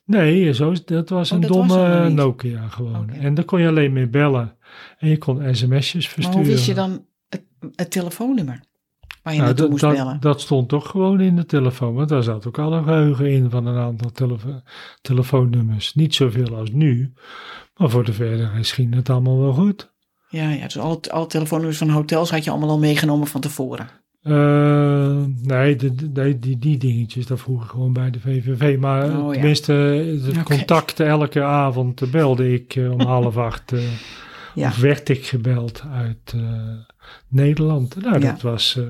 Nee, 0.05 0.55
zo, 0.55 0.71
is- 0.71 0.85
dat 0.85 1.09
was 1.09 1.29
Oh, 1.33 1.35
een 1.35 1.41
dat 1.47 1.51
domme. 1.53 2.09
Nokia 2.09 2.69
gewoon. 2.69 3.11
En 3.11 3.35
daar 3.35 3.45
kon 3.45 3.61
je 3.61 3.69
alleen 3.69 3.93
mee 3.93 4.09
bellen. 4.09 4.57
En 4.99 5.09
je 5.09 5.19
kon 5.19 5.55
sms'jes 5.55 5.93
Maar 6.05 6.15
versturen. 6.15 6.33
hoe 6.41 6.47
wist 6.49 6.67
je 6.67 6.75
dan 6.75 7.05
het, 7.29 7.43
het 7.75 7.91
telefoonnummer 7.91 8.61
waar 9.23 9.33
je 9.33 9.39
Nou, 9.41 9.51
naartoe 9.53 9.71
moest 9.71 9.83
dat, 9.83 9.93
bellen? 9.93 10.21
dat 10.21 10.41
stond 10.41 10.69
toch 10.69 10.91
gewoon 10.91 11.21
in 11.21 11.37
de 11.37 11.47
telefoon. 11.47 11.95
Want 11.95 12.09
daar 12.09 12.23
zat 12.23 12.47
ook 12.47 12.59
al 12.59 12.73
een 12.73 12.85
geheugen 12.85 13.31
in 13.31 13.51
van 13.51 13.67
een 13.67 13.79
aantal 13.79 14.11
telefo- 14.11 14.63
telefoonnummers. 15.03 15.95
Niet 15.95 16.15
zoveel 16.15 16.57
als 16.57 16.71
nu. 16.71 17.13
Maar 17.77 17.91
voor 17.91 18.05
de 18.05 18.13
verder 18.13 18.51
ging 18.65 18.95
het 18.95 19.11
allemaal 19.11 19.39
wel 19.41 19.53
goed. 19.53 19.92
Ja, 20.33 20.51
ja, 20.51 20.63
dus 20.63 20.79
alle, 20.79 21.01
alle 21.11 21.27
telefoonnummers 21.27 21.79
van 21.79 21.89
hotels 21.91 22.31
had 22.31 22.45
je 22.45 22.51
allemaal 22.51 22.69
al 22.69 22.79
meegenomen 22.79 23.27
van 23.27 23.41
tevoren. 23.41 23.89
Eh, 24.23 25.23
nee, 25.43 25.77
de, 25.77 26.39
die, 26.39 26.59
die 26.59 26.77
dingetjes, 26.79 27.27
dat 27.27 27.41
vroeg 27.41 27.65
ik 27.65 27.71
gewoon 27.71 27.93
bij 27.93 28.11
de 28.11 28.21
VVV. 28.21 28.79
Maar 28.79 29.03
eh, 29.11 29.19
Oh, 29.19 29.27
ja. 29.27 29.33
tenminste, 29.33 29.73
het 29.73 30.29
Oké. 30.39 30.43
contact 30.43 31.01
elke 31.01 31.43
avond 31.43 32.11
belde 32.11 32.53
ik 32.53 32.75
eh, 32.77 32.91
om 32.93 33.01
half 33.17 33.37
acht. 33.37 33.73
eh, 33.73 33.81
Ja. 34.55 34.69
Of 34.69 34.77
werd 34.79 35.09
ik 35.09 35.27
gebeld 35.27 35.83
uit 35.93 36.33
eh, 36.35 36.41
Nederland. 37.29 38.03
Nou, 38.03 38.21
Ja. 38.21 38.31
dat 38.33 38.43
was 38.43 38.77
eh, 38.77 38.85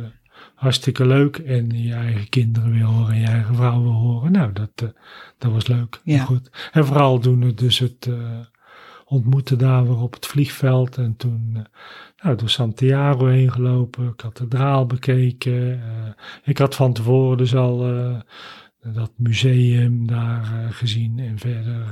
hartstikke 0.55 1.07
leuk. 1.07 1.37
En 1.37 1.71
je 1.83 1.93
eigen 1.95 2.29
kinderen 2.29 2.71
weer 2.73 2.85
horen 2.85 3.15
en 3.15 3.21
je 3.21 3.27
eigen 3.27 3.55
vrouw 3.55 3.83
weer 3.83 3.93
horen. 3.93 4.33
Nou, 4.33 4.53
dat, 4.53 4.71
eh, 4.75 4.89
dat 5.39 5.53
was 5.53 5.67
leuk. 5.67 6.01
Ja. 6.05 6.25
Goed. 6.25 6.51
En 6.73 6.87
vooral 6.87 7.19
toen 7.19 7.41
het 7.41 7.59
dus 7.59 7.79
het 7.79 8.09
ontmoeten 9.13 9.59
daar 9.59 9.87
weer 9.87 10.01
op 10.01 10.15
het 10.15 10.27
vliegveld. 10.27 10.97
En 10.97 11.17
toen 11.17 11.51
eh, 11.55 11.63
nou, 12.23 12.37
door 12.37 12.49
Santiago 12.49 13.27
heen 13.27 13.53
gelopen. 13.53 14.17
Kathedraal 14.17 14.87
bekeken. 14.87 15.73
eh, 15.73 16.13
ik 16.45 16.59
had 16.59 16.75
van 16.75 16.93
tevoren 16.93 17.37
dus 17.39 17.55
al... 17.55 17.93
eh, 17.93 18.21
dat 18.95 19.13
museum 19.17 20.07
daar 20.07 20.45
gezien 20.71 21.19
en 21.19 21.39
verder 21.39 21.87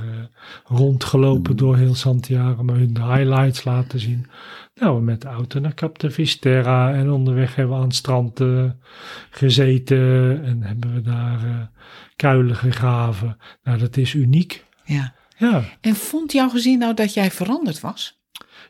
rondgelopen 0.63 1.57
door 1.57 1.77
heel 1.77 1.95
Santiago, 1.95 2.63
maar 2.63 2.75
hun 2.75 2.93
de 2.93 3.03
highlights 3.03 3.63
laten 3.63 3.99
zien. 3.99 4.25
Nou, 4.73 5.01
met 5.01 5.21
de 5.21 5.27
auto 5.27 5.59
naar 5.59 5.73
Cap 5.73 5.99
de 5.99 6.11
en 6.93 7.11
onderweg 7.11 7.55
hebben 7.55 7.75
we 7.75 7.81
aan 7.81 7.87
het 7.87 7.97
strand 7.97 8.41
gezeten 9.29 10.43
en 10.43 10.61
hebben 10.61 10.93
we 10.93 11.01
daar 11.01 11.71
kuilen 12.15 12.55
gegraven. 12.55 13.37
Nou, 13.63 13.77
dat 13.77 13.97
is 13.97 14.13
uniek. 14.13 14.65
ja. 14.83 15.13
Ja, 15.49 15.63
En 15.81 15.95
vond 15.95 16.31
jouw 16.31 16.49
gezin 16.49 16.79
nou 16.79 16.93
dat 16.93 17.13
jij 17.13 17.31
veranderd 17.31 17.79
was? 17.79 18.19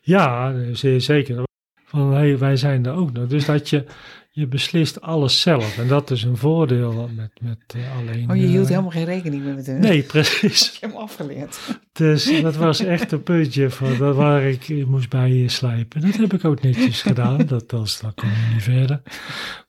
ja 0.01 0.53
zeer 0.73 1.01
zeker. 1.01 1.43
Van, 1.85 2.13
hey, 2.13 2.37
wij 2.37 2.55
zijn 2.55 2.85
er 2.85 2.93
ook 2.93 3.11
nog. 3.11 3.27
Dus 3.27 3.45
dat 3.45 3.69
je, 3.69 3.85
je 4.31 4.47
beslist 4.47 5.01
alles 5.01 5.41
zelf. 5.41 5.77
En 5.77 5.87
dat 5.87 6.11
is 6.11 6.23
een 6.23 6.37
voordeel 6.37 7.09
met, 7.15 7.31
met 7.41 7.57
eh, 7.67 7.97
alleen... 7.97 8.29
Oh, 8.29 8.35
je 8.35 8.45
hield 8.45 8.63
eh, 8.63 8.69
helemaal 8.69 8.91
geen 8.91 9.05
rekening 9.05 9.43
meer 9.43 9.55
met 9.55 9.65
hun. 9.65 9.79
Nee, 9.79 10.03
precies. 10.03 10.73
Ik 10.73 10.81
heb 10.81 10.91
hem 10.91 10.99
afgeleerd. 10.99 11.59
Dus 11.91 12.41
dat 12.41 12.55
was 12.55 12.79
echt 12.79 13.11
een 13.11 13.23
puntje 13.23 13.69
van, 13.69 13.97
dat 13.97 14.15
waar 14.15 14.43
ik 14.43 14.85
moest 14.87 15.09
bij 15.09 15.47
slijpen. 15.47 16.01
Dat 16.01 16.15
heb 16.15 16.33
ik 16.33 16.45
ook 16.45 16.61
netjes 16.61 17.01
gedaan. 17.01 17.45
Dat 17.45 17.69
dan 17.69 18.13
kon 18.15 18.29
je 18.29 18.53
niet 18.53 18.63
verder. 18.63 19.01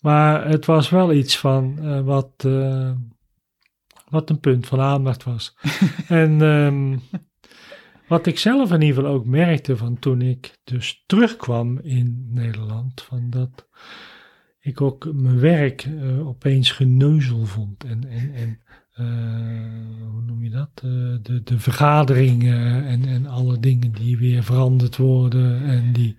Maar 0.01 0.49
het 0.49 0.67
was 0.67 0.89
wel 0.91 1.13
iets 1.13 1.39
van 1.39 1.79
eh, 1.83 2.01
wat, 2.01 2.47
wat 4.13 4.31
een 4.31 4.41
punt 4.41 4.67
van 4.67 4.81
aandacht 4.81 5.25
was. 5.25 5.55
en 6.09 6.43
ehm, 6.43 6.97
wat 8.09 8.27
ik 8.27 8.39
zelf 8.39 8.73
in 8.73 8.81
ieder 8.81 8.97
geval 8.97 9.13
ook 9.13 9.27
merkte 9.27 9.77
van 9.77 9.99
toen 9.99 10.21
ik 10.21 10.59
dus 10.65 11.03
terugkwam 11.07 11.79
in 11.79 12.29
Nederland, 12.31 13.03
van 13.03 13.31
dat 13.31 13.69
ik 14.61 14.81
ook 14.81 15.13
mijn 15.13 15.41
werk 15.41 15.83
eh, 15.83 16.27
opeens 16.27 16.71
geneuzel 16.71 17.45
vond. 17.45 17.85
En, 17.85 18.09
en, 18.09 18.35
en 18.35 18.61
eh, 18.93 20.11
hoe 20.11 20.23
noem 20.23 20.45
je 20.45 20.51
dat? 20.51 20.71
Eh, 20.75 20.91
de, 21.23 21.41
de 21.45 21.59
vergaderingen 21.59 22.85
en, 22.85 23.05
en 23.05 23.27
alle 23.27 23.61
dingen 23.61 23.93
die 23.93 24.19
weer 24.19 24.43
veranderd 24.43 24.97
worden 24.97 25.63
en 25.63 25.93
die 25.93 26.17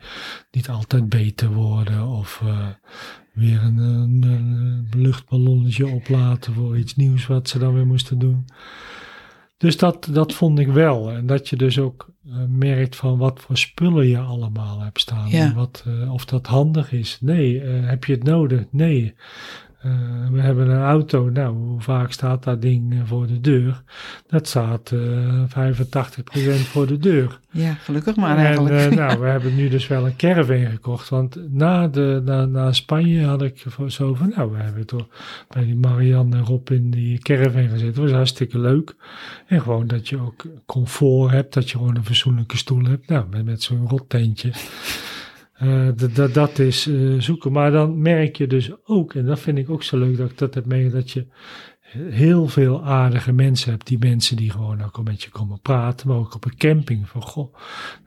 niet 0.51 0.69
altijd 0.69 1.09
beter 1.09 1.53
worden. 1.53 2.07
Of 2.07 2.43
weer 3.33 3.63
een, 3.63 3.77
een, 3.77 4.23
een 4.23 4.87
luchtballonnetje 4.95 5.87
oplaten 5.87 6.53
voor 6.53 6.77
iets 6.77 6.95
nieuws 6.95 7.27
wat 7.27 7.49
ze 7.49 7.59
dan 7.59 7.73
weer 7.73 7.87
moesten 7.87 8.19
doen. 8.19 8.45
Dus 9.57 9.77
dat, 9.77 10.07
dat 10.11 10.33
vond 10.33 10.59
ik 10.59 10.67
wel. 10.67 11.11
En 11.11 11.25
dat 11.25 11.49
je 11.49 11.55
dus 11.55 11.79
ook 11.79 12.09
eh, 12.25 12.33
merkt 12.49 12.95
van 12.95 13.17
wat 13.17 13.39
voor 13.39 13.57
spullen 13.57 14.07
je 14.07 14.19
allemaal 14.19 14.79
hebt 14.79 14.99
staan. 14.99 15.29
Ja. 15.29 15.45
En 15.45 15.55
Wat, 15.55 15.83
eh, 15.87 16.13
of 16.13 16.25
dat 16.25 16.47
handig 16.47 16.91
is. 16.91 17.17
Nee. 17.21 17.61
Eh, 17.61 17.89
heb 17.89 18.03
je 18.03 18.13
het 18.13 18.23
nodig? 18.23 18.65
Nee. 18.69 19.15
Eh, 19.83 19.91
we 20.31 20.41
hebben 20.41 20.69
een 20.69 20.81
auto. 20.83 21.29
Nou, 21.29 21.55
hoe 21.55 21.81
vaak 21.81 22.11
staat 22.11 22.43
dat 22.43 22.61
ding 22.61 22.93
eh, 22.93 22.99
voor 23.05 23.27
de 23.27 23.41
deur? 23.41 23.81
Dat 24.27 24.47
staat 24.47 24.91
eh 24.91 25.43
85% 25.47 26.67
voor 26.67 26.87
de 26.87 26.97
deur. 26.97 27.39
Ja, 27.51 27.73
gelukkig 27.73 28.15
maar 28.15 28.37
en 28.37 28.45
eigenlijk. 28.45 28.75
eh, 28.75 28.97
nou, 28.97 29.19
we 29.19 29.25
hebben 29.35 29.55
nu 29.55 29.69
dus 29.69 29.87
wel 29.87 30.05
een 30.05 30.15
caravan 30.15 30.65
gekocht. 30.65 31.09
Want 31.09 31.37
na, 31.53 31.87
de, 31.87 32.21
na, 32.25 32.45
na 32.45 32.71
Spanje 32.71 33.25
had 33.25 33.41
ik 33.41 33.65
zo 33.87 34.13
van, 34.13 34.33
nou, 34.35 34.51
we 34.51 34.57
hebben 34.57 34.85
toch 34.85 35.07
bij 35.47 35.63
die 35.63 35.75
Marianne 35.75 36.35
en 36.35 36.45
Rob 36.45 36.69
in 36.69 36.91
die 36.91 37.19
caravan 37.19 37.69
gezeten. 37.69 37.93
Dat 37.93 38.03
was 38.03 38.11
hartstikke 38.11 38.59
leuk. 38.59 38.95
En 39.47 39.61
gewoon 39.61 39.87
dat 39.87 40.09
je 40.09 40.19
ook 40.19 40.45
comfort 40.65 41.31
hebt, 41.31 41.53
dat 41.53 41.69
je 41.69 41.77
gewoon 41.77 41.95
een 41.95 42.05
fatsoenlijke 42.05 42.57
stoel 42.57 42.83
hebt. 42.85 43.07
Nou, 43.09 43.25
met, 43.29 43.45
met 43.45 43.63
zo'n 43.63 43.87
rottentje. 43.89 44.51
Dat- 45.95 46.15
dat- 46.15 46.33
dat 46.33 46.59
is 46.59 46.87
eh, 46.87 47.19
zoeken. 47.19 47.51
Maar 47.51 47.71
dan 47.71 48.01
merk 48.01 48.35
je 48.35 48.47
dus 48.47 48.71
ook, 48.85 49.13
en 49.13 49.25
dat 49.25 49.39
vind 49.39 49.57
ik 49.57 49.69
ook 49.69 49.83
zo 49.83 49.97
leuk 49.97 50.17
dat 50.17 50.29
ik 50.31 50.37
dat 50.37 50.53
heb 50.53 50.65
meegemaakt, 50.65 50.95
dat 51.05 51.11
je 51.11 51.25
heel 51.97 52.47
veel 52.47 52.83
aardige 52.85 53.31
mensen 53.31 53.71
hebt. 53.71 53.87
Die 53.87 53.97
mensen 53.99 54.35
die 54.35 54.49
gewoon 54.51 54.83
ook 54.83 54.97
een 54.97 55.03
beetje 55.03 55.29
komen 55.29 55.59
praten, 55.61 56.07
maar 56.07 56.17
ook 56.17 56.35
op 56.35 56.45
een 56.45 56.57
camping. 56.57 57.09
Van 57.09 57.21
goh, 57.21 57.55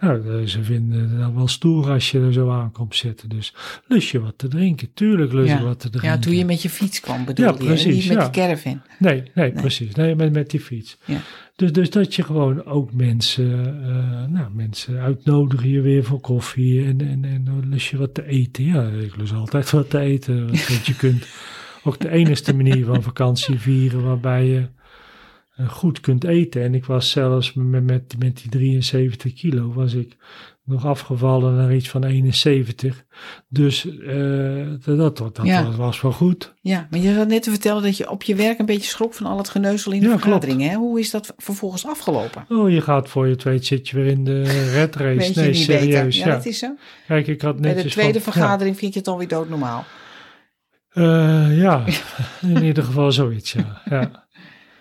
nou, 0.01 0.41
eh, 0.41 0.47
ze 0.47 0.63
vinden 0.63 1.01
het 1.01 1.19
dan 1.19 1.35
wel 1.35 1.49
stoer 1.49 1.91
als 1.91 2.11
je 2.11 2.21
er 2.21 2.33
zo 2.33 2.51
aan 2.51 2.73
komt 2.73 2.97
zitten. 2.97 3.29
Dus 3.29 3.55
lust 3.87 4.09
je 4.11 4.21
wat 4.21 4.35
te 4.39 4.49
drinken? 4.49 4.89
Tuurlijk 4.95 5.33
lust 5.33 5.53
je 5.53 5.59
Ja. 5.59 5.63
wat 5.65 5.81
te 5.81 5.89
drinken. 5.91 6.11
ja, 6.11 6.19
toen 6.19 6.37
je 6.37 6.45
met 6.45 6.63
je 6.63 6.71
fiets 6.71 7.01
kwam 7.01 7.25
bedoel 7.25 7.47
Ja, 7.47 7.53
je. 7.59 7.65
precies, 7.65 7.95
niet 7.95 8.09
met 8.09 8.17
ja. 8.17 8.31
die 8.31 8.43
caravan. 8.43 8.81
Nee, 8.99 9.23
nee, 9.35 9.53
precies. 9.53 9.95
Nee, 9.95 10.15
met, 10.15 10.33
met 10.33 10.51
die 10.51 10.61
fiets. 10.61 10.97
Ja. 11.05 11.21
Dus, 11.57 11.73
dus 11.73 11.91
dat 11.91 12.15
je 12.15 12.23
gewoon 12.23 12.65
ook 12.65 12.93
mensen, 12.93 13.83
eh, 13.83 14.33
nou, 14.33 14.51
mensen 14.55 14.99
uitnodigen 15.01 15.69
je 15.69 15.81
weer 15.81 16.05
voor 16.05 16.21
koffie 16.21 16.85
en, 16.85 17.01
en, 17.01 17.25
en 17.25 17.45
dan 17.45 17.69
lust 17.69 17.87
je 17.89 17.97
wat 17.97 18.15
te 18.15 18.27
eten. 18.27 18.65
Ja, 18.65 18.89
ik 18.89 19.17
lust 19.17 19.33
altijd 19.33 19.71
wat 19.71 19.91
te 19.91 19.99
eten. 19.99 20.47
Want 20.47 20.87
je 20.87 20.97
kunt 20.97 21.27
ook 21.87 21.99
de 21.99 22.11
enige 22.11 22.55
manier 22.55 22.85
van 22.85 23.03
vakantie 23.03 23.59
vieren 23.59 24.05
waarbij 24.05 24.45
je 24.45 24.67
eh, 25.57 25.69
goed 25.69 26.01
kunt 26.01 26.25
eten. 26.25 26.63
En 26.63 26.75
ik 26.75 26.85
was 26.85 27.11
zelfs 27.11 27.53
met, 27.55 27.85
met, 27.85 28.15
met 28.19 28.37
die 28.37 28.51
73 28.51 29.33
kilo 29.33 29.73
was 29.73 29.93
ik 29.95 30.17
nog 30.65 30.85
afgevallen 30.87 31.57
naar 31.57 31.75
iets 31.75 31.89
van 31.89 32.05
71. 32.05 33.05
Dus 33.49 33.99
eh, 33.99 34.67
dat, 34.85 35.17
dat, 35.17 35.37
dat 35.37 35.47
Ja. 35.47 35.71
was, 35.77 36.01
wel 36.01 36.13
goed. 36.13 36.55
Ja, 36.61 36.87
maar 36.91 37.01
je 37.01 37.15
zat 37.15 37.29
net 37.29 37.43
te 37.43 37.51
vertellen 37.51 37.83
dat 37.83 37.97
je 37.97 38.11
op 38.11 38.23
je 38.23 38.35
werk 38.35 38.59
een 38.59 38.67
beetje 38.67 38.89
schrok 38.89 39.15
van 39.15 39.27
al 39.27 39.39
het 39.39 39.49
geneuzel 39.49 39.93
in 39.93 39.99
de 40.01 40.05
Ja, 40.05 40.11
klopt. 40.11 40.25
vergaderingen. 40.25 40.71
Hè? 40.71 40.77
Hoe 40.77 41.01
is 41.01 41.11
dat 41.11 41.35
vervolgens 41.37 41.87
afgelopen? 41.87 42.45
Oh, 42.49 42.71
je 42.71 42.81
gaat 42.81 43.09
voor 43.09 43.27
je 43.27 43.33
het 43.33 43.43
weet 43.43 43.67
zit 43.67 43.89
je 43.89 43.97
weer 43.97 44.07
in 44.07 44.25
de 44.25 44.43
red 44.73 44.97
race. 44.97 45.41
Nee, 45.41 45.55
serieus. 45.55 46.17
Ja, 46.17 46.27
Ja, 46.27 46.33
dat 46.35 46.47
is 46.47 46.59
zo. 46.59 46.75
Kijk, 47.07 47.27
ik 47.27 47.41
had 47.41 47.61
Bij 47.61 47.73
netjes 47.75 47.95
de 47.95 48.01
tweede 48.01 48.21
van- 48.21 48.33
vergadering 48.33 48.79
vind 48.79 48.93
je 48.93 48.99
het 48.99 49.09
alweer 49.09 49.29
doodnormaal. 49.29 49.85
Ja, 51.01 51.47
Eh, 51.49 51.59
ja, 51.61 51.85
in 52.55 52.65
ieder 52.65 52.85
geval 52.85 53.13
zoiets, 53.13 53.53
ja. 53.53 53.83
ja. 53.91 54.11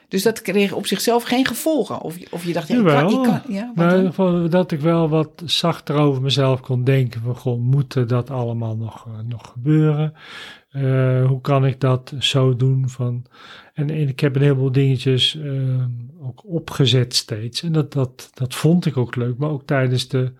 Dus 0.08 0.24
dat 0.24 0.42
kreeg 0.42 0.72
op 0.72 0.86
zichzelf 0.88 1.24
geen 1.24 1.46
gevolgen. 1.48 2.02
Of, 2.02 2.18
je- 2.20 2.28
of 2.32 2.46
je 2.46 2.54
dacht, 2.54 2.68
ja, 2.68 2.76
ik 2.76 2.82
Jawel. 2.88 3.08
kan, 3.22 3.24
ik 3.36 3.42
kan, 3.44 3.54
ja, 3.54 3.72
Maar 3.76 3.90
in 3.90 3.96
ieder 3.96 4.10
geval 4.10 4.50
dat 4.50 4.72
ik 4.72 4.80
wel 4.80 5.10
wat 5.10 5.44
zachter 5.46 5.96
over 5.96 6.22
mezelf 6.22 6.60
kon 6.62 6.84
denken. 6.84 7.22
Van, 7.22 7.36
goh, 7.36 7.60
moet 7.60 8.10
dat 8.10 8.30
allemaal 8.30 8.76
nog, 8.78 9.06
eh, 9.08 9.14
nog 9.28 9.52
gebeuren? 9.52 10.14
Eh, 10.70 11.26
hoe 11.28 11.42
kan 11.42 11.66
ik 11.66 11.80
dat 11.80 12.14
zo 12.20 12.56
doen? 12.56 12.90
Van, 12.90 13.26
en, 13.74 13.90
en 13.90 14.08
ik 14.08 14.20
heb 14.20 14.36
een 14.36 14.42
heleboel 14.42 14.72
dingetjes 14.72 15.38
eh, 15.38 15.52
ook 16.28 16.42
opgezet 16.46 17.16
steeds. 17.16 17.64
En 17.64 17.72
dat, 17.72 17.94
dat, 17.94 18.30
dat 18.34 18.56
vond 18.56 18.86
ik 18.86 18.98
ook 18.98 19.16
leuk. 19.16 19.38
Maar 19.38 19.50
ook 19.50 19.66
tijdens 19.66 20.08
de 20.08 20.32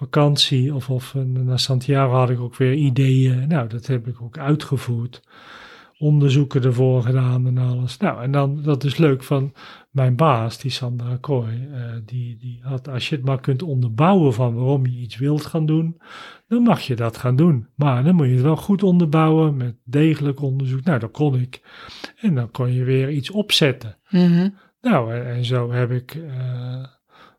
vakantie 0.00 0.74
of, 0.74 0.90
of 0.90 1.14
eh, 1.14 1.22
naar 1.22 1.58
Santiago 1.58 2.12
had 2.12 2.30
ik 2.30 2.40
ook 2.40 2.56
weer 2.56 2.74
ideeën. 2.74 3.48
Nou, 3.48 3.68
dat 3.68 3.86
heb 3.86 4.06
ik 4.06 4.22
ook 4.22 4.38
uitgevoerd. 4.38 5.22
Onderzoeken 5.98 6.62
ervoor 6.62 7.02
gedaan 7.02 7.46
en 7.46 7.58
alles. 7.58 7.96
Nou, 7.96 8.22
en 8.22 8.30
dan, 8.30 8.62
dat 8.62 8.84
is 8.84 8.96
leuk 8.96 9.22
van 9.22 9.52
mijn 9.90 10.16
baas, 10.16 10.58
die 10.58 10.70
Sandra 10.70 11.16
Kooi, 11.16 11.68
eh, 11.72 11.80
die, 12.04 12.36
die 12.36 12.60
had, 12.62 12.88
als 12.88 13.08
je 13.08 13.16
het 13.16 13.24
maar 13.24 13.40
kunt 13.40 13.62
onderbouwen 13.62 14.34
van 14.34 14.54
waarom 14.54 14.86
je 14.86 14.98
iets 14.98 15.16
wilt 15.16 15.46
gaan 15.46 15.66
doen, 15.66 16.00
dan 16.48 16.62
mag 16.62 16.80
je 16.80 16.96
dat 16.96 17.16
gaan 17.16 17.36
doen. 17.36 17.68
Maar 17.74 18.04
dan 18.04 18.14
moet 18.14 18.26
je 18.26 18.32
het 18.32 18.42
wel 18.42 18.56
goed 18.56 18.82
onderbouwen 18.82 19.56
met 19.56 19.76
degelijk 19.84 20.40
onderzoek. 20.42 20.84
Nou, 20.84 20.98
dat 20.98 21.10
kon 21.10 21.40
ik. 21.40 21.62
En 22.16 22.34
dan 22.34 22.50
kon 22.50 22.72
je 22.72 22.84
weer 22.84 23.10
iets 23.10 23.30
opzetten. 23.30 23.96
Mhm. 24.10 24.48
Nou, 24.80 25.14
en, 25.14 25.26
en 25.26 25.44
zo 25.44 25.72
heb 25.72 25.90
ik 25.90 26.14
eh, 26.14 26.84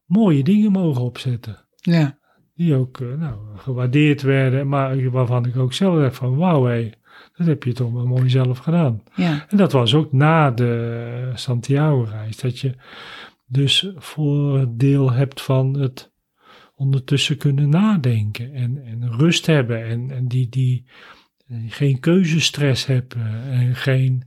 mooie 0.06 0.44
dingen 0.44 0.72
mogen 0.72 1.02
opzetten. 1.02 1.66
Ja. 1.76 2.20
Die 2.62 2.76
ook 2.76 3.00
eh, 3.00 3.08
nou, 3.18 3.36
gewaardeerd 3.56 4.22
werden, 4.22 4.68
maar 4.68 5.10
waarvan 5.12 5.46
ik 5.46 5.58
ook 5.58 5.74
zelf 5.74 6.00
dacht 6.00 6.16
van 6.16 6.38
wauw 6.38 6.66
hé, 6.66 6.90
dat 7.36 7.48
heb 7.48 7.64
je 7.64 7.74
toch 7.74 7.92
wel 7.92 8.06
mooi 8.06 8.30
zelf 8.30 8.58
gedaan. 8.58 9.04
Ja, 9.16 9.46
En 9.50 9.58
dat 9.58 9.72
was 9.72 9.94
ook 9.94 10.12
na 10.12 10.52
de 10.52 11.32
Santiago-reis, 11.34 12.38
dat 12.38 12.60
je 12.60 12.76
dus 13.48 13.92
voordeel 13.96 15.12
hebt 15.12 15.42
van 15.42 15.80
het 15.80 16.12
ondertussen 16.76 17.38
kunnen 17.38 17.70
nadenken 17.70 18.54
en, 18.54 18.84
en 18.86 19.12
rust 19.12 19.46
hebben 19.46 19.86
en, 19.86 20.12
en 20.12 20.28
die, 20.28 20.50
die 20.50 20.86
eh, 21.48 21.58
geen 21.68 22.00
keuzestress 22.00 22.86
hebben 22.86 23.44
en 23.52 23.76
geen, 23.76 24.24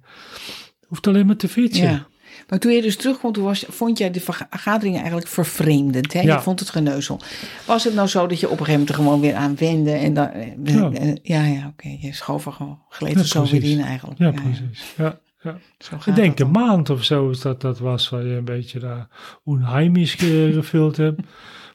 hoeft 0.87 1.07
alleen 1.07 1.26
maar 1.26 1.37
te 1.37 1.49
fietsen. 1.49 1.91
ja. 1.91 2.07
Maar 2.49 2.59
toen 2.59 2.72
je 2.72 2.82
dus 2.82 2.97
terugkwam, 2.97 3.32
toen 3.32 3.45
was, 3.45 3.64
vond 3.68 3.99
jij 3.99 4.11
de 4.11 4.20
vergaderingen 4.20 4.99
eigenlijk 4.99 5.28
vervreemdend. 5.28 6.12
Hè? 6.12 6.20
Ja. 6.20 6.35
Je 6.35 6.41
vond 6.43 6.61
het 6.61 6.70
geneuzel. 6.70 7.20
Was 7.66 7.85
het 7.85 7.95
nou 7.95 8.09
zo 8.09 8.26
dat 8.26 8.41
je 8.41 8.47
op 8.49 8.53
een 8.61 8.64
gegeven 8.64 8.80
moment 8.80 8.89
er 8.99 9.03
gewoon 9.05 9.20
weer 9.20 9.35
aan 9.35 9.57
wende? 9.57 9.91
En 9.91 10.14
dan, 10.14 10.28
eh, 10.30 10.74
Ja. 10.74 10.91
eh, 10.91 11.14
ja, 11.22 11.45
ja, 11.45 11.66
oké. 11.72 11.97
Je 12.01 12.12
schoof 12.14 12.47
er 12.47 12.53
gewoon, 12.53 12.78
gleed 12.89 13.14
er 13.16 13.26
zo 13.26 13.45
weer 13.47 13.64
in 13.64 13.80
eigenlijk. 13.80 14.18
Ja, 14.18 14.30
precies. 14.30 14.95
Ja, 14.97 15.18
ja. 15.43 15.59
Ik 16.07 16.14
denk 16.14 16.39
een 16.39 16.51
maand 16.51 16.91
of 16.91 17.05
zo 17.05 17.30
is 17.30 17.41
dat 17.41 17.61
dat 17.61 17.78
was 17.78 18.09
waar 18.09 18.26
je 18.26 18.35
een 18.37 18.45
beetje 18.45 18.78
daar 18.78 19.09
onheimisch 19.45 20.14
ge- 20.14 20.51
gevuld 20.55 20.97
hebt. 20.97 21.20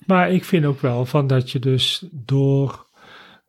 Maar 0.05 0.31
ik 0.31 0.45
vind 0.45 0.65
ook 0.65 0.81
wel 0.81 1.05
van 1.05 1.27
dat 1.27 1.51
je 1.51 1.59
dus 1.59 2.03
door 2.11 2.85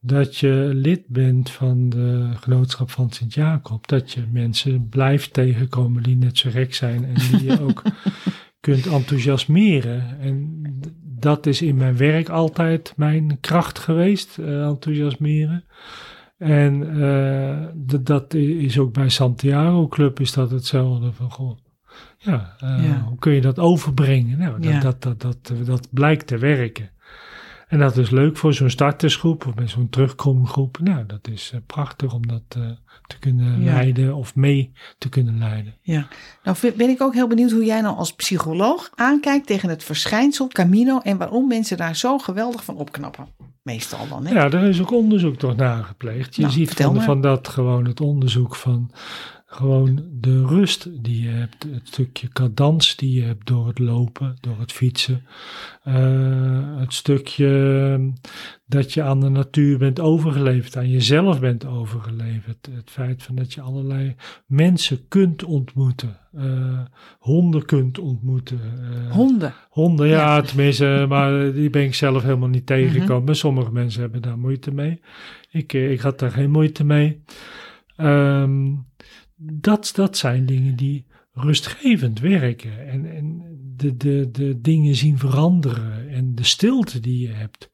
dat 0.00 0.36
je 0.36 0.70
lid 0.74 1.02
bent 1.08 1.50
van 1.50 1.88
de 1.88 2.30
genootschap 2.34 2.90
van 2.90 3.10
Sint-Jacob, 3.10 3.88
dat 3.88 4.12
je 4.12 4.22
mensen 4.32 4.88
blijft 4.88 5.32
tegenkomen 5.32 6.02
die 6.02 6.16
net 6.16 6.38
zo 6.38 6.50
gek 6.50 6.74
zijn 6.74 7.04
en 7.04 7.14
die 7.14 7.44
je 7.44 7.60
ook 7.60 7.82
kunt 8.60 8.86
enthousiasmeren. 8.86 10.20
En 10.20 10.62
dat 11.02 11.46
is 11.46 11.62
in 11.62 11.76
mijn 11.76 11.96
werk 11.96 12.28
altijd 12.28 12.92
mijn 12.96 13.38
kracht 13.40 13.78
geweest, 13.78 14.38
eh, 14.38 14.66
enthousiasmeren. 14.66 15.64
En 16.38 17.02
eh, 17.02 17.66
dat 18.00 18.34
is 18.34 18.78
ook 18.78 18.92
bij 18.92 19.08
Santiago 19.08 19.88
Club 19.88 20.20
is 20.20 20.32
dat 20.32 20.50
hetzelfde 20.50 21.12
van 21.12 21.30
goh. 21.30 21.58
Ja, 22.18 22.54
eh, 22.58 22.84
Ja. 22.84 23.00
hoe 23.08 23.18
kun 23.18 23.32
je 23.32 23.40
dat 23.40 23.58
overbrengen? 23.58 24.38
Nou, 24.38 24.60
dat, 24.60 24.72
Ja. 24.72 24.80
dat, 24.80 25.02
dat, 25.02 25.20
dat, 25.20 25.52
dat 25.64 25.88
blijkt 25.90 26.26
te 26.26 26.38
werken. 26.38 26.90
En 27.70 27.78
dat 27.78 27.96
is 27.96 28.10
leuk 28.10 28.36
voor 28.36 28.54
zo'n 28.54 28.70
startersgroep 28.70 29.46
of 29.46 29.54
met 29.54 29.70
zo'n 29.70 29.88
terugkomgroep. 29.88 30.78
Nou, 30.82 31.06
dat 31.06 31.28
is 31.28 31.50
eh, 31.54 31.60
prachtig 31.66 32.14
om 32.14 32.26
dat 32.26 32.42
eh, 32.48 32.62
te 33.06 33.18
kunnen 33.18 33.62
Ja. 33.62 33.72
leiden 33.72 34.14
of 34.14 34.34
mee 34.34 34.72
te 34.98 35.08
kunnen 35.08 35.38
leiden. 35.38 35.74
Ja, 35.82 36.06
nou 36.42 36.56
ben 36.76 36.88
ik 36.88 37.00
ook 37.02 37.14
heel 37.14 37.28
benieuwd 37.28 37.50
hoe 37.50 37.64
jij 37.64 37.80
nou 37.80 37.96
als 37.96 38.12
psycholoog 38.14 38.90
aankijkt 38.94 39.46
tegen 39.46 39.68
het 39.68 39.84
verschijnsel 39.84 40.48
Camino 40.48 40.98
en 40.98 41.16
waarom 41.18 41.48
mensen 41.48 41.76
daar 41.76 41.96
zo 41.96 42.18
geweldig 42.18 42.64
van 42.64 42.76
opknappen. 42.76 43.26
Meestal 43.62 44.08
dan, 44.08 44.26
hè? 44.26 44.34
Ja, 44.34 44.48
daar 44.48 44.64
is 44.64 44.80
ook 44.80 44.92
onderzoek 44.92 45.36
toch 45.36 45.56
naar 45.56 45.84
gepleegd. 45.84 46.34
Je 46.36 46.42
Nou, 46.42 46.54
ziet 46.54 46.70
van, 46.70 47.02
van 47.02 47.20
dat 47.20 47.48
gewoon 47.48 47.84
het 47.84 48.00
onderzoek 48.00 48.56
van 48.56 48.90
gewoon 49.52 50.02
de 50.12 50.46
rust 50.46 51.04
die 51.04 51.22
je 51.22 51.28
hebt, 51.28 51.62
het 51.62 51.88
stukje 51.88 52.28
cadans 52.28 52.96
die 52.96 53.14
je 53.14 53.22
hebt 53.22 53.46
door 53.46 53.66
het 53.66 53.78
lopen, 53.78 54.36
door 54.40 54.58
het 54.58 54.72
fietsen, 54.72 55.22
eh, 55.82 56.78
het 56.78 56.92
stukje 56.94 57.46
ehm, 57.92 58.10
dat 58.66 58.92
je 58.92 59.02
aan 59.02 59.20
de 59.20 59.28
natuur 59.28 59.78
bent 59.78 60.00
overgeleverd, 60.00 60.76
aan 60.76 60.90
jezelf 60.90 61.40
bent 61.40 61.66
overgeleverd, 61.66 62.68
het 62.74 62.90
feit 62.90 63.22
van 63.22 63.34
dat 63.34 63.52
je 63.52 63.60
allerlei 63.60 64.14
mensen 64.46 65.08
kunt 65.08 65.44
ontmoeten, 65.44 66.18
eh, 66.36 66.80
honden 67.18 67.64
kunt 67.64 67.98
ontmoeten, 67.98 68.60
eh, 68.60 69.12
Honden. 69.12 69.54
Honden, 69.70 70.06
ja, 70.08 70.36
Ja. 70.36 70.40
tenminste, 70.40 71.04
maar 71.08 71.52
die 71.52 71.70
ben 71.70 71.82
ik 71.84 71.94
zelf 71.94 72.22
helemaal 72.22 72.48
niet 72.48 72.66
tegengekomen. 72.66 73.36
Sommige 73.36 73.72
mensen 73.72 74.00
hebben 74.00 74.22
daar 74.22 74.38
moeite 74.38 74.72
mee. 74.72 75.00
Ik, 75.50 75.72
ik 75.72 76.00
had 76.00 76.18
daar 76.18 76.30
geen 76.30 76.50
moeite 76.50 76.84
mee. 76.84 77.22
Ehm, 77.96 78.72
dat, 79.40 79.90
dat 79.94 80.16
zijn 80.16 80.46
dingen 80.46 80.76
die 80.76 81.06
rustgevend 81.32 82.20
werken 82.20 82.88
en, 82.88 83.16
en 83.16 83.42
de, 83.76 83.96
de, 83.96 84.28
de 84.30 84.60
dingen 84.60 84.94
zien 84.94 85.18
veranderen 85.18 86.08
en 86.10 86.34
de 86.34 86.44
stilte 86.44 87.00
die 87.00 87.28
je 87.28 87.32
hebt. 87.32 87.70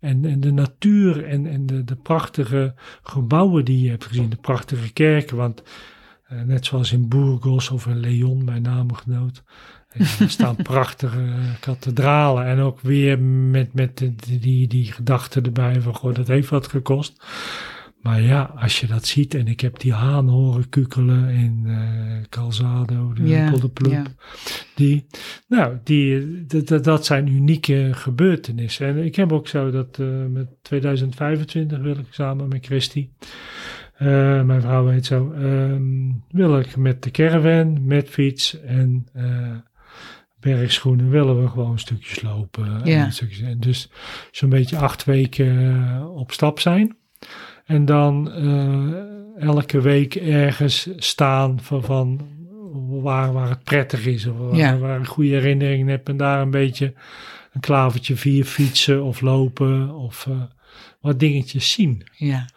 En, 0.00 0.24
en 0.24 0.40
de 0.40 0.52
natuur 0.52 1.24
en, 1.24 1.46
en 1.46 1.66
de, 1.66 1.84
de 1.84 1.96
prachtige 1.96 2.74
gebouwen 3.02 3.64
die 3.64 3.80
je 3.80 3.90
hebt 3.90 4.04
gezien, 4.04 4.28
de 4.28 4.36
prachtige 4.36 4.92
kerken. 4.92 5.36
Want 5.36 5.62
eh, 6.26 6.42
net 6.42 6.64
zoals 6.64 6.92
in 6.92 7.08
Burgos 7.08 7.70
of 7.70 7.86
in 7.86 8.00
Leon, 8.00 8.44
mijn 8.44 8.62
naamgenoot, 8.62 9.42
eh, 9.88 10.20
er 10.20 10.30
staan 10.30 10.56
prachtige 10.72 11.34
kathedralen. 11.60 12.46
En 12.46 12.58
ook 12.58 12.80
weer 12.80 13.18
met, 13.20 13.74
met 13.74 14.10
die, 14.40 14.68
die 14.68 14.92
gedachte 14.92 15.40
erbij 15.40 15.80
van, 15.80 15.94
goh, 15.94 16.14
dat 16.14 16.28
heeft 16.28 16.48
wat 16.48 16.68
gekost. 16.68 17.24
Maar 18.06 18.20
ja, 18.20 18.42
als 18.56 18.80
je 18.80 18.86
dat 18.86 19.06
ziet, 19.06 19.34
en 19.34 19.46
ik 19.48 19.60
heb 19.60 19.78
die 19.80 19.92
haan 19.92 20.28
horen 20.28 20.68
kukelen 20.68 21.28
in 21.28 21.62
eh 21.66 21.76
Calzado, 22.28 23.12
de 23.12 23.22
Ja, 23.28 23.50
Polderploep. 23.50 23.92
ja. 23.92 24.02
Die, 24.74 25.06
nou, 25.48 25.76
die, 25.84 26.46
dat- 26.82 27.06
zijn 27.06 27.26
unieke 27.28 27.88
gebeurtenissen. 27.92 28.86
En 28.86 29.04
ik 29.04 29.16
heb 29.16 29.32
ook 29.32 29.48
zo 29.48 29.70
dat 29.70 29.98
eh, 29.98 30.06
met 30.30 30.46
2025 30.62 31.78
wil 31.78 31.98
ik 31.98 32.06
samen 32.10 32.48
met 32.48 32.66
Christy, 32.66 33.08
eh, 33.96 34.42
mijn 34.42 34.60
vrouw 34.60 34.86
heet 34.88 35.06
zo, 35.06 35.32
ehm, 35.32 36.10
wil 36.30 36.58
ik 36.58 36.76
met 36.76 37.02
de 37.02 37.10
caravan, 37.10 37.86
met 37.86 38.08
fiets 38.08 38.60
en 38.60 39.06
bergschoenen 40.40 41.10
willen 41.10 41.42
we 41.42 41.48
gewoon 41.48 41.78
stukjes 41.78 42.22
lopen. 42.22 42.82
En, 42.84 43.12
stukjes, 43.12 43.40
en 43.40 43.60
dus 43.60 43.90
zo'n 44.30 44.48
beetje 44.48 44.76
acht 44.76 45.04
weken 45.04 46.08
op 46.14 46.32
stap 46.32 46.60
zijn. 46.60 46.96
En 47.66 47.84
dan 47.84 48.32
eh, 48.32 49.42
elke 49.48 49.80
week 49.80 50.14
ergens 50.14 50.88
staan 50.96 51.60
van, 51.60 51.82
van 51.84 52.20
waar, 53.02 53.32
waar 53.32 53.48
het 53.48 53.62
prettig 53.64 54.06
is. 54.06 54.26
Of 54.26 54.36
waar, 54.36 54.54
Ja. 54.56 54.78
waar 54.78 55.00
ik 55.00 55.06
goede 55.06 55.30
herinneringen 55.30 55.86
heb. 55.88 56.08
En 56.08 56.16
daar 56.16 56.40
een 56.40 56.50
beetje 56.50 56.94
een 57.52 57.60
klavertje 57.60 58.16
via 58.16 58.44
fietsen 58.44 59.02
of 59.02 59.20
lopen. 59.20 59.94
Of 59.94 60.26
eh, 60.26 60.42
wat 61.00 61.18
dingetjes 61.20 61.70
zien. 61.72 62.06
Ja, 62.16 62.48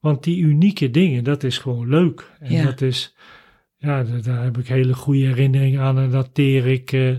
Want 0.00 0.22
die 0.24 0.38
unieke 0.38 0.90
dingen, 0.90 1.24
dat 1.24 1.42
is 1.44 1.58
gewoon 1.58 1.88
leuk. 1.88 2.30
En 2.40 2.52
Ja. 2.52 2.64
dat 2.64 2.80
is, 2.80 3.14
ja, 3.76 4.02
daar, 4.22 4.42
heb 4.42 4.58
ik 4.58 4.68
hele 4.68 4.94
goede 4.94 5.26
herinneringen 5.26 5.80
aan. 5.80 5.98
En 5.98 6.10
dat 6.10 6.34
teer 6.34 6.66
ik 6.66 6.92
eh, 6.92 7.16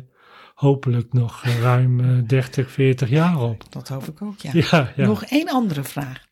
hopelijk 0.54 1.14
nog 1.14 1.44
ruim 1.62 2.00
eh, 2.00 2.08
30, 2.28 2.72
40 2.72 3.10
jaar 3.10 3.42
op. 3.42 3.64
dat 3.70 3.88
hoop 3.88 4.04
ik 4.08 4.22
ook, 4.22 4.40
ja. 4.40 4.52
Ja, 4.54 4.92
ja. 4.96 5.06
Nog 5.06 5.24
één 5.24 5.48
andere 5.50 5.84
vraag. 5.84 6.28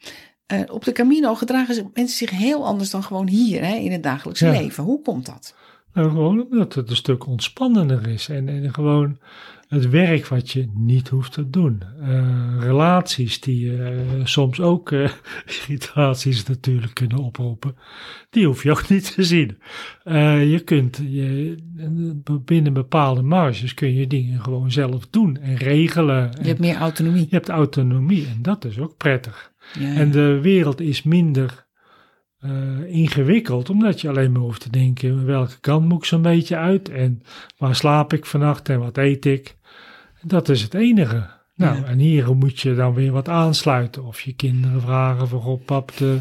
Eh, 0.47 0.59
op 0.71 0.83
de 0.85 0.91
Camino 0.91 1.35
gedragen 1.35 1.75
ze- 1.75 1.85
mensen 1.93 2.17
zich 2.17 2.29
heel 2.29 2.65
anders 2.65 2.89
dan 2.89 3.03
gewoon 3.03 3.27
hier 3.27 3.65
hè, 3.65 3.75
in 3.75 3.91
het 3.91 4.03
dagelijkse 4.03 4.45
Ja. 4.45 4.51
leven. 4.51 4.83
Hoe 4.83 5.01
komt 5.01 5.25
dat? 5.25 5.55
Nou, 5.93 6.09
gewoon 6.09 6.45
omdat 6.51 6.73
het 6.73 6.89
een 6.89 6.95
stuk 6.95 7.25
ontspannender 7.27 8.07
is. 8.07 8.29
En, 8.29 8.49
en 8.49 8.73
gewoon 8.73 9.17
het 9.67 9.89
werk 9.89 10.27
wat 10.27 10.51
je 10.51 10.69
niet 10.73 11.07
hoeft 11.07 11.31
te 11.31 11.49
doen. 11.49 11.81
Eh, 12.01 12.57
relaties 12.59 13.39
die 13.39 13.83
eh, 13.83 13.97
soms 14.23 14.59
ook 14.59 14.91
eh, 14.91 15.11
irritaties 15.59 16.43
natuurlijk 16.43 16.93
kunnen 16.93 17.17
oproepen. 17.17 17.75
Die 18.29 18.45
hoef 18.45 18.63
je 18.63 18.71
ook 18.71 18.89
niet 18.89 19.13
te 19.15 19.23
zien. 19.23 19.57
Je 20.49 20.61
kunt 20.65 21.01
je, 21.09 21.55
binnen 22.45 22.73
bepaalde 22.73 23.21
marges 23.21 23.73
kun 23.73 23.93
je 23.93 24.07
dingen 24.07 24.41
gewoon 24.41 24.71
zelf 24.71 25.07
doen 25.09 25.37
en 25.37 25.55
regelen. 25.55 26.31
Je 26.41 26.47
hebt 26.47 26.59
meer 26.59 26.75
autonomie. 26.75 27.21
je 27.21 27.35
hebt 27.35 27.49
autonomie 27.49 28.27
en 28.27 28.41
dat 28.41 28.65
is 28.65 28.79
ook 28.79 28.97
prettig. 28.97 29.51
Ja, 29.79 29.95
En 29.95 30.11
de 30.11 30.39
wereld 30.41 30.81
is 30.81 31.03
minder 31.03 31.65
ingewikkeld, 32.87 33.69
omdat 33.69 34.01
je 34.01 34.09
alleen 34.09 34.31
maar 34.31 34.41
hoeft 34.41 34.61
te 34.61 34.69
denken: 34.69 35.25
welke 35.25 35.59
kant 35.59 35.87
moet 35.87 35.97
ik 35.97 36.05
zo'n 36.05 36.21
beetje 36.21 36.55
uit 36.55 36.89
en 36.89 37.21
waar 37.57 37.75
slaap 37.75 38.13
ik 38.13 38.25
vannacht 38.25 38.69
en 38.69 38.79
wat 38.79 38.97
eet 38.97 39.25
ik. 39.25 39.56
Dat 40.27 40.49
is 40.49 40.61
het 40.61 40.73
enige. 40.73 41.35
Nou, 41.55 41.77
Ja. 41.77 41.83
en 41.85 41.97
hier 41.99 42.35
moet 42.35 42.59
je 42.59 42.75
dan 42.75 42.93
weer 42.93 43.11
wat 43.11 43.29
aansluiten. 43.29 44.03
Of 44.05 44.21
je 44.21 44.33
kinderen 44.33 44.81
vragen 44.81 45.27
van, 45.27 45.41
goh 45.41 45.65
pap, 45.65 45.91
de 45.97 46.19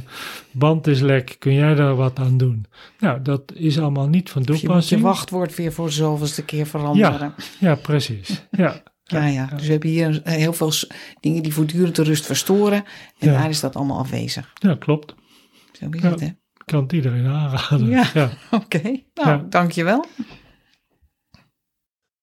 band 0.52 0.86
is 0.86 1.00
lek, 1.00 1.36
kun 1.38 1.52
jij 1.54 1.74
daar 1.74 1.94
wat 1.96 2.18
aan 2.18 2.36
doen? 2.36 2.66
Nou, 2.98 3.22
dat 3.22 3.42
is 3.54 3.78
allemaal 3.78 4.09
niet 4.09 4.30
van 4.30 4.40
Of 4.42 4.46
je 4.46 4.52
moet 4.52 4.61
je 4.61 4.66
toepassing. 4.66 5.00
wachtwoord 5.00 5.54
weer 5.54 5.72
voor 5.72 5.90
zoveelste 5.92 6.44
keer 6.44 6.66
veranderen. 6.66 7.34
Ja, 7.59 7.74
precies. 7.74 8.42
Ja, 8.50 8.82
Ja, 9.04 9.26
ja. 9.26 9.46
Dus 9.57 9.66
we 9.66 9.70
hebben 9.72 9.90
hier 9.90 10.22
eh, 10.22 10.34
heel 10.34 10.52
veel 10.52 10.72
dingen 11.20 11.42
die 11.42 11.52
voortdurend 11.52 11.96
de 11.96 12.02
rust 12.02 12.26
verstoren. 12.26 12.84
En 13.18 13.32
daar 13.32 13.48
is 13.48 13.61
dat 13.61 13.76
allemaal 13.76 13.98
afwezig. 13.98 14.52
ja 14.54 14.74
klopt. 14.78 15.14
Zo 15.72 15.86
is 15.90 16.02
het, 16.02 16.20
hè? 16.20 16.28
Kan 16.64 16.82
het 16.82 16.92
iedereen 16.92 17.26
aanraden. 17.26 17.88
Ja. 17.88 18.04
ja. 18.14 18.30
Oké. 18.62 18.80
Nou, 18.82 19.00
Ja. 19.14 19.44
dankjewel. 19.48 20.04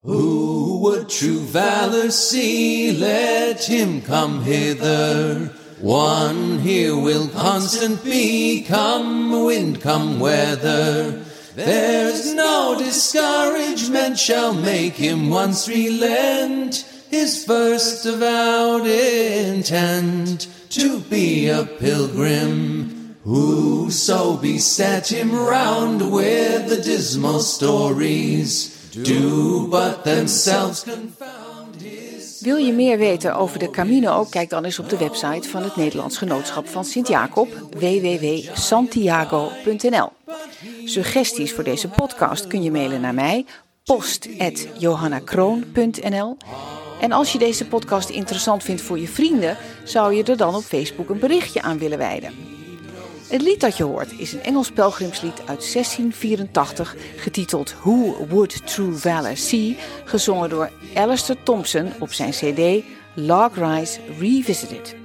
Who 0.03 0.79
would 0.81 1.07
true 1.07 1.39
valor 1.39 2.11
see? 2.11 2.91
Let 2.91 3.63
him 3.63 4.01
come 4.01 4.43
hither. 4.43 5.53
One 5.79 6.59
here 6.59 6.97
will 6.97 7.29
constant 7.29 8.03
be, 8.03 8.65
come 8.67 9.45
wind, 9.45 9.79
come 9.79 10.19
weather. 10.19 11.23
There's 11.55 12.33
no 12.33 12.75
discouragement 12.77 14.19
shall 14.19 14.53
make 14.53 14.95
him 14.95 15.29
once 15.29 15.69
relent. 15.69 16.83
his 17.09 17.45
first 17.45 18.05
avowed 18.05 18.87
intent 18.87 20.47
to 20.71 20.99
be 20.99 21.47
a 21.47 21.63
pilgrim. 21.63 23.15
Whoso 23.23 24.35
beset 24.35 25.09
him 25.13 25.33
round 25.33 26.11
with 26.11 26.67
the 26.67 26.81
dismal 26.81 27.39
stories 27.39 28.72
confound. 30.03 30.85
Wil 32.39 32.57
je 32.57 32.73
meer 32.73 32.97
weten 32.97 33.35
over 33.35 33.59
de 33.59 33.69
Camino? 33.69 34.25
Kijk 34.29 34.49
dan 34.49 34.63
eens 34.63 34.79
op 34.79 34.89
de 34.89 34.97
website 34.97 35.49
van 35.49 35.63
het 35.63 35.75
Nederlands 35.75 36.17
Genootschap 36.17 36.67
van 36.67 36.85
Sint-Jacob, 36.85 37.47
www.santiago.nl. 37.77 40.09
Suggesties 40.85 41.53
voor 41.53 41.63
deze 41.63 41.87
podcast 41.87 42.47
kun 42.47 42.63
je 42.63 42.71
mailen 42.71 43.01
naar 43.01 43.13
mij, 43.13 43.45
post.johannakroon.nl. 43.83 46.37
En 47.01 47.11
als 47.11 47.31
je 47.31 47.37
deze 47.37 47.65
podcast 47.65 48.09
interessant 48.09 48.63
vindt 48.63 48.81
voor 48.81 48.99
je 48.99 49.07
vrienden, 49.07 49.57
zou 49.83 50.13
je 50.13 50.23
er 50.23 50.37
dan 50.37 50.55
op 50.55 50.63
Facebook 50.63 51.09
een 51.09 51.19
berichtje 51.19 51.61
aan 51.61 51.77
willen 51.77 51.97
wijden. 51.97 52.62
Het 53.33 53.41
lied 53.41 53.59
dat 53.59 53.77
je 53.77 53.83
hoort 53.83 54.19
is 54.19 54.33
een 54.33 54.43
Engels 54.43 54.71
pelgrimslied 54.71 55.39
uit 55.39 55.73
1684, 55.73 56.95
getiteld 57.17 57.75
Who 57.81 58.25
Would 58.29 58.67
True 58.67 58.93
Valor 58.93 59.37
See, 59.37 59.77
gezongen 60.05 60.49
door 60.49 60.71
Alistair 60.95 61.37
Thompson 61.43 61.93
op 61.99 62.13
zijn 62.13 62.31
CD 62.31 62.83
Log 63.13 63.55
Rise 63.55 63.99
Revisited. 64.19 64.95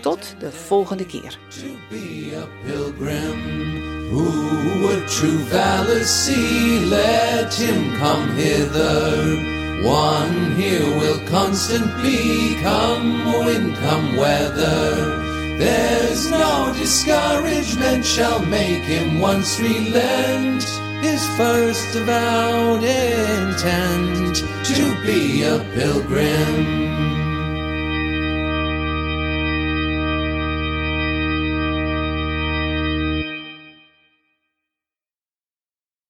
Tot 0.00 0.34
de 0.38 0.52
volgende 0.52 1.06
keer. 1.06 1.38
to 1.48 1.66
be 1.90 2.32
a 2.36 2.66
pilgrim. 2.66 3.66
Who 4.10 4.78
would 4.80 5.06
true 5.06 5.38
valor 5.38 6.04
see? 6.04 6.86
Let 6.86 7.54
him 7.54 7.98
come 7.98 8.32
hither. 8.34 9.56
One 9.84 10.54
here 10.56 10.98
will 10.98 11.20
constant 11.30 12.02
be, 12.02 12.58
come 12.62 13.44
wind, 13.44 13.76
come 13.78 14.16
weather. 14.16 15.27
There's 15.58 16.30
no 16.30 16.72
discouragement 16.78 18.04
shall 18.04 18.44
make 18.46 18.84
him 18.84 19.18
once 19.18 19.58
relent 19.58 20.62
his 21.02 21.26
first 21.36 21.96
avowed 21.96 22.84
intent 22.84 24.36
to 24.36 25.02
be 25.04 25.42
a 25.42 25.58
pilgrim. 25.74 26.97